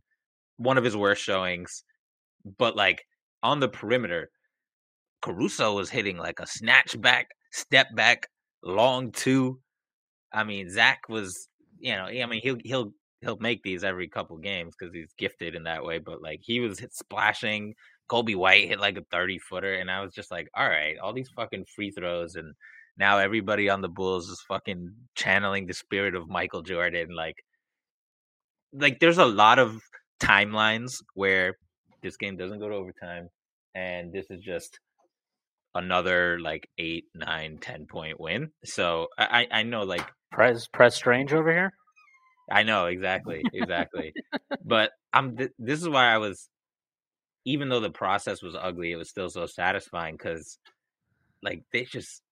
one 0.57 0.79
of 0.79 0.85
his 0.85 0.97
worst 0.97 1.23
showings. 1.23 1.85
But 2.59 2.77
like 2.77 3.05
on 3.43 3.61
the 3.61 3.69
perimeter, 3.69 4.31
Caruso 5.21 5.75
was 5.75 5.91
hitting 5.91 6.19
like 6.19 6.41
a 6.41 6.47
snatch 6.47 7.01
back, 7.01 7.29
step 7.53 7.89
back, 7.95 8.29
long 8.63 9.13
two. 9.13 9.61
I 10.33 10.45
mean, 10.45 10.71
Zach 10.71 11.01
was, 11.09 11.49
you 11.79 11.95
know, 11.95 12.05
I 12.07 12.27
mean, 12.27 12.41
he'll 12.43 12.59
he'll 12.65 12.93
he'll 13.21 13.39
make 13.39 13.63
these 13.63 13.85
every 13.85 14.09
couple 14.09 14.37
games 14.39 14.75
because 14.79 14.95
he's 14.95 15.13
gifted 15.19 15.55
in 15.55 15.65
that 15.65 15.85
way. 15.85 15.99
But 15.99 16.23
like 16.23 16.41
he 16.43 16.61
was 16.61 16.85
splashing. 16.93 17.75
Coby 18.13 18.37
White 18.37 18.69
hit 18.69 18.81
like 18.81 18.99
a 18.99 19.05
thirty 19.11 19.39
footer, 19.39 19.75
and 19.75 19.91
I 19.91 20.03
was 20.03 20.13
just 20.13 20.31
like, 20.31 20.49
all 20.55 20.69
right, 20.69 20.99
all 20.99 21.13
these 21.15 21.31
fucking 21.31 21.65
free 21.75 21.91
throws, 21.91 22.37
and 22.37 22.55
now 22.99 23.19
everybody 23.19 23.71
on 23.71 23.81
the 23.81 23.89
Bulls 23.89 24.29
is 24.29 24.45
fucking 24.47 24.93
channeling 25.15 25.67
the 25.67 25.75
spirit 25.75 26.15
of 26.15 26.29
Michael 26.29 26.63
Jordan. 26.63 27.15
Like, 27.15 27.37
like 28.73 29.01
there's 29.01 29.19
a 29.19 29.25
lot 29.25 29.59
of 29.59 29.81
timelines 30.21 31.03
where 31.15 31.55
this 32.03 32.17
game 32.17 32.37
doesn't 32.37 32.61
go 32.61 32.69
to 32.69 32.75
overtime, 32.75 33.29
and 33.75 34.13
this 34.13 34.27
is 34.31 34.43
just 34.43 34.79
another 35.75 36.39
like 36.39 36.69
eight, 36.77 37.05
nine, 37.15 37.59
ten 37.61 37.87
point 37.87 38.21
win. 38.21 38.51
So 38.65 39.09
I 39.19 39.47
I 39.53 39.61
I 39.61 39.63
know 39.63 39.85
like 39.85 40.07
press 40.31 40.67
press 40.67 40.95
Strange 40.97 41.33
over 41.33 41.51
here. 41.51 41.73
I 42.51 42.63
know 42.65 42.87
exactly, 42.87 43.43
exactly. 43.53 44.13
but 44.65 44.91
I'm. 45.13 45.37
Th- 45.37 45.53
this 45.59 45.81
is 45.81 45.89
why 45.89 46.13
I 46.13 46.19
was, 46.19 46.49
even 47.45 47.69
though 47.69 47.81
the 47.81 47.91
process 47.91 48.43
was 48.43 48.57
ugly, 48.61 48.93
it 48.93 48.97
was 48.97 49.09
still 49.09 49.29
so 49.29 49.47
satisfying 49.47 50.17
because, 50.17 50.59
like, 51.43 51.63
they 51.73 51.85
just, 51.85 52.23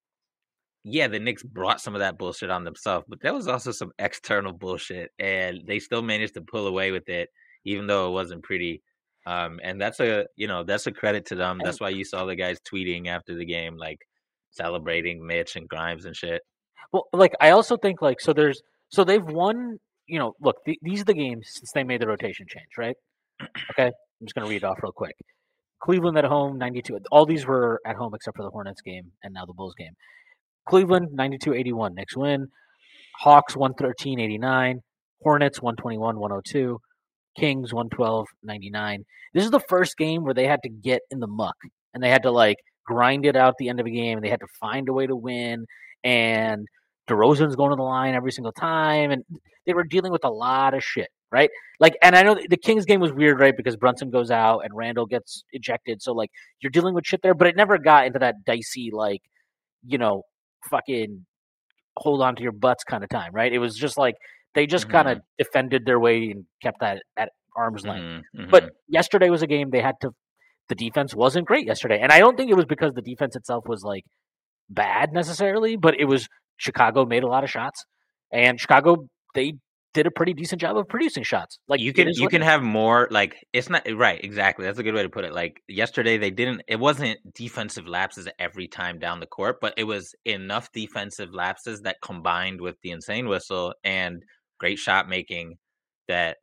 yeah, 0.85 1.09
the 1.09 1.19
Knicks 1.19 1.43
brought 1.43 1.81
some 1.81 1.95
of 1.95 2.01
that 2.01 2.19
bullshit 2.19 2.51
on 2.51 2.65
themselves, 2.65 3.07
but 3.09 3.21
there 3.21 3.35
was 3.35 3.49
also 3.49 3.73
some 3.73 3.93
external 3.99 4.53
bullshit, 4.53 5.11
and 5.19 5.63
they 5.67 5.79
still 5.79 6.03
managed 6.03 6.35
to 6.35 6.43
pull 6.43 6.67
away 6.67 6.93
with 6.93 7.09
it, 7.09 7.29
even 7.65 7.87
though 7.87 8.09
it 8.09 8.13
wasn't 8.13 8.43
pretty. 8.43 8.83
Um, 9.27 9.61
and 9.63 9.81
that's 9.81 10.01
a, 10.01 10.27
you 10.37 10.49
know, 10.49 10.65
that's 10.65 10.87
a 10.87 10.93
credit 10.93 11.27
to 11.27 11.35
them. 11.35 11.61
That's 11.63 11.81
why 11.81 11.91
you 11.91 12.05
saw 12.05 12.25
the 12.25 12.35
guys 12.35 12.59
tweeting 12.61 13.07
after 13.07 13.35
the 13.35 13.45
game, 13.45 13.77
like 13.77 13.99
celebrating 14.51 15.27
Mitch 15.27 15.57
and 15.57 15.69
Grimes 15.69 16.07
and 16.07 16.17
shit. 16.17 16.41
Well, 16.93 17.07
like 17.13 17.35
I 17.41 17.51
also 17.51 17.77
think 17.77 18.01
like 18.01 18.21
so 18.21 18.33
there's 18.33 18.63
so 18.89 19.05
they've 19.05 19.25
won. 19.25 19.79
You 20.07 20.19
know, 20.19 20.35
look, 20.41 20.57
th- 20.65 20.79
these 20.83 21.03
are 21.03 21.05
the 21.05 21.15
games 21.15 21.49
since 21.53 21.71
they 21.73 21.85
made 21.85 22.01
the 22.01 22.09
rotation 22.09 22.47
change, 22.49 22.67
right? 22.77 22.97
Okay, 23.71 23.93
I'm 24.21 24.27
just 24.27 24.35
gonna 24.35 24.49
read 24.49 24.63
it 24.63 24.65
off 24.65 24.79
real 24.83 24.93
quick. 24.93 25.15
Cleveland 25.83 26.19
at 26.19 26.25
home, 26.25 26.59
92. 26.59 26.99
All 27.11 27.25
these 27.25 27.47
were 27.47 27.81
at 27.87 27.97
home 27.97 28.15
except 28.15 28.37
for 28.37 28.43
the 28.43 28.51
Hornets 28.51 28.83
game 28.83 29.13
and 29.23 29.33
now 29.33 29.47
the 29.47 29.55
Bulls 29.55 29.75
game. 29.79 29.93
Cleveland 30.69 31.09
92-81, 31.19 31.95
Knicks 31.95 32.17
win. 32.17 32.49
Hawks 33.19 33.55
113-89. 33.55 34.81
Hornets 35.23 35.61
121-102. 35.61 36.79
Kings 37.39 37.73
112-99. 37.73 38.99
This 39.33 39.45
is 39.45 39.51
the 39.51 39.61
first 39.69 39.97
game 39.97 40.25
where 40.25 40.35
they 40.35 40.47
had 40.47 40.61
to 40.65 40.69
get 40.69 41.01
in 41.11 41.21
the 41.21 41.27
muck 41.27 41.57
and 41.95 42.03
they 42.03 42.11
had 42.11 42.25
to 42.25 42.31
like 42.31 42.59
grind 42.85 43.25
it 43.25 43.37
out 43.37 43.55
the 43.59 43.71
end 43.71 43.81
of 43.81 43.87
a 43.87 43.91
game 43.91 44.19
and 44.19 44.25
they 44.25 44.31
had 44.31 44.41
to 44.41 44.47
find 44.61 44.89
a 44.89 44.93
way 44.93 45.07
to 45.07 45.17
win 45.17 45.65
and 46.05 46.67
DeRozan's 47.11 47.57
going 47.57 47.71
to 47.71 47.77
the 47.77 47.83
line 47.83 48.15
every 48.15 48.33
single 48.33 48.53
time, 48.53 49.11
and 49.11 49.25
they 49.67 49.75
were 49.75 49.85
dealing 49.85 50.13
with 50.13 50.25
a 50.25 50.31
lot 50.31 50.75
of 50.75 50.83
shit, 50.83 51.09
right? 51.33 51.51
Like, 51.79 51.97
and 52.03 52.17
I 52.17 52.23
know 52.23 52.37
the 52.49 52.57
Kings 52.57 52.85
game 52.85 53.01
was 53.01 53.13
weird, 53.13 53.41
right? 53.41 53.57
Because 53.57 53.77
Brunson 53.77 54.11
goes 54.11 54.31
out 54.31 54.61
and 54.61 54.75
Randle 54.75 55.07
gets 55.07 55.45
ejected, 55.53 56.03
so 56.03 56.13
like 56.13 56.31
you're 56.61 56.71
dealing 56.71 56.95
with 56.95 57.07
shit 57.07 57.21
there, 57.23 57.35
but 57.35 57.47
it 57.47 57.57
never 57.57 57.79
got 57.79 58.07
into 58.07 58.19
that 58.19 58.45
dicey, 58.45 58.91
like, 58.93 59.21
you 59.87 59.99
know, 59.99 60.23
fucking 60.71 61.25
hold 61.97 62.23
on 62.23 62.37
to 62.37 62.43
your 62.43 62.53
butts 62.53 62.85
kind 62.85 63.03
of 63.05 63.11
time, 63.11 63.33
right? 63.33 63.53
It 63.53 63.59
was 63.59 63.75
just 63.77 63.97
like 63.99 64.15
they 64.55 64.67
just 64.67 64.89
kind 64.89 65.09
of 65.09 65.21
defended 65.39 65.85
their 65.87 65.99
way 66.01 66.31
and 66.31 66.45
kept 66.63 66.81
that 66.81 67.03
at 67.17 67.31
arm's 67.57 67.85
length. 67.87 68.25
Mhm, 68.37 68.51
But 68.51 68.65
mhm. 68.65 68.69
yesterday 68.89 69.31
was 69.31 69.43
a 69.43 69.47
game 69.47 69.71
they 69.71 69.81
had 69.81 69.95
to. 70.03 70.11
The 70.69 70.75
defense 70.75 71.15
wasn't 71.15 71.47
great 71.47 71.67
yesterday, 71.67 71.99
and 72.01 72.13
I 72.13 72.19
don't 72.21 72.37
think 72.37 72.51
it 72.51 72.57
was 72.57 72.65
because 72.67 72.93
the 72.95 73.03
defense 73.03 73.35
itself 73.37 73.65
was 73.67 73.83
like 73.83 74.05
bad 74.69 75.13
necessarily, 75.13 75.77
but 75.77 75.99
it 75.99 76.05
was 76.07 76.29
Chicago 76.57 77.05
made 77.05 77.23
a 77.25 77.29
lot 77.29 77.45
of 77.45 77.51
shots, 77.51 77.85
and 78.33 78.61
Chicago 78.61 79.07
they 79.35 79.55
did 79.93 80.07
a 80.07 80.11
pretty 80.11 80.33
decent 80.33 80.61
job 80.61 80.77
of 80.77 80.89
producing 80.89 81.25
shots. 81.25 81.59
Like 81.69 81.81
you 81.81 81.93
can 81.93 82.09
you 82.13 82.29
can 82.29 82.43
have 82.43 82.63
more 82.63 83.09
like 83.11 83.37
it's 83.53 83.69
not 83.69 83.87
eh, 83.87 83.93
right 83.93 84.23
exactly 84.23 84.65
that's 84.65 84.79
a 84.79 84.83
good 84.83 84.95
way 84.95 85.03
to 85.03 85.09
put 85.09 85.25
it 85.25 85.33
like 85.33 85.63
yesterday 85.69 86.17
they 86.17 86.31
didn't 86.31 86.63
it 86.69 86.79
wasn't 86.79 87.19
defensive 87.35 87.87
lapses 87.87 88.29
every 88.39 88.69
time 88.69 88.99
down 88.99 89.21
the 89.21 89.27
court 89.27 89.57
but 89.61 89.75
it 89.77 89.85
was 89.85 90.15
enough 90.25 90.71
defensive 90.73 91.35
lapses 91.35 91.83
that 91.83 91.97
combined 92.03 92.61
with 92.61 92.77
the 92.83 92.91
insane 92.91 93.27
whistle 93.27 93.75
and 93.85 94.23
great 94.59 94.79
shot 94.79 95.09
making 95.09 95.57
that 96.09 96.37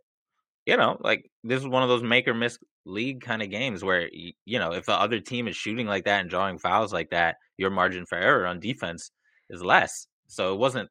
you 0.66 0.76
know 0.76 0.98
like 1.02 1.30
this 1.44 1.62
is 1.62 1.68
one 1.68 1.84
of 1.84 1.90
those 1.90 2.04
make 2.04 2.28
or 2.28 2.34
miss 2.34 2.58
league 2.86 3.22
kind 3.22 3.42
of 3.42 3.50
games 3.50 3.84
where 3.84 4.10
you 4.46 4.60
know 4.60 4.74
if 4.74 4.86
the 4.86 4.94
other 4.94 5.20
team 5.20 5.48
is 5.48 5.56
shooting 5.56 5.88
like 5.88 6.06
that 6.06 6.22
and 6.22 6.30
drawing 6.30 6.58
fouls 6.58 6.94
like 6.94 7.10
that 7.10 7.36
your 7.58 7.70
margin 7.70 8.06
for 8.06 8.18
error 8.18 8.46
on 8.46 8.60
defense 8.60 9.12
is 9.50 9.62
less 9.62 10.08
so 10.28 10.54
it 10.54 10.58
wasn't 10.58 10.90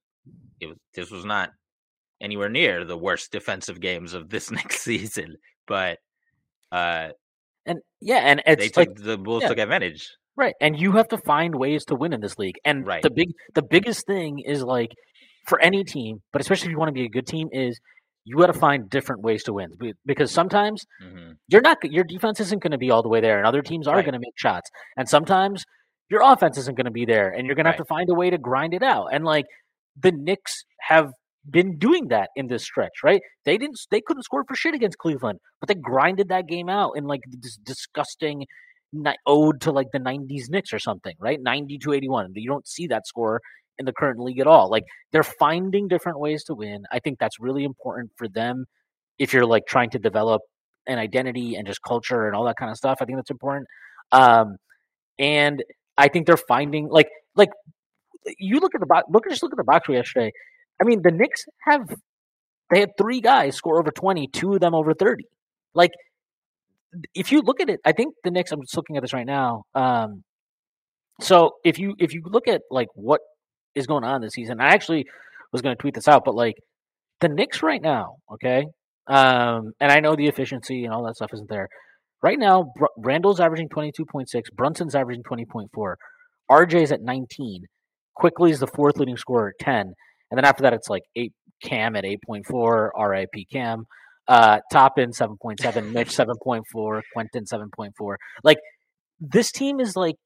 it 0.61 0.67
was 0.67 0.77
this 0.95 1.11
was 1.11 1.25
not 1.25 1.51
anywhere 2.21 2.49
near 2.49 2.85
the 2.85 2.97
worst 2.97 3.33
defensive 3.33 3.81
games 3.81 4.14
of 4.14 4.29
this 4.31 4.51
next 4.59 4.81
season. 4.83 5.37
But 5.67 5.99
uh 6.73 7.09
and 7.64 7.81
yeah, 8.01 8.19
and 8.19 8.43
it's 8.47 8.73
they 8.73 8.81
like 8.81 8.95
took 8.95 9.05
the 9.05 9.19
Bulls 9.19 9.43
yeah. 9.43 9.49
took 9.49 9.59
advantage. 9.59 10.09
Right. 10.37 10.55
And 10.61 10.79
you 10.79 10.93
have 10.93 11.09
to 11.09 11.19
find 11.19 11.55
ways 11.55 11.85
to 11.87 11.95
win 11.95 12.12
in 12.12 12.21
this 12.21 12.39
league. 12.39 12.57
And 12.64 12.87
Right. 12.87 13.03
the 13.03 13.11
big 13.11 13.31
the 13.55 13.62
biggest 13.62 14.07
thing 14.07 14.41
is 14.41 14.62
like 14.62 14.93
for 15.47 15.61
any 15.61 15.85
team, 15.85 16.23
but 16.33 16.41
especially 16.41 16.67
if 16.67 16.73
you 16.73 16.79
want 16.79 16.89
to 16.89 16.93
be 16.93 17.05
a 17.05 17.09
good 17.09 17.27
team 17.27 17.49
is 17.53 17.79
you 18.25 18.37
got 18.37 18.47
to 18.49 18.53
find 18.53 18.91
different 18.91 19.23
ways 19.23 19.45
to 19.45 19.53
win 19.53 19.71
because 20.05 20.31
sometimes 20.33 20.85
hmm 21.01 21.33
you're 21.49 21.61
not 21.62 21.79
your 21.85 22.03
defense 22.05 22.41
isn't 22.41 22.61
going 22.62 22.73
to 22.73 22.79
be 22.79 22.91
all 22.91 23.03
the 23.03 23.09
way 23.09 23.21
there 23.21 23.39
and 23.39 23.47
other 23.47 23.62
teams 23.62 23.87
are 23.87 23.97
Right. 23.97 24.05
going 24.05 24.14
to 24.14 24.19
make 24.21 24.35
shots. 24.37 24.69
And 24.97 25.09
sometimes 25.09 25.64
your 26.11 26.23
offense 26.23 26.57
isn't 26.59 26.77
going 26.77 26.87
to 26.87 26.91
be 26.91 27.05
there 27.05 27.29
and 27.31 27.47
you're 27.47 27.55
going 27.57 27.64
to 27.67 27.71
have 27.71 27.79
to 27.79 27.85
find 27.85 28.09
a 28.11 28.14
way 28.14 28.31
to 28.31 28.39
grind 28.39 28.75
it 28.75 28.83
out. 28.83 29.09
And 29.12 29.25
like 29.25 29.47
the 30.01 30.12
Knicks 30.12 30.64
have 30.81 31.11
been 31.51 31.79
doing 31.79 32.09
that 32.09 32.31
in 32.37 32.49
this 32.49 32.65
stretch, 32.65 33.03
right? 33.05 33.21
They 33.45 33.59
didn't 33.59 33.79
they 33.91 34.01
couldn't 34.01 34.25
score 34.25 34.45
for 34.47 34.55
shit 34.55 34.75
against 34.75 34.99
Cleveland, 34.99 35.39
but 35.61 35.69
they 35.69 35.75
grinded 35.75 36.29
that 36.29 36.47
game 36.47 36.69
out 36.69 36.93
in 36.97 37.05
like 37.05 37.21
this 37.29 37.57
disgusting 37.57 38.47
ode 39.27 39.61
to 39.61 39.73
like 39.73 39.89
the 39.93 39.99
90s 39.99 40.49
Knicks 40.49 40.73
or 40.73 40.79
something, 40.79 41.15
right? 41.19 41.41
90 41.41 41.79
to 41.79 41.93
81. 41.93 42.33
You 42.35 42.49
don't 42.49 42.67
see 42.67 42.87
that 42.89 43.07
score 43.07 43.41
in 43.79 43.85
the 43.85 43.93
current 43.93 44.19
league 44.21 44.41
at 44.41 44.47
all. 44.47 44.71
Like 44.71 44.85
they're 45.13 45.23
finding 45.23 45.89
different 45.89 46.19
ways 46.19 46.45
to 46.45 46.55
win. 46.55 46.85
I 46.91 46.99
think 46.99 47.19
that's 47.19 47.39
really 47.41 47.65
important 47.65 48.11
for 48.17 48.29
them 48.29 48.67
if 49.19 49.33
you're 49.33 49.47
like 49.47 49.67
trying 49.67 49.91
to 49.91 49.99
develop 49.99 50.43
an 50.87 50.99
identity 50.99 51.57
and 51.57 51.67
just 51.67 51.83
culture 51.83 52.27
and 52.27 52.37
all 52.37 52.45
that 52.45 52.57
kind 52.57 52.71
of 52.71 52.77
stuff. 52.77 52.99
I 53.01 53.05
think 53.05 53.19
that's 53.19 53.31
important. 53.31 53.67
Um, 54.13 54.57
and 55.19 55.63
I 55.99 56.09
think 56.09 56.27
they're 56.27 56.37
finding 56.37 56.89
like 56.89 57.09
like 57.35 57.51
you 58.39 58.61
look 58.61 58.75
at 58.75 58.81
the 58.81 58.87
box. 58.87 59.07
Look 59.11 59.25
just 59.29 59.43
look 59.43 59.53
at 59.53 59.59
the 59.59 59.65
box 59.65 59.89
yesterday. 59.89 60.33
I 60.81 60.85
mean, 60.85 61.03
the 61.03 61.11
Knicks 61.11 61.45
have 61.66 61.89
they 62.70 62.81
had 62.81 62.91
three 62.99 63.20
guys 63.20 63.57
score 63.57 63.79
over 63.79 63.91
twenty, 63.91 64.29
two 64.29 64.55
of 64.55 64.61
them 64.61 64.74
over 64.74 64.95
thirty. 64.95 65.27
Like 65.74 65.93
if 67.14 67.33
you 67.33 67.43
look 67.43 67.61
at 67.61 67.68
it, 67.68 67.81
I 67.85 67.93
think 67.93 68.14
the 68.24 68.31
Knicks. 68.31 68.53
I'm 68.53 68.62
just 68.62 68.77
looking 68.77 68.97
at 68.97 69.03
this 69.03 69.12
right 69.12 69.27
now. 69.27 69.64
Um, 69.74 70.24
so 71.20 71.53
if 71.64 71.79
you 71.79 71.95
if 71.99 72.12
you 72.12 72.22
look 72.24 72.49
at 72.49 72.62
like 72.70 72.89
what 72.95 73.20
is 73.74 73.87
going 73.87 74.05
on 74.05 74.20
this 74.20 74.35
season, 74.35 74.61
I 74.61 74.68
actually 74.68 75.07
was 75.53 75.62
going 75.62 75.77
to 75.77 75.81
tweet 75.81 75.95
this 75.95 76.09
out, 76.09 76.24
but 76.24 76.35
like 76.35 76.57
the 77.20 77.29
Knicks 77.29 77.62
right 77.62 77.81
now, 77.81 78.16
okay, 78.33 78.66
um, 79.07 79.72
and 79.81 79.93
I 79.93 80.01
know 80.01 80.16
the 80.16 80.27
efficiency 80.27 80.85
and 80.85 80.93
all 80.93 81.05
that 81.05 81.16
stuff 81.16 81.31
isn't 81.33 81.49
there. 81.49 81.68
Right 82.22 82.39
now, 82.39 82.72
Br- 82.77 82.87
Randle's 82.97 83.41
averaging 83.41 83.68
22.6, 83.68 84.27
Brunson's 84.55 84.95
averaging 84.95 85.22
20.4, 85.22 85.95
RJ's 86.51 86.93
at 86.93 87.03
19, 87.03 87.64
Quickley 88.14 88.51
is 88.51 88.61
the 88.61 88.66
fourth 88.66 88.97
leading 88.97 89.16
scorer 89.16 89.49
at 89.59 89.64
10, 89.64 89.93
and 90.31 90.39
then 90.39 90.45
after 90.45 90.62
that, 90.62 90.72
it's 90.72 90.89
like 90.89 91.03
eight 91.14 91.33
Cam 91.62 91.97
at 91.97 92.05
8.4, 92.05 92.91
RIP 93.11 93.49
Cam, 93.51 93.87
uh, 94.29 94.59
Top 94.70 94.97
Toppin 94.97 95.11
7.7, 95.11 95.93
Mitch 95.93 96.09
7.4, 96.09 97.01
Quentin 97.12 97.45
7.4. 97.45 98.16
Like 98.45 98.59
this 99.20 99.51
team 99.51 99.81
is 99.81 99.97
like 99.97 100.16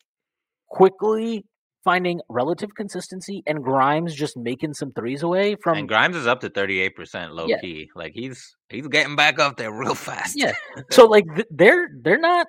quickly 0.68 1.44
finding 1.84 2.20
relative 2.28 2.70
consistency 2.76 3.42
and 3.46 3.62
Grimes 3.62 4.14
just 4.14 4.36
making 4.36 4.74
some 4.74 4.92
threes 4.92 5.22
away 5.22 5.56
from 5.62 5.78
And 5.78 5.88
Grimes 5.88 6.14
is 6.16 6.26
up 6.26 6.40
to 6.40 6.50
38% 6.50 7.30
low 7.30 7.46
Yeah. 7.46 7.58
key. 7.60 7.88
Like 7.94 8.12
he's 8.14 8.54
he's 8.68 8.86
getting 8.88 9.16
back 9.16 9.38
up 9.38 9.56
there 9.56 9.72
real 9.72 9.94
fast. 9.94 10.34
Yeah. 10.36 10.52
So 10.90 11.06
like 11.06 11.24
th- 11.34 11.46
they're 11.50 11.88
they're 12.02 12.18
not 12.18 12.48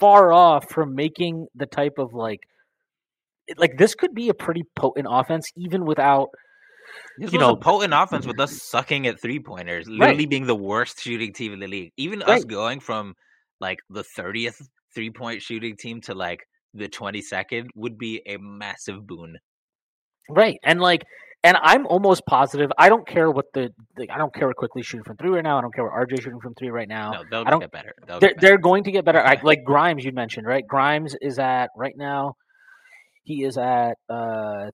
far 0.00 0.32
off 0.32 0.70
from 0.70 0.94
making 0.94 1.46
the 1.54 1.66
type 1.66 1.98
of 1.98 2.14
like 2.14 2.40
like 3.56 3.76
this 3.76 3.94
could 3.94 4.14
be 4.14 4.28
a 4.28 4.34
pretty 4.34 4.62
potent 4.74 5.06
offense 5.10 5.46
even 5.56 5.84
without 5.84 6.28
This 7.18 7.32
you 7.32 7.38
know- 7.38 7.50
a 7.50 7.56
potent 7.56 7.92
offense 7.96 8.26
with 8.26 8.40
us 8.40 8.62
sucking 8.62 9.06
at 9.06 9.20
three 9.20 9.38
pointers, 9.40 9.86
literally 9.88 10.26
being 10.26 10.46
the 10.46 10.54
worst 10.56 11.00
shooting 11.00 11.32
team 11.32 11.52
in 11.52 11.60
the 11.60 11.68
league. 11.68 11.92
Even 11.96 12.22
us 12.22 12.44
going 12.44 12.80
from 12.80 13.14
like 13.60 13.78
the 13.90 14.04
30th 14.18 14.60
three 14.94 15.10
point 15.10 15.42
shooting 15.42 15.76
team 15.76 16.00
to 16.02 16.14
like 16.14 16.40
the 16.74 16.88
22nd 16.88 17.66
would 17.76 17.96
be 17.98 18.20
a 18.26 18.36
massive 18.38 19.06
boon. 19.06 19.36
right 20.28 20.56
and 20.64 20.80
like 20.80 21.02
and 21.44 21.56
I'm 21.62 21.86
almost 21.86 22.22
positive 22.28 22.70
I 22.78 22.88
don't 22.88 23.06
care 23.06 23.30
what 23.30 23.46
the, 23.54 23.70
the 23.96 24.10
I 24.10 24.18
don't 24.18 24.34
care 24.34 24.48
what 24.48 24.56
Quickley 24.56 24.82
shooting 24.82 25.04
from 25.04 25.16
three 25.16 25.30
right 25.30 25.44
now 25.44 25.58
I 25.58 25.60
don't 25.60 25.74
care 25.74 25.84
what 25.84 25.92
RJ 25.92 26.22
shooting 26.22 26.40
from 26.40 26.54
three 26.54 26.70
right 26.70 26.88
now 26.88 27.12
No, 27.12 27.22
they'll 27.30 27.46
I 27.46 27.50
don't- 27.50 27.60
get 27.60 27.70
better. 27.70 27.92
They'll 28.06 28.18
they're 28.18 28.30
get 28.30 28.36
better. 28.40 28.46
they're 28.48 28.58
going 28.58 28.84
to 28.84 28.90
get 28.92 29.04
better 29.04 29.20
I, 29.20 29.38
like 29.42 29.62
Grimes 29.64 30.04
you 30.04 30.12
mentioned 30.12 30.46
right 30.46 30.66
Grimes 30.66 31.14
is 31.20 31.38
at 31.38 31.70
right 31.76 31.94
now 31.96 32.34
he 33.22 33.44
is 33.44 33.56
at 33.56 33.94
uh 34.08 34.70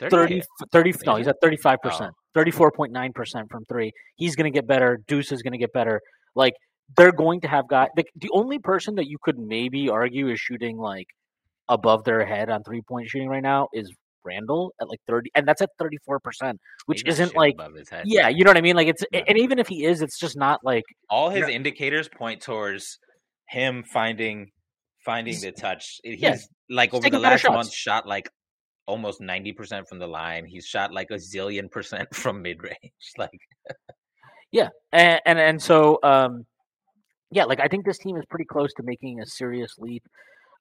30, 0.00 0.42
30 0.72 0.94
no, 1.06 1.16
he's 1.16 1.28
at 1.28 1.36
35%, 1.42 2.10
34.9% 2.36 3.50
from 3.50 3.64
three. 3.66 3.92
He's 4.16 4.36
going 4.36 4.50
to 4.52 4.56
get 4.56 4.66
better. 4.66 5.00
Deuce 5.06 5.32
is 5.32 5.42
going 5.42 5.52
to 5.52 5.58
get 5.58 5.72
better. 5.72 6.00
Like, 6.34 6.54
they're 6.96 7.12
going 7.12 7.40
to 7.42 7.48
have 7.48 7.68
guys. 7.68 7.88
The, 7.96 8.04
the 8.16 8.30
only 8.32 8.58
person 8.58 8.96
that 8.96 9.06
you 9.06 9.16
could 9.22 9.38
maybe 9.38 9.88
argue 9.88 10.28
is 10.28 10.40
shooting 10.40 10.76
like 10.76 11.06
above 11.68 12.04
their 12.04 12.24
head 12.26 12.50
on 12.50 12.62
three 12.62 12.82
point 12.82 13.08
shooting 13.08 13.28
right 13.28 13.42
now 13.42 13.68
is 13.72 13.90
Randle 14.24 14.72
at 14.80 14.88
like 14.88 15.00
30, 15.06 15.30
and 15.34 15.46
that's 15.46 15.62
at 15.62 15.70
34%, 15.80 16.56
which 16.86 17.04
isn't 17.06 17.36
like, 17.36 17.54
above 17.54 17.74
his 17.74 17.88
head. 17.88 18.04
yeah, 18.06 18.28
you 18.28 18.44
know 18.44 18.50
what 18.50 18.56
I 18.56 18.62
mean? 18.62 18.76
Like, 18.76 18.88
it's, 18.88 19.04
Yeah. 19.12 19.22
and 19.28 19.38
even 19.38 19.58
if 19.58 19.68
he 19.68 19.84
is, 19.84 20.02
it's 20.02 20.18
just 20.18 20.36
not 20.36 20.60
like, 20.64 20.84
all 21.10 21.30
his 21.30 21.48
indicators 21.48 22.08
point 22.08 22.40
towards 22.40 22.98
him 23.48 23.84
finding 23.84 24.50
finding 25.04 25.38
the 25.40 25.52
touch. 25.52 26.00
He's 26.02 26.20
yeah, 26.20 26.36
like 26.70 26.90
he's 26.90 26.98
over 26.98 27.10
the 27.10 27.18
last 27.18 27.44
month 27.44 27.66
shots. 27.66 27.74
shot 27.76 28.06
like 28.06 28.28
almost 28.86 29.20
90% 29.20 29.88
from 29.88 29.98
the 29.98 30.06
line. 30.06 30.44
He's 30.46 30.66
shot 30.66 30.92
like 30.92 31.10
a 31.10 31.14
zillion 31.14 31.70
percent 31.70 32.08
from 32.14 32.42
mid 32.42 32.62
range. 32.62 32.92
Like 33.18 33.30
Yeah, 34.50 34.68
and 34.92 35.20
and, 35.26 35.38
and 35.38 35.62
so 35.62 35.98
um, 36.02 36.46
yeah, 37.30 37.44
like 37.44 37.60
I 37.60 37.68
think 37.68 37.84
this 37.84 37.98
team 37.98 38.16
is 38.16 38.24
pretty 38.30 38.44
close 38.44 38.72
to 38.74 38.82
making 38.82 39.20
a 39.20 39.26
serious 39.26 39.74
leap. 39.78 40.04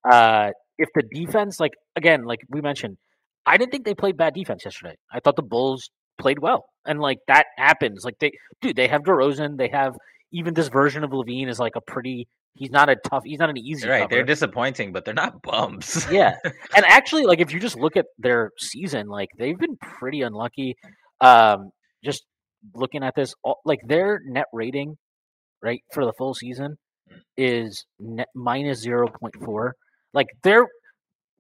Uh, 0.10 0.50
if 0.78 0.90
the 0.96 1.04
defense, 1.04 1.60
like 1.60 1.74
again, 1.96 2.24
like 2.24 2.40
we 2.50 2.62
mentioned, 2.62 2.98
I 3.46 3.58
didn't 3.58 3.72
think 3.72 3.86
they 3.86 3.94
played 3.94 4.18
bad 4.18 4.34
defense 4.34 4.66
yesterday. 4.66 4.96
I 5.12 5.20
thought 5.20 5.36
the 5.36 5.44
Bulls 5.44 5.92
played 6.18 6.40
well, 6.40 6.66
and 6.86 7.00
like 7.00 7.20
that 7.28 7.46
happens. 7.58 8.04
Like 8.04 8.18
they, 8.20 8.32
dude, 8.62 8.76
they 8.76 8.88
have 8.88 9.04
DeRozan. 9.04 9.58
They 9.58 9.70
have 9.70 9.96
even 10.32 10.54
this 10.54 10.70
version 10.70 11.04
of 11.04 11.12
LaVine 11.12 11.48
is 11.48 11.60
like 11.60 11.76
a 11.76 11.82
pretty. 11.82 12.28
He's 12.56 12.70
not 12.70 12.90
a 12.90 12.96
tough. 12.96 13.24
He's 13.26 13.40
not 13.40 13.50
an 13.50 13.58
easy. 13.58 13.88
right, 13.88 14.08
they're 14.10 14.24
disappointing, 14.24 14.92
but 14.92 15.06
they're 15.06 15.14
not 15.14 15.42
bums. 15.42 16.06
yeah, 16.12 16.36
and 16.76 16.86
actually, 16.86 17.24
like 17.26 17.40
if 17.40 17.52
you 17.52 17.60
just 17.60 17.78
look 17.78 17.98
at 17.98 18.06
their 18.20 18.52
season, 18.60 19.08
like 19.08 19.30
they've 19.38 19.58
been 19.58 19.76
pretty 19.78 20.22
unlucky. 20.22 20.76
Um, 21.20 21.72
just 22.04 22.26
looking 22.76 23.04
at 23.04 23.16
this, 23.16 23.34
all, 23.44 23.60
like 23.66 23.80
their 23.88 24.22
net 24.26 24.46
rating, 24.54 24.98
right 25.64 25.82
for 25.94 26.06
the 26.06 26.14
full 26.14 26.36
season, 26.36 26.78
is 27.38 27.86
net 28.00 28.28
minus 28.36 28.80
zero 28.80 29.08
point 29.08 29.34
four. 29.44 29.74
Like 30.14 30.28
they're 30.44 30.68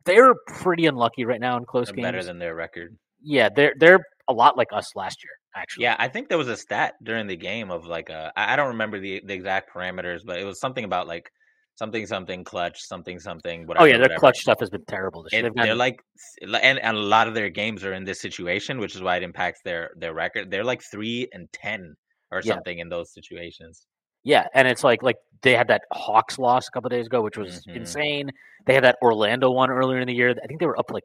they're 0.05 0.33
pretty 0.47 0.87
unlucky 0.87 1.25
right 1.25 1.39
now 1.39 1.57
in 1.57 1.65
close 1.65 1.87
They're 1.87 1.95
games. 1.97 2.05
better 2.05 2.23
than 2.23 2.39
their 2.39 2.55
record. 2.55 2.97
yeah, 3.21 3.49
they're 3.55 3.73
they're 3.79 3.99
a 4.27 4.33
lot 4.33 4.57
like 4.57 4.69
us 4.73 4.95
last 4.95 5.17
year. 5.23 5.31
Actually, 5.55 5.83
Yeah, 5.83 5.95
I 5.99 6.07
think 6.07 6.29
there 6.29 6.37
was 6.37 6.47
a 6.47 6.57
stat 6.57 6.95
during 7.03 7.27
the 7.27 7.35
game 7.35 7.69
of 7.69 7.85
like 7.85 8.09
uh, 8.09 8.31
I 8.35 8.53
I 8.53 8.55
don't 8.55 8.69
remember 8.69 8.99
the 8.99 9.21
the 9.25 9.33
exact 9.33 9.71
parameters, 9.73 10.21
but 10.25 10.39
it 10.39 10.45
was 10.45 10.59
something 10.59 10.83
about 10.83 11.07
like 11.07 11.29
something 11.75 12.05
something 12.05 12.43
clutch 12.43 12.79
something 12.81 13.19
something 13.19 13.67
whatever. 13.67 13.83
Oh 13.83 13.87
yeah, 13.87 13.93
their 13.93 14.03
whatever. 14.03 14.19
clutch 14.19 14.37
stuff 14.39 14.59
has 14.59 14.69
been 14.69 14.85
terrible 14.85 15.23
this. 15.23 15.33
It, 15.33 15.43
They've 15.43 15.53
they're 15.55 15.75
like, 15.75 16.01
and, 16.41 16.79
and 16.79 16.97
a 16.97 16.99
lot 16.99 17.27
of 17.27 17.33
their 17.33 17.49
games 17.49 17.83
are 17.83 17.93
in 17.93 18.03
this 18.03 18.21
situation, 18.21 18.79
which 18.79 18.95
is 18.95 19.01
why 19.01 19.17
it 19.17 19.23
impacts 19.23 19.61
their 19.63 19.91
their 19.97 20.13
record. 20.13 20.49
They're 20.49 20.63
like 20.63 20.81
three 20.81 21.27
and 21.33 21.51
ten 21.53 21.95
or 22.31 22.41
Yeah. 22.43 22.53
something 22.55 22.79
in 22.79 22.89
those 22.89 23.13
situations. 23.13 23.85
Yeah, 24.23 24.47
and 24.55 24.67
it's 24.67 24.83
like 24.83 25.03
like 25.03 25.17
they 25.41 25.55
had 25.55 25.67
that 25.67 25.81
Hawks 25.91 26.39
loss 26.39 26.67
a 26.67 26.71
couple 26.71 26.89
days 26.89 27.05
ago, 27.07 27.21
which 27.21 27.37
was 27.37 27.63
Mhm. 27.67 27.75
insane. 27.75 28.31
They 28.65 28.73
had 28.73 28.83
that 28.85 28.97
Orlando 29.01 29.51
one 29.51 29.69
earlier 29.69 29.99
in 29.99 30.07
the 30.07 30.15
year. 30.15 30.29
I 30.31 30.47
think 30.47 30.59
they 30.59 30.65
were 30.65 30.79
up 30.79 30.89
like 30.91 31.03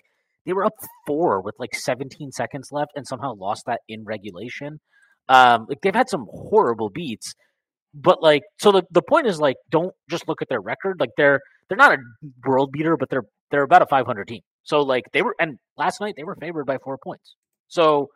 they 0.49 0.55
were 0.55 0.64
up 0.64 0.72
four 1.07 1.42
with 1.42 1.55
like 1.59 1.74
17 1.74 2.32
seconds 2.32 2.70
left, 2.72 2.92
and 2.96 3.07
somehow 3.07 3.34
lost 3.34 3.64
that 3.66 3.82
in 3.86 4.05
regulation. 4.05 4.80
Um, 5.28 5.66
like 5.68 5.82
they've 5.82 5.94
had 5.94 6.09
some 6.09 6.26
horrible 6.30 6.88
beats, 6.88 7.34
but 7.94 8.22
like 8.22 8.42
so 8.59 8.72
the 8.72 8.82
the 8.90 9.03
point 9.03 9.26
is 9.26 9.38
like 9.38 9.57
don't 9.70 9.92
just 10.11 10.26
look 10.26 10.40
at 10.40 10.49
their 10.49 10.62
record. 10.62 11.01
Like 11.01 11.11
they're 11.18 11.40
they're 11.68 11.76
not 11.76 11.92
a 11.92 11.99
world 12.46 12.72
beater, 12.72 12.96
but 12.96 13.11
they're 13.11 13.24
they're 13.51 13.62
about 13.62 13.82
a 13.82 13.86
500 13.86 14.26
team. 14.26 14.40
So 14.62 14.80
like 14.80 15.05
they 15.12 15.20
were, 15.20 15.36
and 15.38 15.59
last 15.76 16.01
night 16.01 16.14
they 16.16 16.24
were 16.24 16.36
favored 16.36 16.64
by 16.64 16.78
four 16.82 16.96
points. 16.96 17.34
So, 17.68 18.09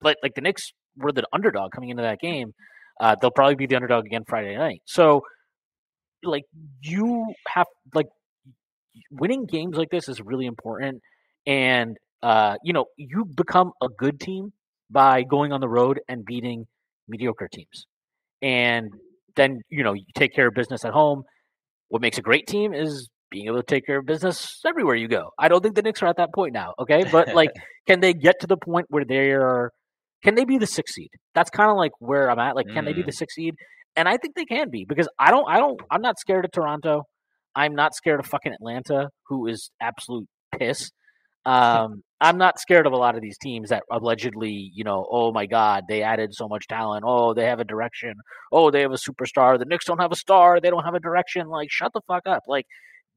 but 0.00 0.16
like 0.20 0.34
the 0.34 0.40
Knicks 0.40 0.72
were 0.96 1.12
the 1.12 1.22
underdog 1.32 1.70
coming 1.70 1.90
into 1.90 2.02
that 2.02 2.18
game. 2.20 2.54
Uh, 3.00 3.14
they'll 3.20 3.30
probably 3.30 3.54
be 3.54 3.66
the 3.66 3.76
underdog 3.76 4.04
again 4.04 4.24
Friday 4.26 4.56
night. 4.56 4.82
So, 4.84 5.22
like 6.24 6.42
you 6.82 7.34
have 7.46 7.66
like 7.94 8.06
winning 9.12 9.46
games 9.46 9.76
like 9.76 9.90
this 9.90 10.08
is 10.08 10.20
really 10.20 10.46
important, 10.46 11.02
and 11.46 11.96
uh, 12.22 12.56
you 12.62 12.72
know 12.72 12.86
you 12.96 13.24
become 13.24 13.72
a 13.82 13.88
good 13.88 14.20
team 14.20 14.52
by 14.90 15.22
going 15.22 15.52
on 15.52 15.60
the 15.60 15.68
road 15.68 16.00
and 16.08 16.24
beating 16.24 16.66
mediocre 17.08 17.48
teams, 17.52 17.86
and 18.40 18.90
then 19.36 19.60
you 19.68 19.82
know 19.82 19.92
you 19.92 20.04
take 20.14 20.34
care 20.34 20.48
of 20.48 20.54
business 20.54 20.84
at 20.84 20.92
home. 20.92 21.22
What 21.88 22.02
makes 22.02 22.18
a 22.18 22.22
great 22.22 22.46
team 22.46 22.72
is 22.72 23.08
being 23.30 23.46
able 23.46 23.56
to 23.56 23.62
take 23.62 23.86
care 23.86 23.98
of 23.98 24.06
business 24.06 24.60
everywhere 24.66 24.94
you 24.94 25.08
go. 25.08 25.30
I 25.38 25.48
don't 25.48 25.62
think 25.62 25.74
the 25.74 25.82
Knicks 25.82 26.02
are 26.02 26.06
at 26.06 26.16
that 26.18 26.32
point 26.34 26.52
now. 26.52 26.74
Okay, 26.78 27.04
but 27.10 27.34
like, 27.34 27.50
can 27.86 28.00
they 28.00 28.14
get 28.14 28.40
to 28.40 28.46
the 28.46 28.56
point 28.56 28.86
where 28.90 29.04
they 29.04 29.32
are? 29.32 29.70
Can 30.22 30.34
they 30.36 30.44
be 30.44 30.58
the 30.58 30.66
sixth 30.66 30.94
seed? 30.94 31.10
That's 31.34 31.50
kind 31.50 31.70
of 31.70 31.76
like 31.76 31.92
where 31.98 32.30
I'm 32.30 32.38
at. 32.38 32.54
Like, 32.54 32.66
can 32.72 32.84
they 32.84 32.92
be 32.92 33.02
Mm. 33.02 33.06
the 33.06 33.12
sixth 33.12 33.34
seed? 33.34 33.54
And 33.96 34.08
I 34.08 34.16
think 34.16 34.36
they 34.36 34.44
can 34.44 34.70
be 34.70 34.84
because 34.84 35.08
I 35.18 35.30
don't. 35.30 35.46
I 35.48 35.58
don't. 35.58 35.80
I'm 35.90 36.00
not 36.00 36.18
scared 36.18 36.44
of 36.44 36.52
Toronto. 36.52 37.02
I'm 37.54 37.74
not 37.74 37.94
scared 37.94 38.20
of 38.20 38.26
fucking 38.26 38.52
Atlanta, 38.52 39.08
who 39.26 39.46
is 39.46 39.70
absolute 39.80 40.26
piss. 40.58 40.90
Um, 41.44 42.02
I'm 42.20 42.38
not 42.38 42.60
scared 42.60 42.86
of 42.86 42.92
a 42.92 42.96
lot 42.96 43.16
of 43.16 43.20
these 43.20 43.36
teams 43.36 43.70
that 43.70 43.82
allegedly, 43.90 44.70
you 44.74 44.84
know, 44.84 45.06
oh 45.10 45.32
my 45.32 45.46
god, 45.46 45.84
they 45.88 46.02
added 46.02 46.34
so 46.34 46.46
much 46.46 46.68
talent. 46.68 47.04
Oh, 47.06 47.34
they 47.34 47.46
have 47.46 47.58
a 47.58 47.64
direction. 47.64 48.14
Oh, 48.52 48.70
they 48.70 48.82
have 48.82 48.92
a 48.92 48.96
superstar. 48.96 49.58
The 49.58 49.64
Knicks 49.64 49.86
don't 49.86 50.00
have 50.00 50.12
a 50.12 50.16
star. 50.16 50.60
They 50.60 50.70
don't 50.70 50.84
have 50.84 50.94
a 50.94 51.00
direction. 51.00 51.48
Like, 51.48 51.70
shut 51.70 51.92
the 51.92 52.00
fuck 52.06 52.22
up. 52.26 52.44
Like, 52.46 52.66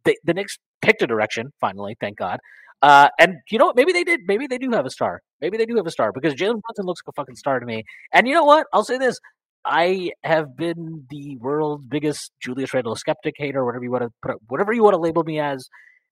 they, 0.05 0.15
the 0.23 0.33
Knicks 0.33 0.57
picked 0.81 1.03
a 1.03 1.07
direction 1.07 1.51
finally, 1.61 1.95
thank 1.99 2.17
God. 2.17 2.39
Uh, 2.81 3.09
and 3.19 3.37
you 3.49 3.59
know 3.59 3.65
what? 3.65 3.75
Maybe 3.75 3.93
they 3.93 4.03
did. 4.03 4.21
Maybe 4.27 4.47
they 4.47 4.57
do 4.57 4.71
have 4.71 4.85
a 4.85 4.89
star. 4.89 5.21
Maybe 5.41 5.57
they 5.57 5.65
do 5.65 5.75
have 5.75 5.87
a 5.87 5.91
star 5.91 6.11
because 6.11 6.33
Jalen 6.33 6.61
Brunson 6.61 6.85
looks 6.85 7.01
like 7.05 7.13
a 7.13 7.21
fucking 7.21 7.35
star 7.35 7.59
to 7.59 7.65
me. 7.65 7.83
And 8.11 8.27
you 8.27 8.33
know 8.33 8.43
what? 8.43 8.67
I'll 8.73 8.83
say 8.83 8.97
this: 8.97 9.19
I 9.65 10.11
have 10.23 10.55
been 10.55 11.05
the 11.09 11.37
world's 11.37 11.85
biggest 11.87 12.31
Julius 12.39 12.73
Randle 12.73 12.95
skeptic, 12.95 13.35
hater, 13.37 13.65
whatever 13.65 13.83
you 13.83 13.91
want 13.91 14.03
to 14.03 14.09
put, 14.21 14.37
whatever 14.47 14.73
you 14.73 14.83
want 14.83 14.93
to 14.93 14.99
label 14.99 15.23
me 15.23 15.39
as, 15.39 15.67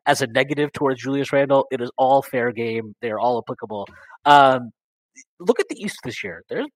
as 0.05 0.21
a 0.21 0.27
negative 0.27 0.71
towards 0.73 1.01
Julius 1.01 1.31
Randle. 1.31 1.65
It 1.71 1.81
is 1.81 1.91
all 1.97 2.21
fair 2.21 2.51
game. 2.51 2.95
They 3.01 3.11
are 3.11 3.19
all 3.19 3.41
applicable. 3.45 3.87
Um, 4.25 4.71
look 5.39 5.59
at 5.59 5.69
the 5.69 5.81
East 5.81 5.97
this 6.03 6.23
year. 6.23 6.43
There's 6.49 6.67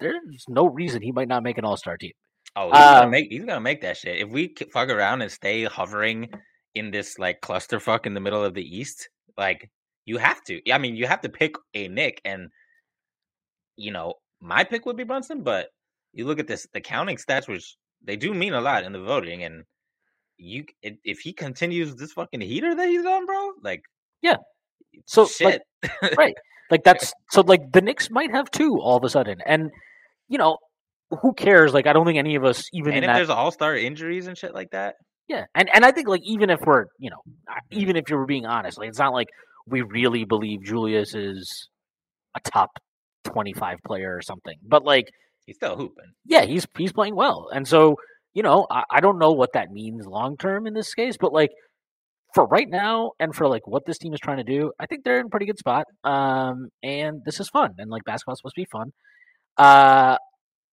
there's 0.00 0.44
no 0.48 0.66
reason 0.66 1.02
he 1.02 1.12
might 1.12 1.28
not 1.28 1.42
make 1.42 1.58
an 1.58 1.64
All 1.64 1.76
Star 1.76 1.96
team. 1.96 2.12
Oh, 2.56 2.70
he's 2.70 2.78
gonna 2.78 3.04
Um, 3.06 3.10
make 3.10 3.28
he's 3.30 3.44
gonna 3.44 3.60
make 3.60 3.80
that 3.82 3.96
shit. 3.96 4.18
If 4.18 4.30
we 4.30 4.54
fuck 4.72 4.88
around 4.88 5.22
and 5.22 5.30
stay 5.30 5.64
hovering 5.64 6.28
in 6.74 6.90
this 6.90 7.18
like 7.18 7.40
clusterfuck 7.40 8.06
in 8.06 8.14
the 8.14 8.20
middle 8.20 8.44
of 8.44 8.54
the 8.54 8.62
East, 8.62 9.08
like 9.36 9.70
you 10.04 10.18
have 10.18 10.42
to. 10.44 10.60
I 10.72 10.78
mean, 10.78 10.96
you 10.96 11.06
have 11.06 11.20
to 11.22 11.28
pick 11.28 11.54
a 11.74 11.88
Nick, 11.88 12.20
and 12.24 12.48
you 13.76 13.90
know 13.90 14.14
my 14.40 14.64
pick 14.64 14.86
would 14.86 14.96
be 14.96 15.04
Brunson. 15.04 15.42
But 15.42 15.68
you 16.12 16.26
look 16.26 16.38
at 16.38 16.46
this, 16.46 16.66
the 16.72 16.80
counting 16.80 17.16
stats, 17.16 17.48
which 17.48 17.76
they 18.02 18.16
do 18.16 18.32
mean 18.32 18.54
a 18.54 18.60
lot 18.60 18.84
in 18.84 18.92
the 18.92 19.00
voting, 19.02 19.42
and 19.42 19.64
you 20.38 20.64
if, 20.82 21.18
he 21.18 21.32
continues 21.32 21.94
this 21.96 22.12
fucking 22.12 22.40
heater 22.40 22.74
that 22.74 22.88
he's 22.88 23.04
on, 23.04 23.26
bro, 23.26 23.52
like 23.62 23.82
Yeah. 24.22 24.36
So, 25.06 25.28
like, 25.40 25.62
right. 26.16 26.34
Like 26.70 26.82
that's 26.84 27.12
so 27.30 27.42
like 27.42 27.72
the 27.72 27.80
Knicks 27.80 28.10
might 28.10 28.30
have 28.30 28.50
two 28.50 28.78
all 28.80 28.96
of 28.96 29.04
a 29.04 29.08
sudden, 29.08 29.38
and 29.44 29.70
you 30.28 30.38
know 30.38 30.58
who 31.22 31.32
cares? 31.32 31.72
Like 31.72 31.86
I 31.86 31.92
don't 31.92 32.06
think 32.06 32.18
any 32.18 32.34
of 32.34 32.44
us 32.44 32.64
even 32.72 32.92
and 32.92 32.98
in 32.98 33.04
if 33.04 33.08
that 33.08 33.16
there's 33.16 33.30
all 33.30 33.50
star 33.50 33.76
injuries 33.76 34.26
and 34.26 34.36
shit 34.36 34.54
like 34.54 34.70
that, 34.70 34.96
Yeah, 35.28 35.44
and 35.54 35.68
and 35.74 35.84
I 35.84 35.92
think 35.92 36.08
like 36.08 36.22
even 36.24 36.50
if 36.50 36.60
we're 36.60 36.86
you 36.98 37.10
know 37.10 37.22
even 37.70 37.96
if 37.96 38.10
you 38.10 38.16
were 38.16 38.26
being 38.26 38.46
honest, 38.46 38.78
like 38.78 38.88
it's 38.88 38.98
not 38.98 39.12
like 39.12 39.28
we 39.66 39.82
really 39.82 40.24
believe 40.24 40.62
Julius 40.62 41.14
is 41.14 41.68
a 42.36 42.40
top 42.50 42.70
twenty 43.24 43.52
five 43.52 43.78
player 43.86 44.14
or 44.14 44.22
something, 44.22 44.56
but 44.62 44.84
like 44.84 45.10
he's 45.46 45.56
still 45.56 45.76
hooping. 45.76 46.12
yeah, 46.26 46.44
he's 46.44 46.66
he's 46.76 46.92
playing 46.92 47.16
well, 47.16 47.48
and 47.54 47.66
so 47.66 47.96
you 48.34 48.42
know 48.42 48.66
I, 48.70 48.84
I 48.90 49.00
don't 49.00 49.18
know 49.18 49.32
what 49.32 49.52
that 49.54 49.70
means 49.70 50.06
long 50.06 50.36
term 50.36 50.66
in 50.66 50.74
this 50.74 50.94
case, 50.94 51.16
but 51.18 51.32
like 51.32 51.50
for 52.34 52.46
right 52.46 52.68
now 52.68 53.12
and 53.18 53.34
for 53.34 53.48
like 53.48 53.66
what 53.66 53.86
this 53.86 53.98
team 53.98 54.12
is 54.12 54.20
trying 54.20 54.36
to 54.38 54.44
do, 54.44 54.72
I 54.78 54.86
think 54.86 55.04
they're 55.04 55.20
in 55.20 55.26
a 55.26 55.30
pretty 55.30 55.46
good 55.46 55.58
spot. 55.58 55.86
Um, 56.04 56.68
and 56.82 57.22
this 57.24 57.40
is 57.40 57.48
fun, 57.48 57.74
and 57.78 57.90
like 57.90 58.04
basketball's 58.04 58.38
supposed 58.40 58.54
to 58.56 58.60
be 58.60 58.66
fun. 58.70 58.92
Uh, 59.56 60.16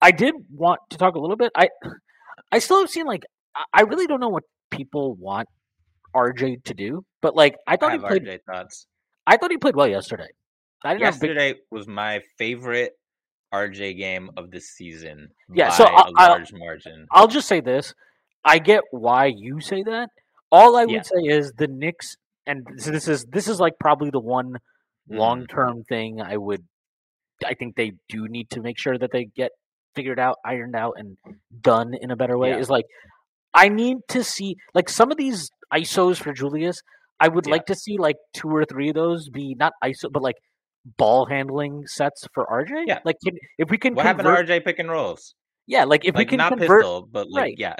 I 0.01 0.11
did 0.11 0.35
want 0.53 0.81
to 0.91 0.97
talk 0.97 1.15
a 1.15 1.19
little 1.19 1.37
bit. 1.37 1.51
I 1.55 1.69
I 2.51 2.59
still 2.59 2.79
have 2.79 2.89
seen 2.89 3.05
like 3.05 3.23
I- 3.55 3.63
I 3.73 3.81
really 3.81 4.07
don't 4.07 4.19
know 4.19 4.29
what 4.29 4.43
people 4.69 5.15
want 5.15 5.47
RJ 6.15 6.63
to 6.65 6.73
do, 6.73 7.03
but 7.21 7.35
like 7.35 7.55
I 7.67 7.73
I 7.73 7.77
thought 7.77 7.93
he 7.93 7.99
played. 7.99 8.23
RJ 8.23 8.39
thoughts. 8.45 8.87
I 9.27 9.37
thought 9.37 9.51
he 9.51 9.57
played 9.57 9.75
well 9.75 9.87
yesterday. 9.87 10.27
I 10.83 10.93
didn't 10.93 11.05
have 11.05 11.19
big, 11.19 11.29
Yesterday 11.31 11.59
was 11.71 11.87
my 11.87 12.21
favorite 12.37 12.93
RJ 13.55 13.97
game 13.97 14.29
of 14.37 14.51
the 14.51 14.59
season. 14.59 15.29
Yeah, 15.53 15.69
by 15.69 15.75
so 15.75 15.83
a 15.85 15.87
I- 15.87 16.11
I- 16.17 16.27
large 16.29 16.51
margin. 16.53 17.07
I'll 17.11 17.27
just 17.27 17.47
say 17.47 17.61
this: 17.61 17.93
I 18.43 18.59
get 18.59 18.83
why 18.91 19.25
you 19.27 19.59
say 19.61 19.83
that. 19.83 20.09
All 20.51 20.75
I 20.75 20.85
would 20.85 20.91
Yeah. 20.91 21.01
say 21.03 21.21
is 21.37 21.51
the 21.57 21.67
Knicks, 21.67 22.15
and 22.45 22.65
this, 22.75 22.85
this 22.85 23.07
is 23.07 23.25
this 23.25 23.47
is 23.47 23.59
like 23.59 23.73
probably 23.79 24.09
the 24.11 24.19
one 24.19 24.53
Mhm. 25.09 25.17
long 25.23 25.47
term 25.47 25.83
thing 25.83 26.21
I 26.21 26.37
would. 26.37 26.63
I 27.45 27.53
think 27.53 27.75
they 27.75 27.91
do 28.09 28.27
need 28.27 28.49
to 28.51 28.61
make 28.61 28.77
sure 28.79 28.97
that 28.97 29.11
they 29.11 29.25
get 29.25 29.51
figured 29.95 30.19
out, 30.19 30.37
ironed 30.45 30.75
out, 30.75 30.93
and 30.97 31.17
done 31.61 31.93
in 32.01 32.11
a 32.11 32.15
better 32.15 32.37
way. 32.37 32.49
Yeah. 32.49 32.57
Is 32.57 32.69
like 32.69 32.85
I 33.53 33.69
need 33.69 33.97
to 34.09 34.23
see 34.23 34.55
like 34.73 34.89
some 34.89 35.11
of 35.11 35.17
these 35.17 35.49
ISOs 35.73 36.17
for 36.21 36.33
Julius. 36.33 36.81
I 37.19 37.29
would 37.29 37.45
Yeah. 37.47 37.53
like 37.53 37.65
to 37.67 37.75
see 37.75 37.97
like 37.97 38.17
two 38.33 38.49
or 38.49 38.65
three 38.65 38.89
of 38.89 38.95
those 38.95 39.29
be 39.29 39.55
not 39.55 39.73
ISO, 39.83 40.11
but 40.11 40.21
like 40.21 40.35
ball 40.97 41.25
handling 41.25 41.85
sets 41.87 42.27
for 42.33 42.45
RJ. 42.45 42.83
Yeah. 42.87 42.99
like 43.05 43.17
can, 43.23 43.37
if 43.57 43.69
we 43.69 43.77
can 43.77 43.95
What 43.95 44.05
happened 44.05 44.25
to 44.27 44.31
RJ 44.33 44.63
pick 44.65 44.79
and 44.79 44.89
rolls? 44.89 45.33
yeah, 45.67 45.83
like 45.85 46.05
if 46.05 46.13
like 46.15 46.19
we 46.27 46.29
can 46.29 46.37
not 46.37 46.49
convert 46.49 46.81
pistol, 46.81 47.07
but 47.11 47.29
like 47.29 47.41
right. 47.41 47.55
yeah. 47.57 47.75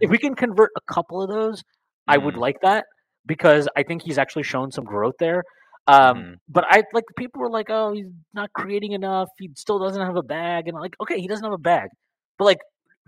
if 0.00 0.10
we 0.10 0.18
can 0.18 0.34
convert 0.34 0.70
a 0.76 0.92
couple 0.92 1.22
of 1.22 1.28
those, 1.30 1.62
I 2.06 2.18
would 2.18 2.34
Mhm. 2.34 2.40
like 2.40 2.60
that 2.62 2.84
because 3.26 3.68
I 3.76 3.82
think 3.82 4.02
he's 4.02 4.18
actually 4.18 4.42
shown 4.42 4.70
some 4.72 4.84
growth 4.84 5.14
there. 5.18 5.42
Um, 5.86 6.16
Mhm. 6.18 6.34
But 6.48 6.64
I 6.68 6.82
like 6.92 7.04
people 7.16 7.40
were 7.40 7.50
like, 7.50 7.66
"Oh, 7.70 7.92
he's 7.92 8.06
not 8.34 8.50
creating 8.52 8.92
enough. 8.92 9.28
He 9.38 9.50
still 9.56 9.78
doesn't 9.78 10.00
have 10.04 10.16
a 10.16 10.22
bag." 10.22 10.68
And 10.68 10.76
I'm 10.76 10.82
like, 10.82 10.94
okay, 11.00 11.18
he 11.18 11.26
doesn't 11.26 11.44
have 11.44 11.52
a 11.54 11.58
bag, 11.58 11.88
but 12.38 12.44
like, 12.44 12.58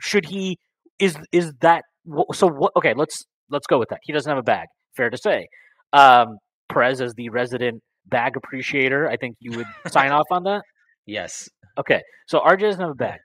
should 0.01 0.25
he? 0.27 0.59
Is 0.99 1.17
is 1.33 1.53
that 1.61 1.85
so? 2.33 2.47
What? 2.49 2.73
Okay, 2.77 2.95
let's 2.97 3.25
let's 3.51 3.67
go 3.67 3.79
with 3.79 3.91
that. 3.91 3.99
He 4.03 4.13
doesn't 4.13 4.29
have 4.31 4.39
a 4.39 4.43
bag. 4.43 4.69
Fair 4.97 5.11
to 5.11 5.19
say. 5.19 5.49
Um, 5.93 6.39
Prez 6.71 7.01
as 7.03 7.13
the 7.15 7.29
resident 7.29 7.83
bag 8.07 8.37
appreciator, 8.37 9.09
I 9.09 9.17
think 9.17 9.37
you 9.41 9.57
would 9.59 9.67
sign 9.89 10.13
off 10.13 10.27
on 10.31 10.45
that. 10.45 10.63
yes. 11.07 11.49
Okay, 11.79 12.03
so 12.27 12.41
RJ 12.41 12.61
doesn't 12.61 12.81
have 12.83 12.91
a 12.91 12.95
bag. 12.95 13.19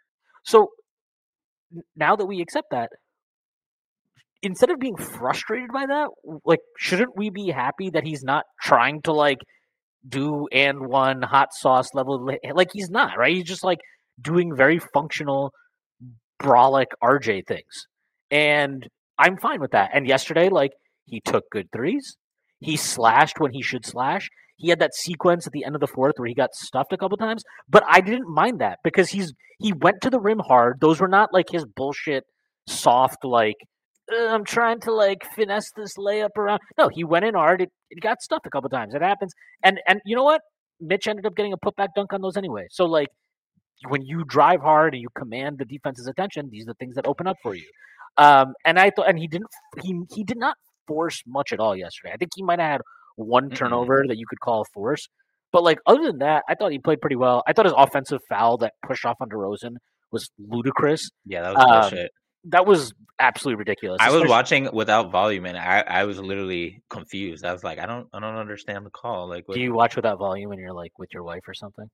So 0.46 0.70
now 1.98 2.16
that 2.16 2.26
we 2.26 2.42
accept 2.42 2.68
that, 2.72 2.90
instead 4.42 4.70
of 4.70 4.80
being 4.80 4.96
frustrated 4.96 5.70
by 5.74 5.86
that, 5.86 6.08
like, 6.46 6.62
shouldn't 6.78 7.18
we 7.18 7.30
be 7.30 7.50
happy 7.50 7.90
that 7.90 8.06
he's 8.06 8.24
not 8.24 8.46
trying 8.62 9.02
to 9.02 9.12
like 9.12 9.40
do 10.08 10.48
and 10.54 10.88
one 10.88 11.22
hot 11.22 11.50
sauce 11.52 11.90
level? 11.94 12.30
Eh, 12.44 12.52
like 12.54 12.70
he's 12.72 12.90
not 12.90 13.18
right. 13.18 13.36
He's 13.36 13.44
just 13.44 13.66
like 13.66 13.80
doing 14.22 14.56
very 14.56 14.80
functional, 14.94 15.52
brolic 16.42 16.88
RJ 17.04 17.48
things, 17.48 17.88
and 18.32 18.88
I'm 19.18 19.38
fine 19.38 19.60
with 19.60 19.72
that. 19.72 19.92
And 19.94 20.08
yesterday, 20.08 20.50
like, 20.50 20.72
he 21.06 21.22
took 21.22 21.50
good 21.52 21.70
threes. 21.72 22.16
He 22.60 22.78
slashed 22.78 23.40
when 23.40 23.52
he 23.52 23.62
should 23.62 23.86
slash. 23.86 24.30
He 24.58 24.70
had 24.70 24.80
that 24.80 24.96
sequence 24.96 25.46
at 25.48 25.54
the 25.54 25.64
end 25.64 25.76
of 25.76 25.82
the 25.82 25.88
fourth 25.88 26.16
where 26.18 26.28
he 26.28 26.34
got 26.34 26.54
stuffed 26.54 26.92
a 26.92 26.98
couple 26.98 27.18
times, 27.18 27.44
but 27.70 27.84
I 27.88 28.02
didn't 28.02 28.28
mind 28.28 28.60
that 28.60 28.80
because 28.84 29.10
he's 29.10 29.34
he 29.60 29.74
went 29.74 30.02
to 30.02 30.10
the 30.10 30.20
rim 30.20 30.40
hard. 30.40 30.80
Those 30.82 31.00
were 31.00 31.08
not 31.08 31.34
like 31.34 31.50
his 31.52 31.66
bullshit 31.66 32.24
soft 32.68 33.24
like 33.24 33.56
"Uh, 34.12 34.28
I'm 34.28 34.44
trying 34.44 34.80
to 34.82 34.92
like 34.92 35.26
finesse 35.36 35.72
this 35.76 35.96
layup 35.98 36.36
around. 36.38 36.60
No, 36.78 36.90
he 36.90 37.04
went 37.04 37.26
in 37.26 37.36
hard. 37.36 37.62
It, 37.62 37.70
it 37.90 38.02
got 38.02 38.22
stuffed 38.22 38.48
a 38.48 38.50
couple 38.50 38.70
times. 38.70 38.94
It 38.94 39.02
happens. 39.02 39.34
And 39.64 39.80
and 39.88 40.02
you 40.06 40.16
know 40.16 40.24
what? 40.24 40.42
Mitch 40.80 41.08
ended 41.08 41.26
up 41.26 41.36
getting 41.36 41.54
a 41.54 41.58
putback 41.58 41.90
dunk 41.96 42.14
on 42.14 42.22
those 42.22 42.38
anyway. 42.38 42.68
So 42.72 42.86
like 42.86 43.10
when 43.88 44.04
you 44.04 44.24
drive 44.26 44.62
hard 44.62 44.94
and 44.94 45.02
you 45.02 45.10
command 45.16 45.60
the 45.60 45.66
defense's 45.66 46.08
attention, 46.08 46.50
these 46.52 46.64
are 46.64 46.72
the 46.72 46.76
things 46.76 46.96
that 46.96 47.08
open 47.08 47.28
up 47.28 47.38
for 47.44 47.54
you. 47.56 47.66
Um, 48.18 48.54
and 48.66 48.80
I 48.80 48.90
thought, 48.90 49.08
and 49.10 49.20
he 49.20 49.28
didn't, 49.28 49.50
he 49.84 50.02
he 50.14 50.24
did 50.24 50.38
not 50.38 50.56
force 50.88 51.22
much 51.28 51.54
at 51.54 51.60
all 51.60 51.76
yesterday. 51.76 52.12
I 52.14 52.18
think 52.18 52.32
he 52.36 52.44
might 52.44 52.60
have 52.60 52.72
had 52.72 52.82
one 53.18 53.50
Mm-mm. 53.50 53.56
turnover 53.56 54.06
that 54.08 54.18
you 54.18 54.26
could 54.28 54.40
call 54.40 54.62
a 54.62 54.66
force, 54.74 55.08
but 55.52 55.64
like 55.64 55.80
other 55.86 56.04
than 56.04 56.20
that, 56.20 56.44
I 56.50 56.56
thought 56.56 56.72
he 56.72 56.80
played 56.80 57.02
pretty 57.02 57.16
well. 57.18 57.44
I 57.46 57.54
thought 57.54 57.66
his 57.66 57.74
offensive 57.78 58.20
foul 58.30 58.58
that 58.60 58.74
pushed 58.86 59.06
off 59.06 59.18
on 59.20 59.30
DeRozan 59.30 59.76
was 60.12 60.30
ludicrous. 60.40 61.10
Yeah, 61.26 61.42
that 61.42 61.54
was 61.56 61.64
Um, 61.64 61.82
bullshit. 61.82 62.12
That 62.50 62.66
was 62.66 62.94
absolutely 63.20 63.58
ridiculous. 63.60 63.98
I 64.00 64.06
was 64.06 64.16
especially- 64.18 64.30
watching 64.30 64.70
without 64.72 65.12
volume 65.12 65.46
and 65.46 65.58
I, 65.58 65.82
I 65.82 66.06
was 66.06 66.18
literally 66.20 66.82
confused. 66.90 67.44
I 67.44 67.52
was 67.52 67.64
like, 67.64 67.78
I 67.80 67.86
don't 67.86 68.08
I 68.14 68.20
don't 68.22 68.38
understand 68.38 68.86
the 68.86 68.90
call. 68.90 69.28
Like 69.28 69.48
what, 69.48 69.56
Do 69.56 69.62
you 69.62 69.74
watch 69.74 69.96
without 69.98 70.18
volume 70.18 70.50
when 70.50 70.60
you're 70.60 70.74
like 70.74 70.92
with 70.98 71.10
your 71.14 71.24
wife 71.24 71.42
or 71.48 71.54
something? 71.54 71.86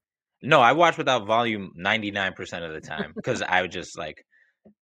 No, 0.44 0.60
I 0.60 0.74
watch 0.74 0.98
without 0.98 1.26
volume 1.26 1.72
99% 1.80 2.66
of 2.68 2.74
the 2.74 2.82
time 2.82 3.14
because 3.16 3.42
I 3.42 3.62
would 3.62 3.72
just 3.72 3.98
like 3.98 4.24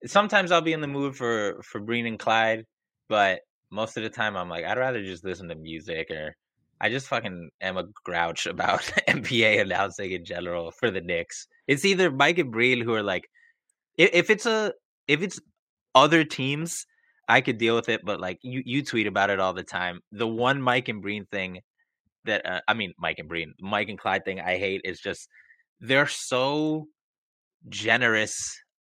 sometimes 0.05 0.51
I'll 0.51 0.61
be 0.61 0.73
in 0.73 0.81
the 0.81 0.87
mood 0.87 1.15
for 1.15 1.61
for 1.63 1.79
Breen 1.79 2.05
and 2.05 2.19
Clyde, 2.19 2.65
but 3.07 3.39
most 3.71 3.97
of 3.97 4.03
the 4.03 4.09
time 4.09 4.35
I'm 4.35 4.49
like 4.49 4.65
I'd 4.65 4.77
rather 4.77 5.03
just 5.03 5.23
listen 5.23 5.47
to 5.49 5.55
music 5.55 6.11
or 6.11 6.35
I 6.79 6.89
just 6.89 7.07
fucking 7.07 7.51
am 7.61 7.77
a 7.77 7.85
grouch 8.03 8.45
about 8.47 8.81
NBA 9.07 9.61
announcing 9.61 10.11
in 10.11 10.25
general 10.25 10.71
for 10.71 10.89
the 10.89 11.01
Knicks. 11.01 11.47
It's 11.67 11.85
either 11.85 12.11
Mike 12.11 12.39
and 12.39 12.51
Breen 12.51 12.81
who 12.81 12.93
are 12.93 13.03
like 13.03 13.29
if, 13.97 14.29
it's 14.29 14.45
a 14.47 14.73
if 15.07 15.21
it's 15.21 15.39
other 15.93 16.23
teams 16.23 16.85
I 17.27 17.41
could 17.41 17.57
deal 17.57 17.75
with 17.75 17.87
it, 17.87 18.01
but 18.03 18.19
like 18.19 18.39
you 18.41 18.63
you 18.65 18.83
tweet 18.83 19.07
about 19.07 19.29
it 19.29 19.39
all 19.39 19.53
the 19.53 19.63
time. 19.63 20.01
The 20.11 20.27
one 20.27 20.61
Mike 20.61 20.89
and 20.89 21.01
Breen 21.01 21.25
thing 21.31 21.61
that 22.25 22.45
uh, 22.45 22.61
I 22.67 22.73
mean 22.73 22.93
Mike 22.97 23.19
and 23.19 23.29
Breen, 23.29 23.53
Mike 23.59 23.89
and 23.89 23.99
Clyde 23.99 24.25
thing 24.25 24.39
I 24.39 24.57
hate 24.57 24.81
is 24.83 24.99
just 24.99 25.29
they're 25.79 26.07
so 26.07 26.87
generous 27.69 28.33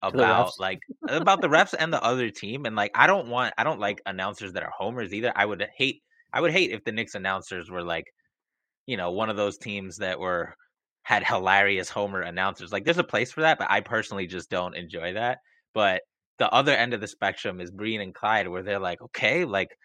about 0.02 0.52
like 0.58 0.80
about 1.08 1.40
the 1.40 1.48
refs 1.48 1.74
and 1.78 1.92
the 1.92 2.02
other 2.02 2.30
team 2.30 2.64
and 2.66 2.76
like 2.76 2.90
I 2.94 3.06
don't 3.06 3.28
want 3.28 3.54
I 3.58 3.64
don't 3.64 3.80
like 3.80 4.00
announcers 4.06 4.52
that 4.54 4.62
are 4.62 4.72
homers 4.76 5.12
either. 5.12 5.32
I 5.34 5.44
would 5.44 5.66
hate 5.76 6.02
I 6.32 6.40
would 6.40 6.52
hate 6.52 6.70
if 6.70 6.84
the 6.84 6.92
Knicks 6.92 7.14
announcers 7.14 7.70
were 7.70 7.82
like 7.82 8.06
you 8.86 8.96
know 8.96 9.10
one 9.10 9.30
of 9.30 9.36
those 9.36 9.58
teams 9.58 9.96
that 9.98 10.18
were 10.18 10.54
had 11.02 11.24
hilarious 11.26 11.88
homer 11.88 12.22
announcers. 12.22 12.72
Like 12.72 12.84
there's 12.84 12.98
a 12.98 13.04
place 13.04 13.32
for 13.32 13.40
that, 13.42 13.58
but 13.58 13.70
I 13.70 13.80
personally 13.80 14.26
just 14.26 14.50
don't 14.50 14.76
enjoy 14.76 15.14
that. 15.14 15.38
But 15.74 16.02
the 16.38 16.50
other 16.50 16.72
end 16.72 16.94
of 16.94 17.00
the 17.00 17.06
spectrum 17.06 17.60
is 17.60 17.70
Breen 17.70 18.00
and 18.00 18.14
Clyde 18.14 18.48
where 18.48 18.62
they're 18.62 18.78
like 18.78 19.02
okay, 19.02 19.44
like 19.44 19.76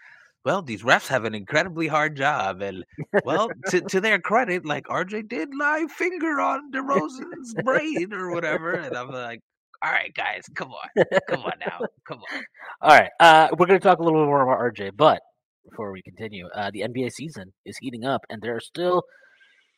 well, 0.45 0.61
these 0.61 0.84
refs 0.84 1.07
have 1.07 1.26
an 1.26 1.34
incredibly 1.34 1.88
hard 1.88 2.16
job, 2.16 2.61
and 2.61 2.86
well, 3.26 3.49
to, 3.70 3.82
to 3.82 3.99
their 3.99 4.20
credit, 4.20 4.63
like 4.63 4.86
RJ 4.86 5.28
did 5.28 5.49
lie 5.59 5.88
finger 5.89 6.39
on 6.39 6.72
DeRozan's 6.74 7.55
brain 7.63 8.13
or 8.13 8.32
whatever, 8.32 8.74
and 8.74 8.95
I'm 8.95 9.09
like, 9.09 9.41
all 9.86 9.92
right, 9.92 10.14
guys, 10.16 10.46
come 10.56 10.72
on, 10.72 11.06
come 11.30 11.42
on 11.42 11.54
now, 11.60 11.80
come 12.08 12.18
on. 12.18 12.44
All 12.82 12.98
right, 12.98 13.12
uh, 13.20 13.50
we're 13.58 13.68
going 13.68 13.80
to 13.80 13.84
talk 13.84 14.00
a 14.00 14.04
little 14.04 14.24
bit 14.24 14.28
more 14.28 14.42
about 14.42 14.60
RJ, 14.74 14.92
but 14.96 15.22
before 15.70 15.92
we 15.92 16.02
continue. 16.02 16.48
Uh, 16.48 16.72
the 16.74 16.82
NBA 16.82 17.12
season 17.12 17.54
is 17.66 17.78
heating 17.78 18.06
up, 18.06 18.22
and 18.30 18.42
there 18.42 18.56
are 18.56 18.62
still 18.62 19.04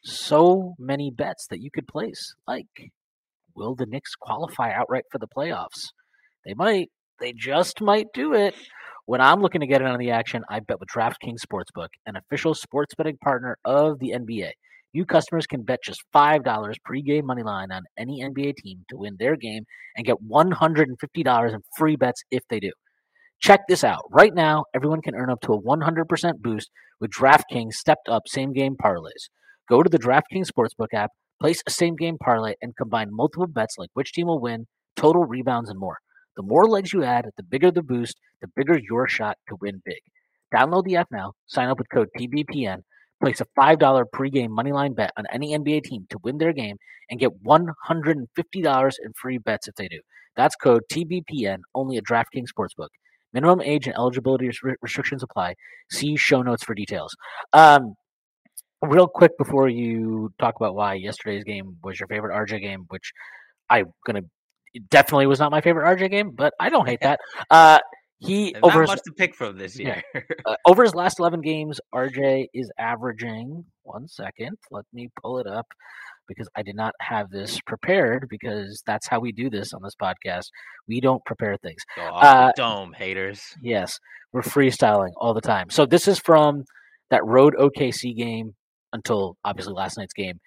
so 0.03 0.75
many 0.77 1.11
bets 1.11 1.47
that 1.49 1.59
you 1.59 1.69
could 1.71 1.87
place. 1.87 2.35
Like, 2.47 2.67
will 3.55 3.75
the 3.75 3.85
Knicks 3.85 4.15
qualify 4.15 4.71
outright 4.71 5.05
for 5.11 5.17
the 5.17 5.27
playoffs? 5.27 5.87
They 6.45 6.53
might. 6.53 6.89
They 7.19 7.33
just 7.33 7.81
might 7.81 8.07
do 8.13 8.33
it. 8.33 8.53
When 9.05 9.21
I'm 9.21 9.41
looking 9.41 9.61
to 9.61 9.67
get 9.67 9.81
in 9.81 9.87
on 9.87 9.99
the 9.99 10.11
action, 10.11 10.43
I 10.49 10.59
bet 10.59 10.79
with 10.79 10.89
DraftKings 10.95 11.39
Sportsbook, 11.39 11.87
an 12.05 12.15
official 12.15 12.53
sports 12.53 12.93
betting 12.95 13.17
partner 13.17 13.57
of 13.65 13.99
the 13.99 14.11
NBA. 14.11 14.51
New 14.97 15.05
customers 15.05 15.45
can 15.45 15.61
bet 15.61 15.77
just 15.83 16.01
$5 16.15 16.43
pregame 16.89 17.23
money 17.23 17.43
line 17.43 17.71
on 17.71 17.83
any 17.99 18.23
NBA 18.23 18.55
team 18.55 18.83
to 18.89 18.97
win 18.97 19.15
their 19.19 19.35
game 19.35 19.61
and 19.95 20.07
get 20.07 20.15
$150 20.27 21.53
in 21.53 21.59
free 21.77 21.95
bets 21.95 22.23
if 22.31 22.41
they 22.49 22.59
do. 22.59 22.71
Check 23.39 23.59
this 23.69 23.83
out. 23.83 24.01
Right 24.09 24.33
now, 24.33 24.63
everyone 24.73 25.03
can 25.03 25.13
earn 25.13 25.29
up 25.29 25.41
to 25.41 25.53
a 25.53 25.61
100% 25.61 26.41
boost 26.41 26.71
with 26.99 27.11
DraftKings 27.11 27.73
stepped 27.73 28.09
up 28.09 28.23
same 28.25 28.53
game 28.53 28.75
parlays. 28.75 29.29
Go 29.69 29.83
to 29.83 29.89
the 29.89 29.99
DraftKings 29.99 30.49
Sportsbook 30.49 30.95
app, 30.95 31.11
place 31.39 31.61
a 31.67 31.69
same 31.69 31.95
game 31.95 32.17
parlay, 32.19 32.55
and 32.59 32.75
combine 32.75 33.09
multiple 33.11 33.45
bets 33.45 33.75
like 33.77 33.91
which 33.93 34.13
team 34.13 34.25
will 34.25 34.41
win, 34.41 34.65
total 34.95 35.25
rebounds, 35.25 35.69
and 35.69 35.79
more. 35.79 35.97
The 36.37 36.41
more 36.41 36.65
legs 36.65 36.91
you 36.91 37.03
add, 37.03 37.25
the 37.37 37.43
bigger 37.43 37.69
the 37.69 37.83
boost, 37.83 38.15
the 38.41 38.47
bigger 38.55 38.79
your 38.89 39.07
shot 39.07 39.37
to 39.47 39.57
win 39.61 39.79
big. 39.85 40.01
Download 40.51 40.83
the 40.85 40.95
app 40.95 41.09
now, 41.11 41.33
sign 41.45 41.69
up 41.69 41.77
with 41.77 41.91
code 41.93 42.07
TBPN, 42.17 42.79
place 43.21 43.41
a 43.41 43.45
$5 43.59 44.03
pregame 44.13 44.49
moneyline 44.49 44.95
bet 44.95 45.11
on 45.17 45.25
any 45.31 45.57
NBA 45.57 45.83
team 45.83 46.05
to 46.09 46.19
win 46.23 46.37
their 46.37 46.53
game, 46.53 46.77
and 47.09 47.19
get 47.19 47.31
$150 47.43 48.93
in 49.03 49.13
free 49.13 49.37
bets 49.37 49.67
if 49.67 49.75
they 49.75 49.87
do. 49.87 49.99
That's 50.35 50.55
code 50.55 50.83
TBPN 50.91 51.59
only 51.73 51.97
at 51.97 52.03
DraftKings 52.03 52.47
Sportsbook. 52.55 52.89
Minimum 53.33 53.61
age 53.61 53.87
and 53.87 53.95
eligibility 53.95 54.49
restrictions 54.81 55.23
apply. 55.23 55.55
See 55.91 56.15
show 56.15 56.41
notes 56.41 56.63
for 56.63 56.73
details. 56.73 57.15
Um, 57.53 57.95
real 58.81 59.07
quick 59.07 59.37
before 59.37 59.67
you 59.67 60.31
talk 60.39 60.55
about 60.55 60.75
why 60.75 60.93
yesterday's 60.93 61.43
game 61.43 61.77
was 61.83 61.99
your 61.99 62.07
favorite 62.07 62.33
RJ 62.33 62.61
game, 62.61 62.85
which 62.89 63.11
I'm 63.69 63.91
gonna 64.05 64.21
definitely 64.89 65.27
was 65.27 65.39
not 65.39 65.51
my 65.51 65.61
favorite 65.61 65.85
RJ 65.97 66.11
game, 66.11 66.31
but 66.31 66.53
I 66.59 66.69
don't 66.69 66.87
hate 66.87 67.01
that. 67.01 67.19
Uh, 67.49 67.79
he 68.19 68.51
Not 68.51 68.63
over 68.63 68.81
his, 68.81 68.87
much 68.89 69.01
to 69.05 69.11
pick 69.11 69.35
from 69.35 69.57
this 69.57 69.77
year. 69.79 70.01
uh, 70.45 70.55
over 70.65 70.83
his 70.83 70.95
last 70.95 71.19
11 71.19 71.41
games, 71.41 71.79
RJ 71.93 72.47
is 72.53 72.71
averaging 72.77 73.65
one 73.83 74.07
second. 74.07 74.57
Let 74.71 74.85
me 74.93 75.09
pull 75.21 75.39
it 75.39 75.47
up 75.47 75.67
because 76.27 76.49
I 76.55 76.63
did 76.63 76.75
not 76.75 76.93
have 76.99 77.29
this 77.29 77.59
prepared 77.65 78.27
because 78.29 78.81
that's 78.85 79.07
how 79.07 79.19
we 79.19 79.31
do 79.31 79.49
this 79.49 79.73
on 79.73 79.81
this 79.83 79.95
podcast. 80.01 80.45
We 80.87 80.99
don't 80.99 81.23
prepare 81.25 81.57
things. 81.57 81.81
Go 81.95 82.03
Uh, 82.03 82.51
dome, 82.55 82.93
haters. 82.93 83.41
Yes, 83.61 83.99
we're 84.33 84.41
freestyling 84.41 85.11
all 85.17 85.33
the 85.33 85.41
time. 85.41 85.69
So 85.69 85.85
this 85.85 86.07
is 86.07 86.19
from 86.19 86.63
that 87.09 87.23
road 87.23 87.55
OKC 87.57 88.15
game 88.17 88.55
until 88.93 89.37
obviously 89.45 89.73
last 89.73 89.97
night's 89.97 90.13
game. 90.13 90.39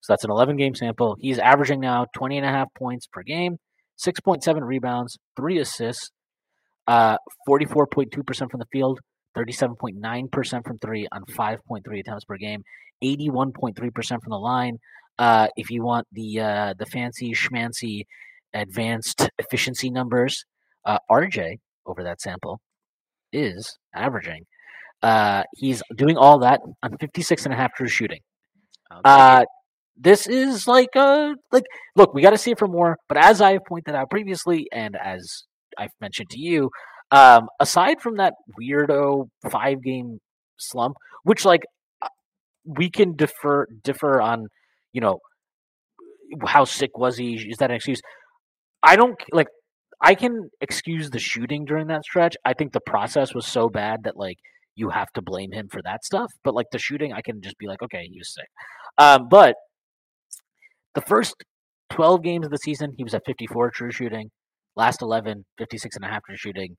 So 0.00 0.12
that's 0.12 0.24
an 0.24 0.30
11 0.32 0.56
game 0.56 0.74
sample. 0.74 1.16
He's 1.20 1.38
averaging 1.38 1.78
now 1.78 2.06
20 2.16 2.38
and 2.38 2.46
a 2.46 2.48
half 2.50 2.68
points 2.76 3.06
per 3.06 3.22
game, 3.22 3.58
6.7 4.04 4.62
rebounds, 4.62 5.16
three 5.36 5.58
assists, 5.60 6.10
uh, 6.86 7.16
44.2% 7.48 8.50
from 8.50 8.60
the 8.60 8.66
field, 8.72 9.00
37.9% 9.36 10.66
from 10.66 10.78
three 10.78 11.06
on 11.12 11.24
5.3 11.24 12.00
attempts 12.00 12.24
per 12.24 12.36
game, 12.36 12.62
81.3% 13.02 13.74
from 14.08 14.20
the 14.28 14.36
line. 14.36 14.78
Uh, 15.18 15.48
if 15.56 15.70
you 15.70 15.84
want 15.84 16.06
the 16.10 16.40
uh, 16.40 16.74
the 16.78 16.86
fancy 16.86 17.32
schmancy 17.32 18.04
advanced 18.54 19.28
efficiency 19.38 19.90
numbers, 19.90 20.44
uh, 20.86 20.98
RJ 21.10 21.58
over 21.86 22.02
that 22.02 22.20
sample 22.20 22.60
is 23.32 23.78
averaging. 23.94 24.46
Uh, 25.02 25.42
he's 25.56 25.82
doing 25.96 26.16
all 26.16 26.38
that 26.38 26.60
on 26.82 26.96
56 26.98 27.44
and 27.44 27.52
a 27.52 27.56
half 27.56 27.74
true 27.74 27.88
shooting. 27.88 28.20
Uh, 29.04 29.44
this 29.96 30.26
is 30.26 30.66
like 30.66 30.90
uh 30.96 31.34
like 31.50 31.64
look, 31.96 32.14
we 32.14 32.22
got 32.22 32.30
to 32.30 32.38
see 32.38 32.52
it 32.52 32.58
for 32.58 32.68
more. 32.68 32.96
But 33.08 33.18
as 33.18 33.40
I 33.40 33.52
have 33.52 33.64
pointed 33.66 33.94
out 33.94 34.10
previously, 34.10 34.66
and 34.72 34.96
as 34.96 35.44
I've 35.78 35.92
mentioned 36.00 36.30
to 36.30 36.40
you, 36.40 36.70
um, 37.10 37.48
aside 37.60 38.00
from 38.00 38.16
that 38.16 38.34
weirdo 38.60 39.28
five 39.50 39.82
game 39.82 40.18
slump, 40.56 40.96
which 41.24 41.44
like 41.44 41.62
uh, 42.00 42.08
we 42.64 42.90
can 42.90 43.16
defer 43.16 43.66
differ 43.82 44.20
on, 44.20 44.46
you 44.92 45.00
know, 45.00 45.18
how 46.46 46.64
sick 46.64 46.96
was 46.96 47.16
he? 47.18 47.34
Is 47.34 47.58
that 47.58 47.70
an 47.70 47.76
excuse? 47.76 48.00
I 48.82 48.96
don't 48.96 49.16
like. 49.32 49.48
I 50.00 50.14
can 50.14 50.50
excuse 50.60 51.10
the 51.10 51.18
shooting 51.20 51.64
during 51.64 51.86
that 51.88 52.04
stretch. 52.04 52.36
I 52.44 52.54
think 52.54 52.72
the 52.72 52.80
process 52.80 53.34
was 53.34 53.46
so 53.46 53.68
bad 53.68 54.00
that 54.04 54.16
like 54.16 54.38
you 54.74 54.90
have 54.90 55.12
to 55.12 55.22
blame 55.22 55.52
him 55.52 55.68
for 55.70 55.80
that 55.84 56.04
stuff. 56.04 56.32
But 56.42 56.54
like 56.54 56.66
the 56.72 56.78
shooting, 56.78 57.12
I 57.12 57.20
can 57.22 57.40
just 57.42 57.58
be 57.58 57.66
like, 57.66 57.82
okay, 57.82 58.06
he 58.10 58.18
was 58.18 58.34
sick. 58.34 58.48
Um, 58.98 59.28
but 59.28 59.54
the 60.94 61.02
first 61.02 61.34
12 61.90 62.22
games 62.22 62.46
of 62.46 62.50
the 62.50 62.58
season, 62.58 62.92
he 62.96 63.04
was 63.04 63.14
at 63.14 63.22
54 63.26 63.70
true 63.70 63.92
shooting. 63.92 64.30
Last 64.76 65.02
11, 65.02 65.44
56 65.58 65.96
and 65.96 66.04
a 66.04 66.08
half 66.08 66.22
shooting. 66.34 66.76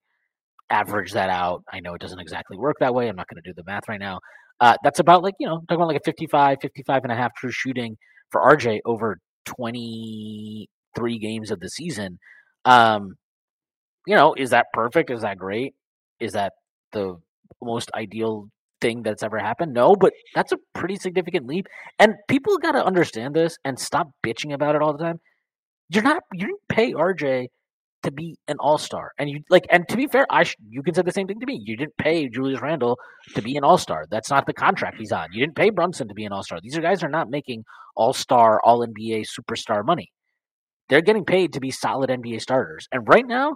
Average 0.70 1.12
that 1.12 1.30
out. 1.30 1.64
I 1.72 1.80
know 1.80 1.94
it 1.94 2.02
doesn't 2.02 2.20
exactly 2.20 2.58
work 2.58 2.78
that 2.80 2.96
way. 2.96 3.08
I'm 3.08 3.16
not 3.16 3.28
going 3.28 3.42
to 3.44 3.50
do 3.50 3.54
the 3.56 3.64
math 3.66 3.88
right 3.88 4.00
now. 4.00 4.20
Uh, 4.60 4.76
that's 4.84 5.00
about 5.00 5.24
like, 5.24 5.36
you 5.40 5.48
know, 5.48 5.58
talking 5.68 5.76
about 5.76 5.88
like 5.88 5.98
a 5.98 6.06
55, 6.06 6.58
55 6.62 7.04
and 7.04 7.12
a 7.12 7.16
half 7.16 7.36
true 7.36 7.52
shooting 7.52 7.98
for 8.32 8.42
RJ 8.42 8.80
over 8.86 9.18
23 9.46 11.20
games 11.20 11.52
of 11.52 11.60
the 11.60 11.70
season. 11.70 12.18
Um, 12.66 13.16
you 14.08 14.16
know, 14.16 14.34
is 14.38 14.52
that 14.52 14.68
perfect? 14.74 15.12
Is 15.12 15.22
that 15.22 15.38
great? 15.38 15.74
Is 16.20 16.34
that 16.34 16.54
the 16.92 17.16
most 17.62 17.92
ideal 17.96 18.48
thing 18.82 19.04
that's 19.04 19.24
ever 19.24 19.40
happened? 19.40 19.74
No, 19.74 19.96
but 19.96 20.14
that's 20.36 20.52
a 20.52 20.58
pretty 20.74 20.96
significant 20.96 21.48
leap. 21.48 21.68
And 22.00 22.14
people 22.28 22.58
got 22.58 22.74
to 22.74 22.86
understand 22.86 23.34
this 23.34 23.58
and 23.64 23.80
stop 23.80 24.08
bitching 24.26 24.54
about 24.54 24.76
it 24.76 24.82
all 24.82 24.96
the 24.96 25.04
time. 25.04 25.20
You're 25.90 26.04
not 26.04 26.24
you 26.34 26.48
didn't 26.48 26.68
pay 26.70 26.94
RJ 26.94 27.48
to 28.04 28.12
be 28.12 28.36
an 28.48 28.58
all-star. 28.60 29.12
And 29.18 29.30
you 29.30 29.42
like 29.50 29.66
and 29.70 29.88
to 29.90 29.98
be 29.98 30.08
fair, 30.08 30.26
I 30.30 30.44
sh- 30.44 30.56
you 30.70 30.84
can 30.84 30.94
say 30.94 31.02
the 31.02 31.12
same 31.12 31.28
thing 31.28 31.40
to 31.40 31.46
me. 31.46 31.62
You 31.64 31.76
didn't 31.76 31.98
pay 31.98 32.30
Julius 32.30 32.62
Randle 32.62 32.98
to 33.36 33.42
be 33.42 33.58
an 33.58 33.64
all-star. 33.64 34.06
That's 34.10 34.30
not 34.30 34.46
the 34.46 34.54
contract 34.54 34.98
he's 35.00 35.12
on. 35.12 35.30
You 35.34 35.40
didn't 35.40 35.56
pay 35.56 35.70
Brunson 35.70 36.08
to 36.08 36.14
be 36.14 36.26
an 36.26 36.32
all-star. 36.32 36.60
These 36.62 36.78
are 36.78 36.82
guys 36.82 37.04
are 37.04 37.10
not 37.10 37.30
making 37.30 37.64
all-star, 37.96 38.62
all-NBA 38.64 39.26
superstar 39.28 39.86
money. 39.86 40.12
They're 40.90 41.02
getting 41.02 41.26
paid 41.26 41.54
to 41.54 41.60
be 41.60 41.72
solid 41.72 42.10
NBA 42.10 42.42
starters. 42.42 42.88
And 42.92 43.08
right 43.08 43.26
now, 43.26 43.56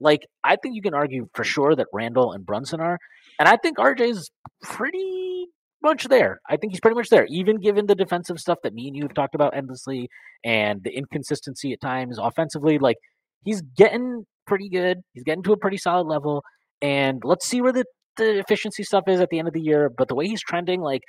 like 0.00 0.26
I 0.44 0.56
think 0.56 0.74
you 0.74 0.82
can 0.82 0.94
argue 0.94 1.28
for 1.34 1.44
sure 1.44 1.74
that 1.74 1.86
Randle 1.92 2.32
and 2.32 2.46
Brunson 2.46 2.80
are, 2.80 2.98
and 3.38 3.48
I 3.48 3.56
think 3.56 3.78
RJ 3.78 4.00
is 4.10 4.30
pretty 4.62 5.46
much 5.82 6.04
there. 6.04 6.40
I 6.48 6.56
think 6.56 6.72
he's 6.72 6.80
pretty 6.80 6.96
much 6.96 7.08
there, 7.08 7.26
even 7.30 7.60
given 7.60 7.86
the 7.86 7.94
defensive 7.94 8.38
stuff 8.38 8.58
that 8.62 8.74
me 8.74 8.88
and 8.88 8.96
you 8.96 9.02
have 9.02 9.14
talked 9.14 9.34
about 9.34 9.56
endlessly, 9.56 10.08
and 10.44 10.82
the 10.82 10.96
inconsistency 10.96 11.72
at 11.72 11.80
times 11.80 12.18
offensively. 12.18 12.78
Like 12.78 12.96
he's 13.44 13.62
getting 13.76 14.24
pretty 14.46 14.68
good. 14.68 14.98
He's 15.12 15.24
getting 15.24 15.42
to 15.44 15.52
a 15.52 15.56
pretty 15.58 15.78
solid 15.78 16.06
level, 16.06 16.42
and 16.82 17.20
let's 17.24 17.46
see 17.46 17.60
where 17.60 17.72
the 17.72 17.84
the 18.16 18.38
efficiency 18.38 18.82
stuff 18.82 19.04
is 19.08 19.20
at 19.20 19.28
the 19.30 19.38
end 19.38 19.48
of 19.48 19.54
the 19.54 19.60
year. 19.60 19.90
But 19.96 20.08
the 20.08 20.14
way 20.14 20.26
he's 20.26 20.42
trending, 20.42 20.80
like 20.80 21.02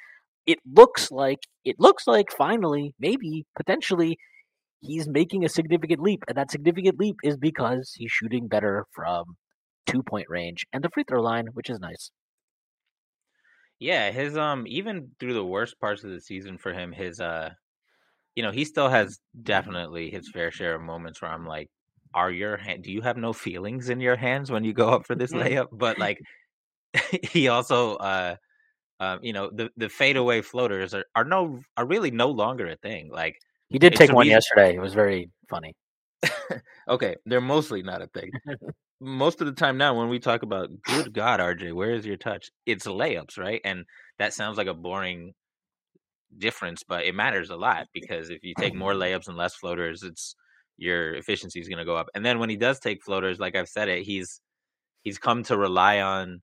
it 0.45 0.59
looks 0.65 1.11
like 1.11 1.39
it 1.65 1.75
looks 1.80 2.07
like 2.07 2.27
finally, 2.38 2.93
maybe 2.99 3.45
potentially 3.55 4.17
he's 4.82 5.07
making 5.07 5.45
a 5.45 5.49
significant 5.49 6.01
leap, 6.01 6.23
and 6.27 6.38
that 6.38 6.51
significant 6.51 6.99
leap 6.99 7.15
is 7.23 7.38
because 7.38 7.93
he's 7.95 8.11
shooting 8.11 8.47
better 8.47 8.86
from 8.93 9.36
two 9.88 10.03
point 10.03 10.27
range 10.30 10.65
and 10.73 10.84
the 10.84 10.89
free 10.93 11.03
throw 11.07 11.21
line, 11.21 11.47
which 11.53 11.69
is 11.69 11.80
nice. 11.80 12.11
Yeah, 13.80 14.11
his 14.11 14.38
um 14.38 14.65
even 14.67 15.11
through 15.19 15.34
the 15.34 15.45
worst 15.45 15.80
parts 15.80 16.03
of 16.03 16.11
the 16.11 16.21
season 16.21 16.57
for 16.57 16.73
him, 16.73 16.91
his 16.91 17.19
uh 17.19 17.51
you 18.36 18.43
know, 18.43 18.51
he 18.51 18.65
still 18.65 18.89
has 18.89 19.19
definitely 19.43 20.09
his 20.11 20.30
fair 20.32 20.51
share 20.51 20.75
of 20.75 20.82
moments 20.82 21.21
where 21.21 21.32
I'm 21.32 21.45
like, 21.45 21.69
are 22.14 22.32
your 22.32 22.57
hand 22.57 22.84
do 22.84 22.91
you 22.91 23.01
have 23.01 23.18
no 23.18 23.34
feelings 23.34 23.89
in 23.89 23.99
your 23.99 24.16
hands 24.16 24.51
when 24.51 24.64
you 24.64 24.74
go 24.74 24.89
up 24.89 25.05
for 25.05 25.16
this 25.16 25.32
Mhm. 25.32 25.41
layup? 25.43 25.68
But 25.72 25.97
like 25.99 26.20
he 27.24 27.47
also 27.47 27.95
uh 27.97 28.36
um, 29.01 29.20
you 29.24 29.32
know, 29.32 29.49
the 29.53 29.70
the 29.78 29.88
fadeaway 29.88 30.41
floaters 30.41 30.93
are, 30.93 31.05
are 31.16 31.24
no 31.24 31.62
are 31.78 31.86
really 31.86 32.12
no 32.12 32.30
longer 32.30 32.68
a 32.68 32.76
thing. 32.76 33.10
Like 33.12 33.38
He 33.70 33.80
did 33.80 33.95
take 33.95 34.12
one 34.12 34.26
reason- 34.26 34.36
yesterday. 34.36 34.76
It 34.76 34.82
was 34.82 34.93
very 34.93 35.30
funny. 35.49 35.74
okay, 36.89 37.16
they're 37.26 37.39
mostly 37.39 37.82
not 37.82 38.01
a 38.01 38.07
thing. 38.07 38.32
Most 38.99 39.39
of 39.39 39.47
the 39.47 39.53
time 39.53 39.78
now 39.78 39.97
when 39.97 40.10
we 40.10 40.20
talk 40.20 40.43
about 40.43 40.70
good 40.84 41.14
God, 41.14 41.39
RJ, 41.39 41.72
where 41.72 41.91
is 41.93 42.05
your 42.05 42.18
touch? 42.18 42.51
It's 42.66 42.86
layups, 42.86 43.38
right? 43.38 43.62
And 43.64 43.86
that 44.18 44.34
sounds 44.34 44.57
like 44.57 44.68
a 44.68 44.74
boring 44.74 45.34
difference, 46.38 46.84
but 46.84 47.05
it 47.05 47.16
matters 47.16 47.49
a 47.49 47.55
lot 47.55 47.88
because 47.93 48.30
if 48.30 48.43
you 48.43 48.53
take 48.60 48.76
more 48.76 48.93
layups 48.93 49.30
and 49.30 49.38
less 49.38 49.55
floaters, 49.55 50.03
it's 50.03 50.36
your 50.80 51.13
efficiency 51.13 51.59
is 51.59 51.67
going 51.67 51.80
to 51.80 51.86
go 51.86 51.95
up. 51.95 52.09
And 52.15 52.25
then 52.25 52.39
when 52.39 52.49
he 52.49 52.55
does 52.55 52.80
take 52.80 53.03
floaters, 53.03 53.39
like 53.39 53.55
I've 53.55 53.69
said 53.69 53.89
it, 53.89 54.03
he's 54.03 54.41
he's 55.03 55.17
come 55.17 55.43
to 55.43 55.57
rely 55.57 55.99
on 56.01 56.41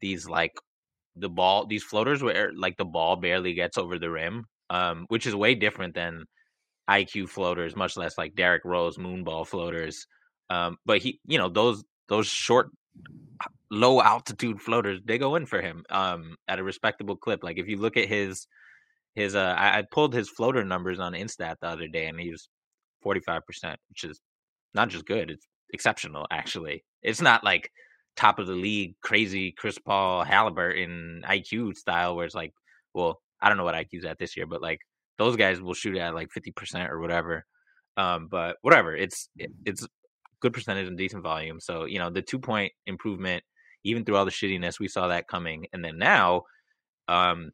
these 0.00 0.28
like 0.28 0.52
the 1.16 1.28
ball, 1.28 1.66
these 1.66 1.84
floaters 1.84 2.22
where 2.22 2.52
like 2.54 2.76
the 2.76 2.84
ball 2.84 3.16
barely 3.16 3.54
gets 3.54 3.78
over 3.78 3.98
the 3.98 4.10
rim, 4.10 4.46
um, 4.70 5.06
which 5.08 5.26
is 5.26 5.34
way 5.34 5.54
different 5.54 5.94
than 5.94 6.24
IQ 6.88 7.28
floaters, 7.28 7.76
much 7.76 7.96
less 7.96 8.18
like 8.18 8.34
Derrick 8.34 8.64
Rose 8.64 8.96
moonball 8.96 9.46
floaters. 9.46 10.06
Um, 10.50 10.76
but 10.84 10.98
he, 11.00 11.20
you 11.26 11.38
know, 11.38 11.48
those 11.48 11.84
those 12.08 12.26
short 12.26 12.70
low 13.70 14.00
altitude 14.00 14.60
floaters, 14.60 15.00
they 15.04 15.18
go 15.18 15.36
in 15.36 15.46
for 15.46 15.60
him 15.60 15.84
um, 15.90 16.36
at 16.48 16.58
a 16.58 16.64
respectable 16.64 17.16
clip. 17.16 17.42
Like 17.42 17.58
if 17.58 17.68
you 17.68 17.76
look 17.76 17.96
at 17.96 18.08
his 18.08 18.46
his 19.14 19.34
uh, 19.34 19.54
I, 19.56 19.78
I 19.78 19.82
pulled 19.90 20.14
his 20.14 20.28
floater 20.28 20.64
numbers 20.64 20.98
on 20.98 21.12
Instat 21.12 21.56
the 21.60 21.68
other 21.68 21.88
day, 21.88 22.06
and 22.06 22.18
he 22.18 22.30
was 22.30 22.48
forty 23.04 23.20
five 23.20 23.46
percent, 23.46 23.78
which 23.88 24.02
is 24.02 24.20
not 24.74 24.88
just 24.88 25.06
good; 25.06 25.30
it's 25.30 25.46
exceptional. 25.72 26.26
Actually, 26.32 26.84
it's 27.02 27.20
not 27.20 27.44
like 27.44 27.70
top 28.16 28.38
of 28.38 28.46
the 28.46 28.54
league, 28.54 28.94
crazy 29.02 29.52
Chris 29.52 29.78
Paul, 29.78 30.24
Halliburton 30.24 30.82
in 30.82 31.22
IQ 31.28 31.76
style, 31.76 32.16
where 32.16 32.26
it's 32.26 32.34
like, 32.34 32.52
well, 32.94 33.20
I 33.40 33.48
don't 33.48 33.58
know 33.58 33.64
what 33.64 33.74
IQ's 33.74 34.04
at 34.04 34.18
this 34.18 34.36
year, 34.36 34.46
but 34.46 34.62
like 34.62 34.80
those 35.18 35.36
guys 35.36 35.60
will 35.60 35.74
shoot 35.74 35.96
at 35.96 36.14
like 36.14 36.30
fifty 36.32 36.50
percent 36.50 36.90
or 36.90 37.00
whatever. 37.00 37.44
Um, 37.96 38.28
but 38.30 38.56
whatever, 38.62 38.96
it's 38.96 39.28
it, 39.36 39.52
it's 39.64 39.86
good 40.40 40.52
percentage 40.52 40.88
and 40.88 40.98
decent 40.98 41.22
volume. 41.22 41.60
So 41.60 41.84
you 41.84 41.98
know 41.98 42.10
the 42.10 42.22
two 42.22 42.38
point 42.38 42.72
improvement, 42.86 43.44
even 43.84 44.04
through 44.04 44.16
all 44.16 44.24
the 44.24 44.30
shittiness, 44.30 44.80
we 44.80 44.88
saw 44.88 45.08
that 45.08 45.28
coming. 45.28 45.66
And 45.72 45.84
then 45.84 45.98
now, 45.98 46.42
um, 47.08 47.50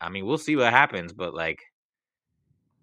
I 0.00 0.08
mean, 0.10 0.26
we'll 0.26 0.38
see 0.38 0.56
what 0.56 0.72
happens. 0.72 1.12
But 1.12 1.34
like 1.34 1.60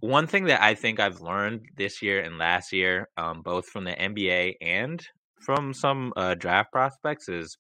one 0.06 0.28
thing 0.28 0.46
that 0.46 0.62
I 0.62 0.76
think 0.76 1.00
I've 1.00 1.22
learned 1.22 1.68
this 1.76 2.02
year 2.02 2.22
and 2.22 2.38
last 2.38 2.72
year, 2.72 3.10
um, 3.18 3.42
both 3.42 3.68
from 3.68 3.84
the 3.86 3.92
NBA 3.92 4.56
and 4.62 5.06
from 5.42 5.74
some 5.74 6.14
uh, 6.16 6.36
draft 6.36 6.72
prospects, 6.72 7.30
is 7.30 7.58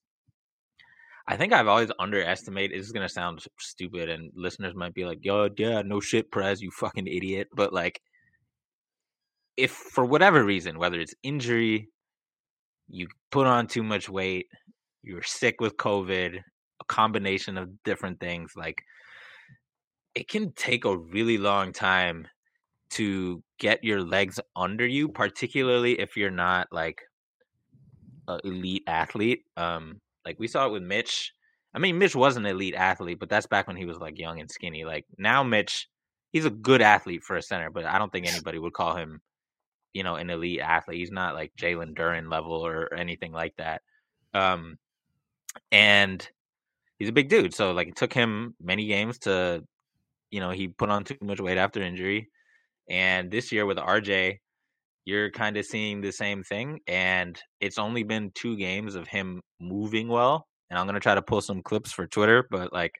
I 1.28 1.38
think 1.38 1.54
I've 1.54 1.68
always 1.68 1.92
underestimated. 2.00 2.80
This 2.80 2.86
is 2.86 2.92
gonna 2.92 3.10
sound 3.10 3.44
stupid, 3.60 4.10
and 4.10 4.32
listeners 4.36 4.76
might 4.76 4.94
be 4.94 5.06
like, 5.06 5.20
"Yo, 5.24 5.50
yeah, 5.58 5.82
no 5.82 6.00
shit, 6.00 6.32
Prez, 6.32 6.62
you 6.62 6.72
fucking 6.72 7.08
idiot." 7.08 7.48
But 7.54 7.74
like, 7.74 8.02
if 9.58 9.72
for 9.72 10.06
whatever 10.06 10.44
reason, 10.44 10.78
whether 10.78 11.00
it's 11.00 11.16
injury, 11.24 11.90
you 12.88 13.08
put 13.32 13.48
on 13.48 13.68
too 13.68 13.84
much 13.84 14.10
weight, 14.10 14.48
you're 15.04 15.24
sick 15.24 15.62
with 15.62 15.78
COVID, 15.78 16.40
a 16.82 16.86
combination 16.86 17.58
of 17.58 17.84
different 17.84 18.20
things, 18.20 18.54
like 18.56 18.84
it 20.16 20.30
can 20.30 20.54
take 20.54 20.86
a 20.86 20.98
really 20.98 21.38
long 21.38 21.74
time 21.74 22.28
to 22.96 23.44
get 23.60 23.84
your 23.84 24.02
legs 24.02 24.40
under 24.56 24.86
you, 24.86 25.10
particularly 25.10 26.00
if 26.00 26.18
you're 26.18 26.32
not 26.32 26.68
like 26.72 27.02
an 28.28 28.40
elite 28.44 28.84
athlete. 28.88 29.44
Um, 29.58 30.02
like 30.26 30.40
we 30.40 30.48
saw 30.48 30.68
it 30.68 30.72
with 30.72 30.84
Mitch. 30.84 31.34
I 31.74 31.80
mean, 31.80 31.98
Mitch 31.98 32.16
was 32.16 32.38
an 32.38 32.46
elite 32.46 32.76
athlete, 32.76 33.20
but 33.20 33.30
that's 33.30 33.48
back 33.48 33.68
when 33.68 33.76
he 33.76 33.86
was 33.86 33.98
like 33.98 34.20
young 34.20 34.40
and 34.40 34.50
skinny. 34.50 34.86
Like 34.86 35.06
now, 35.18 35.44
Mitch, 35.44 35.88
he's 36.32 36.46
a 36.46 36.50
good 36.50 36.82
athlete 36.82 37.24
for 37.24 37.36
a 37.36 37.42
center, 37.42 37.70
but 37.70 37.86
I 37.86 38.00
don't 38.00 38.12
think 38.12 38.28
anybody 38.32 38.60
would 38.60 38.74
call 38.74 38.96
him 38.96 39.22
you 39.96 40.04
know, 40.04 40.16
an 40.16 40.30
elite 40.30 40.60
athlete. 40.60 41.00
He's 41.00 41.10
not 41.10 41.36
like 41.36 41.54
Jalen 41.58 41.96
Duren 41.96 42.30
level 42.30 42.54
or 42.54 42.94
anything 42.94 43.32
like 43.32 43.56
that. 43.58 43.82
Um, 44.34 44.78
and 45.72 46.28
he's 47.00 47.08
a 47.08 47.14
big 47.14 47.30
dude. 47.30 47.54
So 47.54 47.72
like 47.72 47.88
it 47.88 47.96
took 47.96 48.12
him 48.12 48.56
many 48.62 48.88
games 48.88 49.20
to, 49.20 49.64
you 50.32 50.42
know, 50.42 50.52
he 50.52 50.68
put 50.68 50.90
on 50.90 51.06
too 51.06 51.16
much 51.22 51.40
weight 51.40 51.58
after 51.58 51.82
injury. 51.82 52.30
And 52.90 53.32
this 53.32 53.52
year 53.52 53.66
with 53.66 53.78
RJ, 53.78 54.38
you're 55.06 55.32
kind 55.32 55.58
of 55.58 55.66
seeing 55.66 56.02
the 56.02 56.12
same 56.12 56.44
thing. 56.44 56.80
And 56.88 57.40
it's 57.60 57.78
only 57.78 58.04
been 58.04 58.32
two 58.36 58.58
games 58.58 58.96
of 58.96 59.08
him 59.08 59.42
moving 59.60 60.08
well. 60.08 60.48
And 60.70 60.80
I'm 60.80 60.86
gonna 60.86 61.00
try 61.00 61.16
to 61.16 61.22
pull 61.22 61.42
some 61.42 61.62
clips 61.62 61.92
for 61.92 62.08
Twitter, 62.08 62.48
but 62.50 62.74
like 62.74 62.94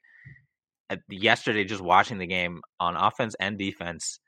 yesterday, 1.08 1.64
just 1.64 1.82
watching 1.82 2.18
the 2.18 2.26
game 2.26 2.60
on 2.78 2.96
offense 2.96 3.34
and 3.40 3.58
defense, 3.58 4.20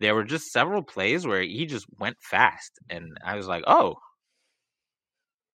there 0.00 0.14
were 0.14 0.24
just 0.24 0.52
several 0.52 0.82
plays 0.82 1.26
where 1.26 1.42
he 1.42 1.66
just 1.66 1.86
went 1.98 2.16
fast 2.20 2.78
and 2.90 3.16
i 3.24 3.36
was 3.36 3.46
like 3.46 3.64
oh 3.66 3.94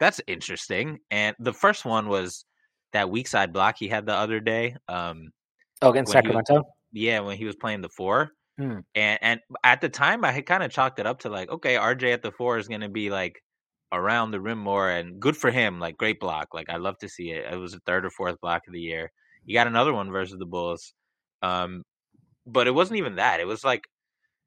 that's 0.01 0.21
interesting 0.27 0.99
and 1.11 1.35
the 1.39 1.53
first 1.53 1.85
one 1.85 2.09
was 2.09 2.45
that 2.93 3.11
weak 3.11 3.27
side 3.27 3.53
block 3.53 3.77
he 3.79 3.89
had 3.89 4.07
the 4.07 4.15
other 4.15 4.41
day 4.41 4.77
um 4.89 5.31
oh 5.83 5.91
against 5.91 6.13
sacramento 6.13 6.55
was, 6.55 6.65
yeah 6.93 7.21
when 7.21 7.37
he 7.37 7.45
was 7.45 7.57
playing 7.57 7.81
the 7.81 7.89
four 7.89 8.31
hmm. 8.59 8.79
and 8.95 9.19
and 9.23 9.41
at 9.63 9.81
the 9.81 9.89
time 9.89 10.25
i 10.25 10.33
had 10.33 10.47
kind 10.47 10.63
of 10.63 10.71
chalked 10.71 10.99
it 10.99 11.07
up 11.07 11.21
to 11.21 11.29
like 11.29 11.51
okay 11.51 11.75
rj 11.77 12.13
at 12.13 12.23
the 12.23 12.33
four 12.33 12.59
is 12.59 12.69
going 12.69 12.81
to 12.81 12.89
be 12.89 13.11
like 13.11 13.41
around 13.93 14.31
the 14.31 14.41
rim 14.41 14.59
more 14.59 14.91
and 14.91 15.21
good 15.21 15.37
for 15.37 15.51
him 15.51 15.79
like 15.79 15.97
great 15.97 16.19
block 16.19 16.49
like 16.53 16.69
i 16.69 16.77
love 16.77 16.99
to 16.99 17.09
see 17.09 17.31
it 17.31 17.45
it 17.53 17.57
was 17.57 17.73
the 17.73 17.81
third 17.87 18.05
or 18.05 18.11
fourth 18.11 18.41
block 18.41 18.63
of 18.67 18.73
the 18.73 18.81
year 18.81 19.11
you 19.45 19.55
got 19.55 19.67
another 19.67 19.93
one 19.93 20.11
versus 20.11 20.39
the 20.39 20.47
bulls 20.47 20.95
um 21.43 21.83
but 22.47 22.67
it 22.67 22.75
wasn't 22.75 22.99
even 22.99 23.17
that 23.17 23.41
it 23.41 23.47
was 23.47 23.63
like 23.65 23.83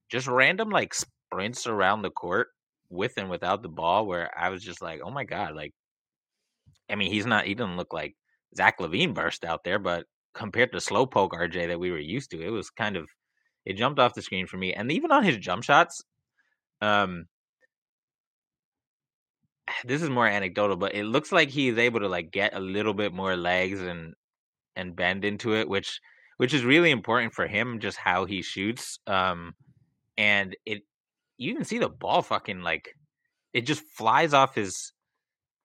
just 0.10 0.28
random 0.28 0.70
like 0.70 0.94
sprints 0.94 1.68
around 1.68 2.02
the 2.02 2.10
court 2.10 2.48
with 2.90 3.14
and 3.18 3.30
without 3.30 3.62
the 3.62 3.70
ball 3.70 4.06
where 4.06 4.32
I 4.38 4.50
was 4.50 4.64
just 4.64 4.82
like, 4.82 5.02
oh 5.04 5.12
my 5.12 5.24
God, 5.26 5.56
like 5.56 5.74
I 6.90 6.96
mean, 6.96 7.12
he's 7.12 7.26
not 7.26 7.46
he 7.46 7.54
didn't 7.54 7.78
look 7.78 7.94
like 7.94 8.16
Zach 8.56 8.80
LaVine 8.80 9.14
burst 9.14 9.46
out 9.46 9.64
there, 9.64 9.80
but 9.80 10.06
compared 10.34 10.72
to 10.72 10.78
slowpoke 10.80 11.32
RJ 11.32 11.68
that 11.68 11.80
we 11.80 11.92
were 11.92 12.00
used 12.00 12.32
to, 12.32 12.42
it 12.42 12.50
was 12.50 12.70
kind 12.70 12.96
of 12.96 13.10
it 13.68 13.76
jumped 13.76 14.00
off 14.00 14.14
the 14.14 14.22
screen 14.22 14.48
for 14.48 14.56
me. 14.56 14.74
And 14.74 14.90
even 14.94 15.12
on 15.12 15.26
his 15.26 15.38
jump 15.38 15.64
shots, 15.64 16.02
um 16.82 17.26
this 19.86 20.02
is 20.02 20.10
more 20.10 20.26
anecdotal, 20.26 20.78
but 20.78 20.96
it 20.96 21.04
looks 21.04 21.34
like 21.34 21.50
he's 21.50 21.78
able 21.78 22.00
to 22.00 22.08
like 22.08 22.32
get 22.32 22.56
a 22.56 22.62
little 22.62 22.94
bit 22.94 23.14
more 23.14 23.36
legs 23.36 23.82
and 23.82 24.14
and 24.78 24.96
bend 24.96 25.26
into 25.26 25.54
it, 25.54 25.68
which 25.68 26.00
which 26.38 26.54
is 26.54 26.64
really 26.64 26.92
important 26.92 27.34
for 27.34 27.46
him, 27.46 27.80
just 27.80 27.98
how 27.98 28.24
he 28.24 28.42
shoots. 28.42 29.00
Um 29.06 29.54
and 30.18 30.56
it 30.66 30.84
you 31.38 31.54
can 31.54 31.66
see 31.66 31.78
the 31.78 31.90
ball 31.90 32.22
fucking 32.22 32.62
like 32.62 32.96
it 33.54 33.62
just 33.62 33.84
flies 33.98 34.34
off 34.34 34.56
his 34.56 34.94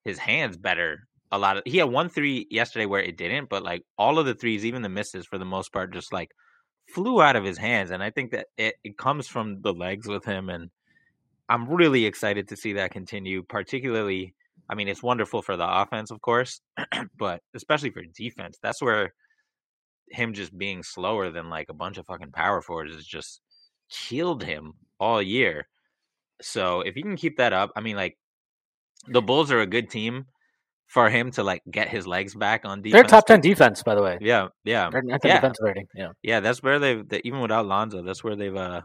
his 0.05 0.19
hands 0.19 0.57
better 0.57 1.07
a 1.31 1.39
lot 1.39 1.57
of 1.57 1.63
he 1.65 1.79
had 1.79 1.89
one 1.89 2.09
three 2.09 2.47
yesterday 2.51 2.85
where 2.85 3.01
it 3.01 3.17
didn't 3.17 3.49
but 3.49 3.63
like 3.63 3.83
all 3.97 4.19
of 4.19 4.27
the 4.27 4.35
threes 4.35 4.67
even 4.67 4.83
the 4.83 4.89
misses 4.91 5.25
for 5.25 5.39
the 5.39 5.45
most 5.47 5.73
part 5.73 5.95
just 5.95 6.13
like 6.13 6.31
flew 6.93 7.23
out 7.23 7.37
of 7.37 7.45
his 7.45 7.59
hands 7.59 7.91
and 7.91 8.03
i 8.03 8.11
think 8.11 8.31
that 8.31 8.47
it, 8.57 8.75
it 8.85 8.99
comes 8.99 9.27
from 9.27 9.61
the 9.63 9.73
legs 9.73 10.07
with 10.07 10.25
him 10.25 10.49
and 10.49 10.71
i'm 11.49 11.69
really 11.69 12.05
excited 12.05 12.49
to 12.49 12.57
see 12.57 12.75
that 12.75 12.91
continue 12.91 13.43
particularly 13.43 14.35
i 14.69 14.75
mean 14.75 14.89
it's 14.89 15.03
wonderful 15.03 15.43
for 15.43 15.57
the 15.57 15.81
offense 15.81 16.11
of 16.11 16.21
course 16.21 16.61
but 17.19 17.43
especially 17.55 17.91
for 17.91 18.03
defense 18.15 18.59
that's 18.63 18.83
where 18.83 19.13
him 20.13 20.35
just 20.35 20.57
being 20.57 20.83
slower 20.83 21.31
than 21.31 21.51
like 21.51 21.69
a 21.69 21.75
bunch 21.75 21.99
of 21.99 22.07
fucking 22.07 22.33
power 22.33 22.61
forwards 22.61 22.95
is 22.95 23.07
just 23.07 23.41
killed 23.91 24.43
him 24.43 24.75
all 25.01 25.23
year. 25.23 25.69
So 26.41 26.81
if 26.81 26.97
you 26.97 27.03
can 27.03 27.17
keep 27.17 27.39
that 27.39 27.53
up, 27.53 27.71
I 27.77 27.81
mean, 27.81 27.97
like 27.97 28.19
the 29.09 29.23
Bulls 29.23 29.51
are 29.51 29.61
a 29.61 29.67
good 29.67 29.91
team 29.91 30.27
for 30.93 31.09
him 31.09 31.31
to 31.31 31.43
like 31.43 31.63
get 31.71 31.89
his 31.89 32.07
legs 32.07 32.35
back 32.35 32.67
on 32.67 32.83
defense. 32.83 32.93
They're 32.93 33.11
top 33.11 33.27
ten 33.27 33.41
defense, 33.41 33.83
by 33.83 33.95
the 33.95 34.03
way. 34.03 34.19
Yeah, 34.21 34.49
yeah, 34.63 34.91
They're 34.91 35.03
yeah. 35.07 35.17
defensive 35.17 35.65
rating. 35.65 35.87
Yeah, 35.95 36.09
yeah. 36.23 36.41
That's 36.41 36.63
where 36.63 36.79
they've 36.79 37.09
they, 37.09 37.23
even 37.25 37.41
without 37.41 37.65
Lonzo, 37.65 38.03
that's 38.03 38.23
where 38.23 38.37
they've 38.37 38.55
uh 38.55 38.83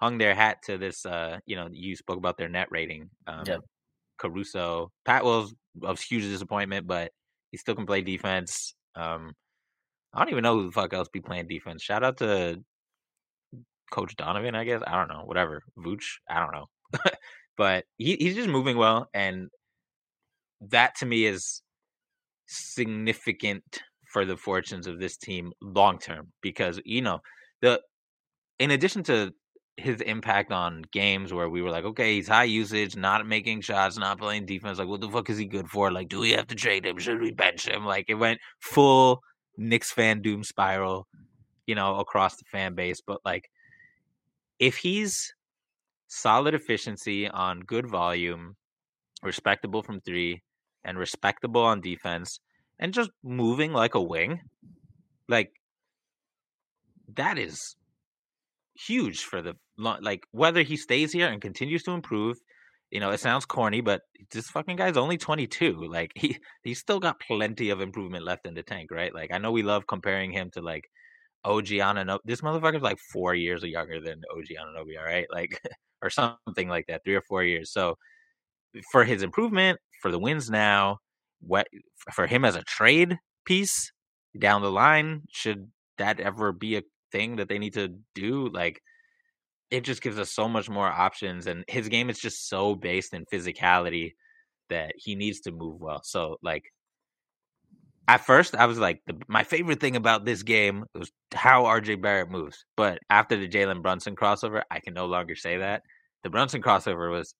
hung 0.00 0.18
their 0.18 0.36
hat 0.36 0.58
to 0.66 0.78
this. 0.78 1.04
Uh, 1.04 1.38
you 1.44 1.56
know, 1.56 1.68
you 1.72 1.96
spoke 1.96 2.18
about 2.18 2.38
their 2.38 2.48
net 2.48 2.68
rating. 2.70 3.10
Um, 3.26 3.42
yeah. 3.44 3.56
Caruso, 4.18 4.92
Pat 5.04 5.24
Will's 5.24 5.52
a 5.82 5.96
huge 5.96 6.22
disappointment, 6.22 6.86
but 6.86 7.10
he 7.50 7.58
still 7.58 7.74
can 7.74 7.86
play 7.86 8.02
defense. 8.02 8.74
Um, 8.94 9.32
I 10.14 10.20
don't 10.20 10.30
even 10.30 10.44
know 10.44 10.54
who 10.54 10.66
the 10.66 10.72
fuck 10.72 10.94
else 10.94 11.08
be 11.12 11.20
playing 11.20 11.48
defense. 11.48 11.82
Shout 11.82 12.04
out 12.04 12.18
to 12.18 12.62
Coach 13.90 14.14
Donovan, 14.14 14.54
I 14.54 14.62
guess. 14.62 14.80
I 14.86 14.92
don't 14.92 15.08
know, 15.08 15.24
whatever. 15.24 15.64
Vooch, 15.76 16.04
I 16.30 16.38
don't 16.38 16.52
know. 16.52 16.66
but 17.56 17.84
he, 17.98 18.14
he's 18.14 18.36
just 18.36 18.48
moving 18.48 18.76
well. 18.76 19.08
And 19.12 19.50
that 20.60 20.94
to 20.96 21.06
me 21.06 21.26
is 21.26 21.62
significant 22.46 23.80
for 24.12 24.24
the 24.24 24.36
fortunes 24.36 24.86
of 24.86 24.98
this 24.98 25.16
team 25.16 25.52
long 25.60 25.98
term 25.98 26.32
because, 26.40 26.80
you 26.84 27.02
know, 27.02 27.20
the 27.60 27.80
in 28.58 28.70
addition 28.70 29.02
to 29.04 29.32
his 29.76 30.00
impact 30.00 30.52
on 30.52 30.82
games 30.90 31.34
where 31.34 31.50
we 31.50 31.60
were 31.60 31.70
like, 31.70 31.84
okay, 31.84 32.14
he's 32.14 32.28
high 32.28 32.44
usage, 32.44 32.96
not 32.96 33.26
making 33.26 33.60
shots, 33.60 33.98
not 33.98 34.18
playing 34.18 34.46
defense. 34.46 34.78
Like, 34.78 34.88
what 34.88 35.02
the 35.02 35.10
fuck 35.10 35.28
is 35.28 35.36
he 35.36 35.44
good 35.44 35.68
for? 35.68 35.90
Like, 35.90 36.08
do 36.08 36.20
we 36.20 36.30
have 36.30 36.46
to 36.46 36.54
trade 36.54 36.86
him? 36.86 36.98
Should 36.98 37.20
we 37.20 37.32
bench 37.32 37.68
him? 37.68 37.84
Like, 37.84 38.06
it 38.08 38.14
went 38.14 38.40
full 38.60 39.20
Knicks 39.58 39.92
fan 39.92 40.22
doom 40.22 40.44
spiral, 40.44 41.06
you 41.66 41.74
know, 41.74 41.96
across 41.98 42.36
the 42.36 42.44
fan 42.50 42.74
base. 42.74 43.02
But 43.06 43.20
like, 43.24 43.50
if 44.58 44.78
he's 44.78 45.34
solid 46.08 46.54
efficiency 46.54 47.28
on 47.28 47.60
good 47.60 47.86
volume, 47.86 48.56
respectable 49.22 49.82
from 49.82 50.00
three, 50.00 50.42
and 50.86 50.98
respectable 50.98 51.62
on 51.62 51.82
defense, 51.82 52.40
and 52.78 52.94
just 52.94 53.10
moving 53.22 53.72
like 53.72 53.94
a 53.94 54.02
wing, 54.02 54.40
like 55.28 55.52
that 57.14 57.38
is 57.38 57.76
huge 58.74 59.24
for 59.24 59.42
the 59.42 59.54
like 59.78 60.24
whether 60.32 60.62
he 60.62 60.76
stays 60.76 61.12
here 61.12 61.28
and 61.28 61.42
continues 61.42 61.82
to 61.84 61.92
improve. 61.92 62.38
You 62.90 63.00
know, 63.00 63.10
it 63.10 63.20
sounds 63.20 63.44
corny, 63.44 63.80
but 63.80 64.02
this 64.30 64.48
fucking 64.48 64.76
guy's 64.76 64.96
only 64.96 65.18
22. 65.18 65.88
Like 65.90 66.12
he 66.14 66.38
he's 66.62 66.78
still 66.78 67.00
got 67.00 67.20
plenty 67.20 67.70
of 67.70 67.80
improvement 67.80 68.24
left 68.24 68.46
in 68.46 68.54
the 68.54 68.62
tank, 68.62 68.90
right? 68.90 69.14
Like 69.14 69.32
I 69.32 69.38
know 69.38 69.52
we 69.52 69.62
love 69.62 69.86
comparing 69.86 70.30
him 70.30 70.50
to 70.52 70.62
like 70.62 70.84
OG 71.46 71.66
Anunoby. 71.66 72.18
This 72.24 72.40
motherfucker's 72.40 72.82
like 72.82 72.98
four 72.98 73.34
years 73.34 73.62
younger 73.62 74.00
than 74.00 74.22
OG 74.36 74.46
Anunoby, 74.60 74.98
all 74.98 75.04
right? 75.04 75.26
Like, 75.30 75.60
or 76.02 76.10
something 76.10 76.68
like 76.68 76.86
that, 76.88 77.04
three 77.04 77.14
or 77.14 77.22
four 77.22 77.42
years. 77.42 77.72
So, 77.72 77.96
for 78.92 79.04
his 79.04 79.22
improvement, 79.22 79.78
for 80.02 80.10
the 80.10 80.18
wins 80.18 80.50
now, 80.50 80.98
what 81.40 81.66
for 82.12 82.26
him 82.26 82.44
as 82.44 82.56
a 82.56 82.62
trade 82.62 83.18
piece 83.44 83.92
down 84.38 84.62
the 84.62 84.70
line, 84.70 85.22
should 85.30 85.70
that 85.98 86.20
ever 86.20 86.52
be 86.52 86.76
a 86.76 86.82
thing 87.12 87.36
that 87.36 87.48
they 87.48 87.58
need 87.58 87.74
to 87.74 87.94
do, 88.14 88.48
like 88.48 88.80
it 89.70 89.82
just 89.82 90.02
gives 90.02 90.18
us 90.18 90.32
so 90.32 90.48
much 90.48 90.68
more 90.68 90.86
options 90.86 91.46
and 91.46 91.64
his 91.68 91.88
game 91.88 92.08
is 92.08 92.18
just 92.18 92.48
so 92.48 92.74
based 92.74 93.12
in 93.12 93.24
physicality 93.32 94.12
that 94.70 94.92
he 94.96 95.14
needs 95.14 95.40
to 95.40 95.50
move 95.50 95.80
well. 95.80 96.00
So 96.04 96.36
like 96.42 96.64
at 98.08 98.24
first 98.24 98.54
I 98.54 98.66
was 98.66 98.78
like 98.78 99.00
the, 99.06 99.14
my 99.26 99.42
favorite 99.42 99.80
thing 99.80 99.96
about 99.96 100.24
this 100.24 100.42
game 100.42 100.84
was 100.94 101.10
how 101.34 101.64
RJ 101.64 102.00
Barrett 102.00 102.30
moves. 102.30 102.64
But 102.76 102.98
after 103.10 103.36
the 103.36 103.48
Jalen 103.48 103.82
Brunson 103.82 104.14
crossover, 104.14 104.62
I 104.70 104.80
can 104.80 104.94
no 104.94 105.06
longer 105.06 105.34
say 105.34 105.58
that. 105.58 105.82
The 106.22 106.30
Brunson 106.30 106.62
crossover 106.62 107.10
was 107.10 107.34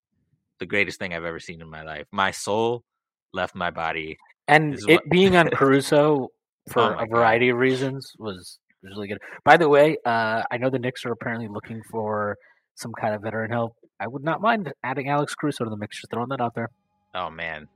the 0.58 0.66
greatest 0.66 0.98
thing 0.98 1.14
I've 1.14 1.24
ever 1.24 1.40
seen 1.40 1.60
in 1.60 1.68
my 1.68 1.82
life. 1.82 2.06
My 2.12 2.30
soul 2.30 2.84
left 3.32 3.54
my 3.54 3.70
body. 3.70 4.16
And 4.48 4.74
it 4.88 4.94
what... 4.94 5.10
being 5.10 5.36
on 5.36 5.48
Caruso 5.50 6.28
for 6.70 6.96
oh 6.96 6.98
a 6.98 7.06
variety 7.06 7.48
God. 7.48 7.54
of 7.54 7.58
reasons 7.60 8.12
was 8.18 8.58
really 8.82 9.08
good. 9.08 9.18
By 9.44 9.56
the 9.56 9.68
way, 9.68 9.96
uh, 10.04 10.42
I 10.50 10.56
know 10.58 10.70
the 10.70 10.78
Knicks 10.78 11.04
are 11.04 11.12
apparently 11.12 11.48
looking 11.48 11.82
for 11.90 12.36
some 12.74 12.92
kind 13.00 13.14
of 13.14 13.22
veteran 13.22 13.50
help. 13.50 13.74
I 13.98 14.06
would 14.06 14.22
not 14.22 14.40
mind 14.40 14.72
adding 14.84 15.08
Alex 15.08 15.34
Caruso 15.34 15.64
to 15.64 15.70
the 15.70 15.76
mix. 15.76 16.00
Just 16.00 16.10
throwing 16.10 16.28
that 16.28 16.40
out 16.40 16.54
there. 16.54 16.70
Oh 17.14 17.30
man, 17.30 17.66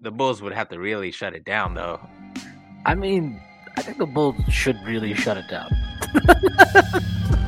the 0.00 0.10
Bulls 0.10 0.40
would 0.42 0.54
have 0.54 0.68
to 0.70 0.78
really 0.78 1.10
shut 1.10 1.34
it 1.34 1.44
down, 1.44 1.74
though. 1.74 2.00
I 2.86 2.94
mean, 2.94 3.40
I 3.76 3.82
think 3.82 3.98
the 3.98 4.06
Bulls 4.06 4.36
should 4.48 4.76
really 4.86 5.14
shut 5.14 5.36
it 5.36 5.44
down. 5.50 5.70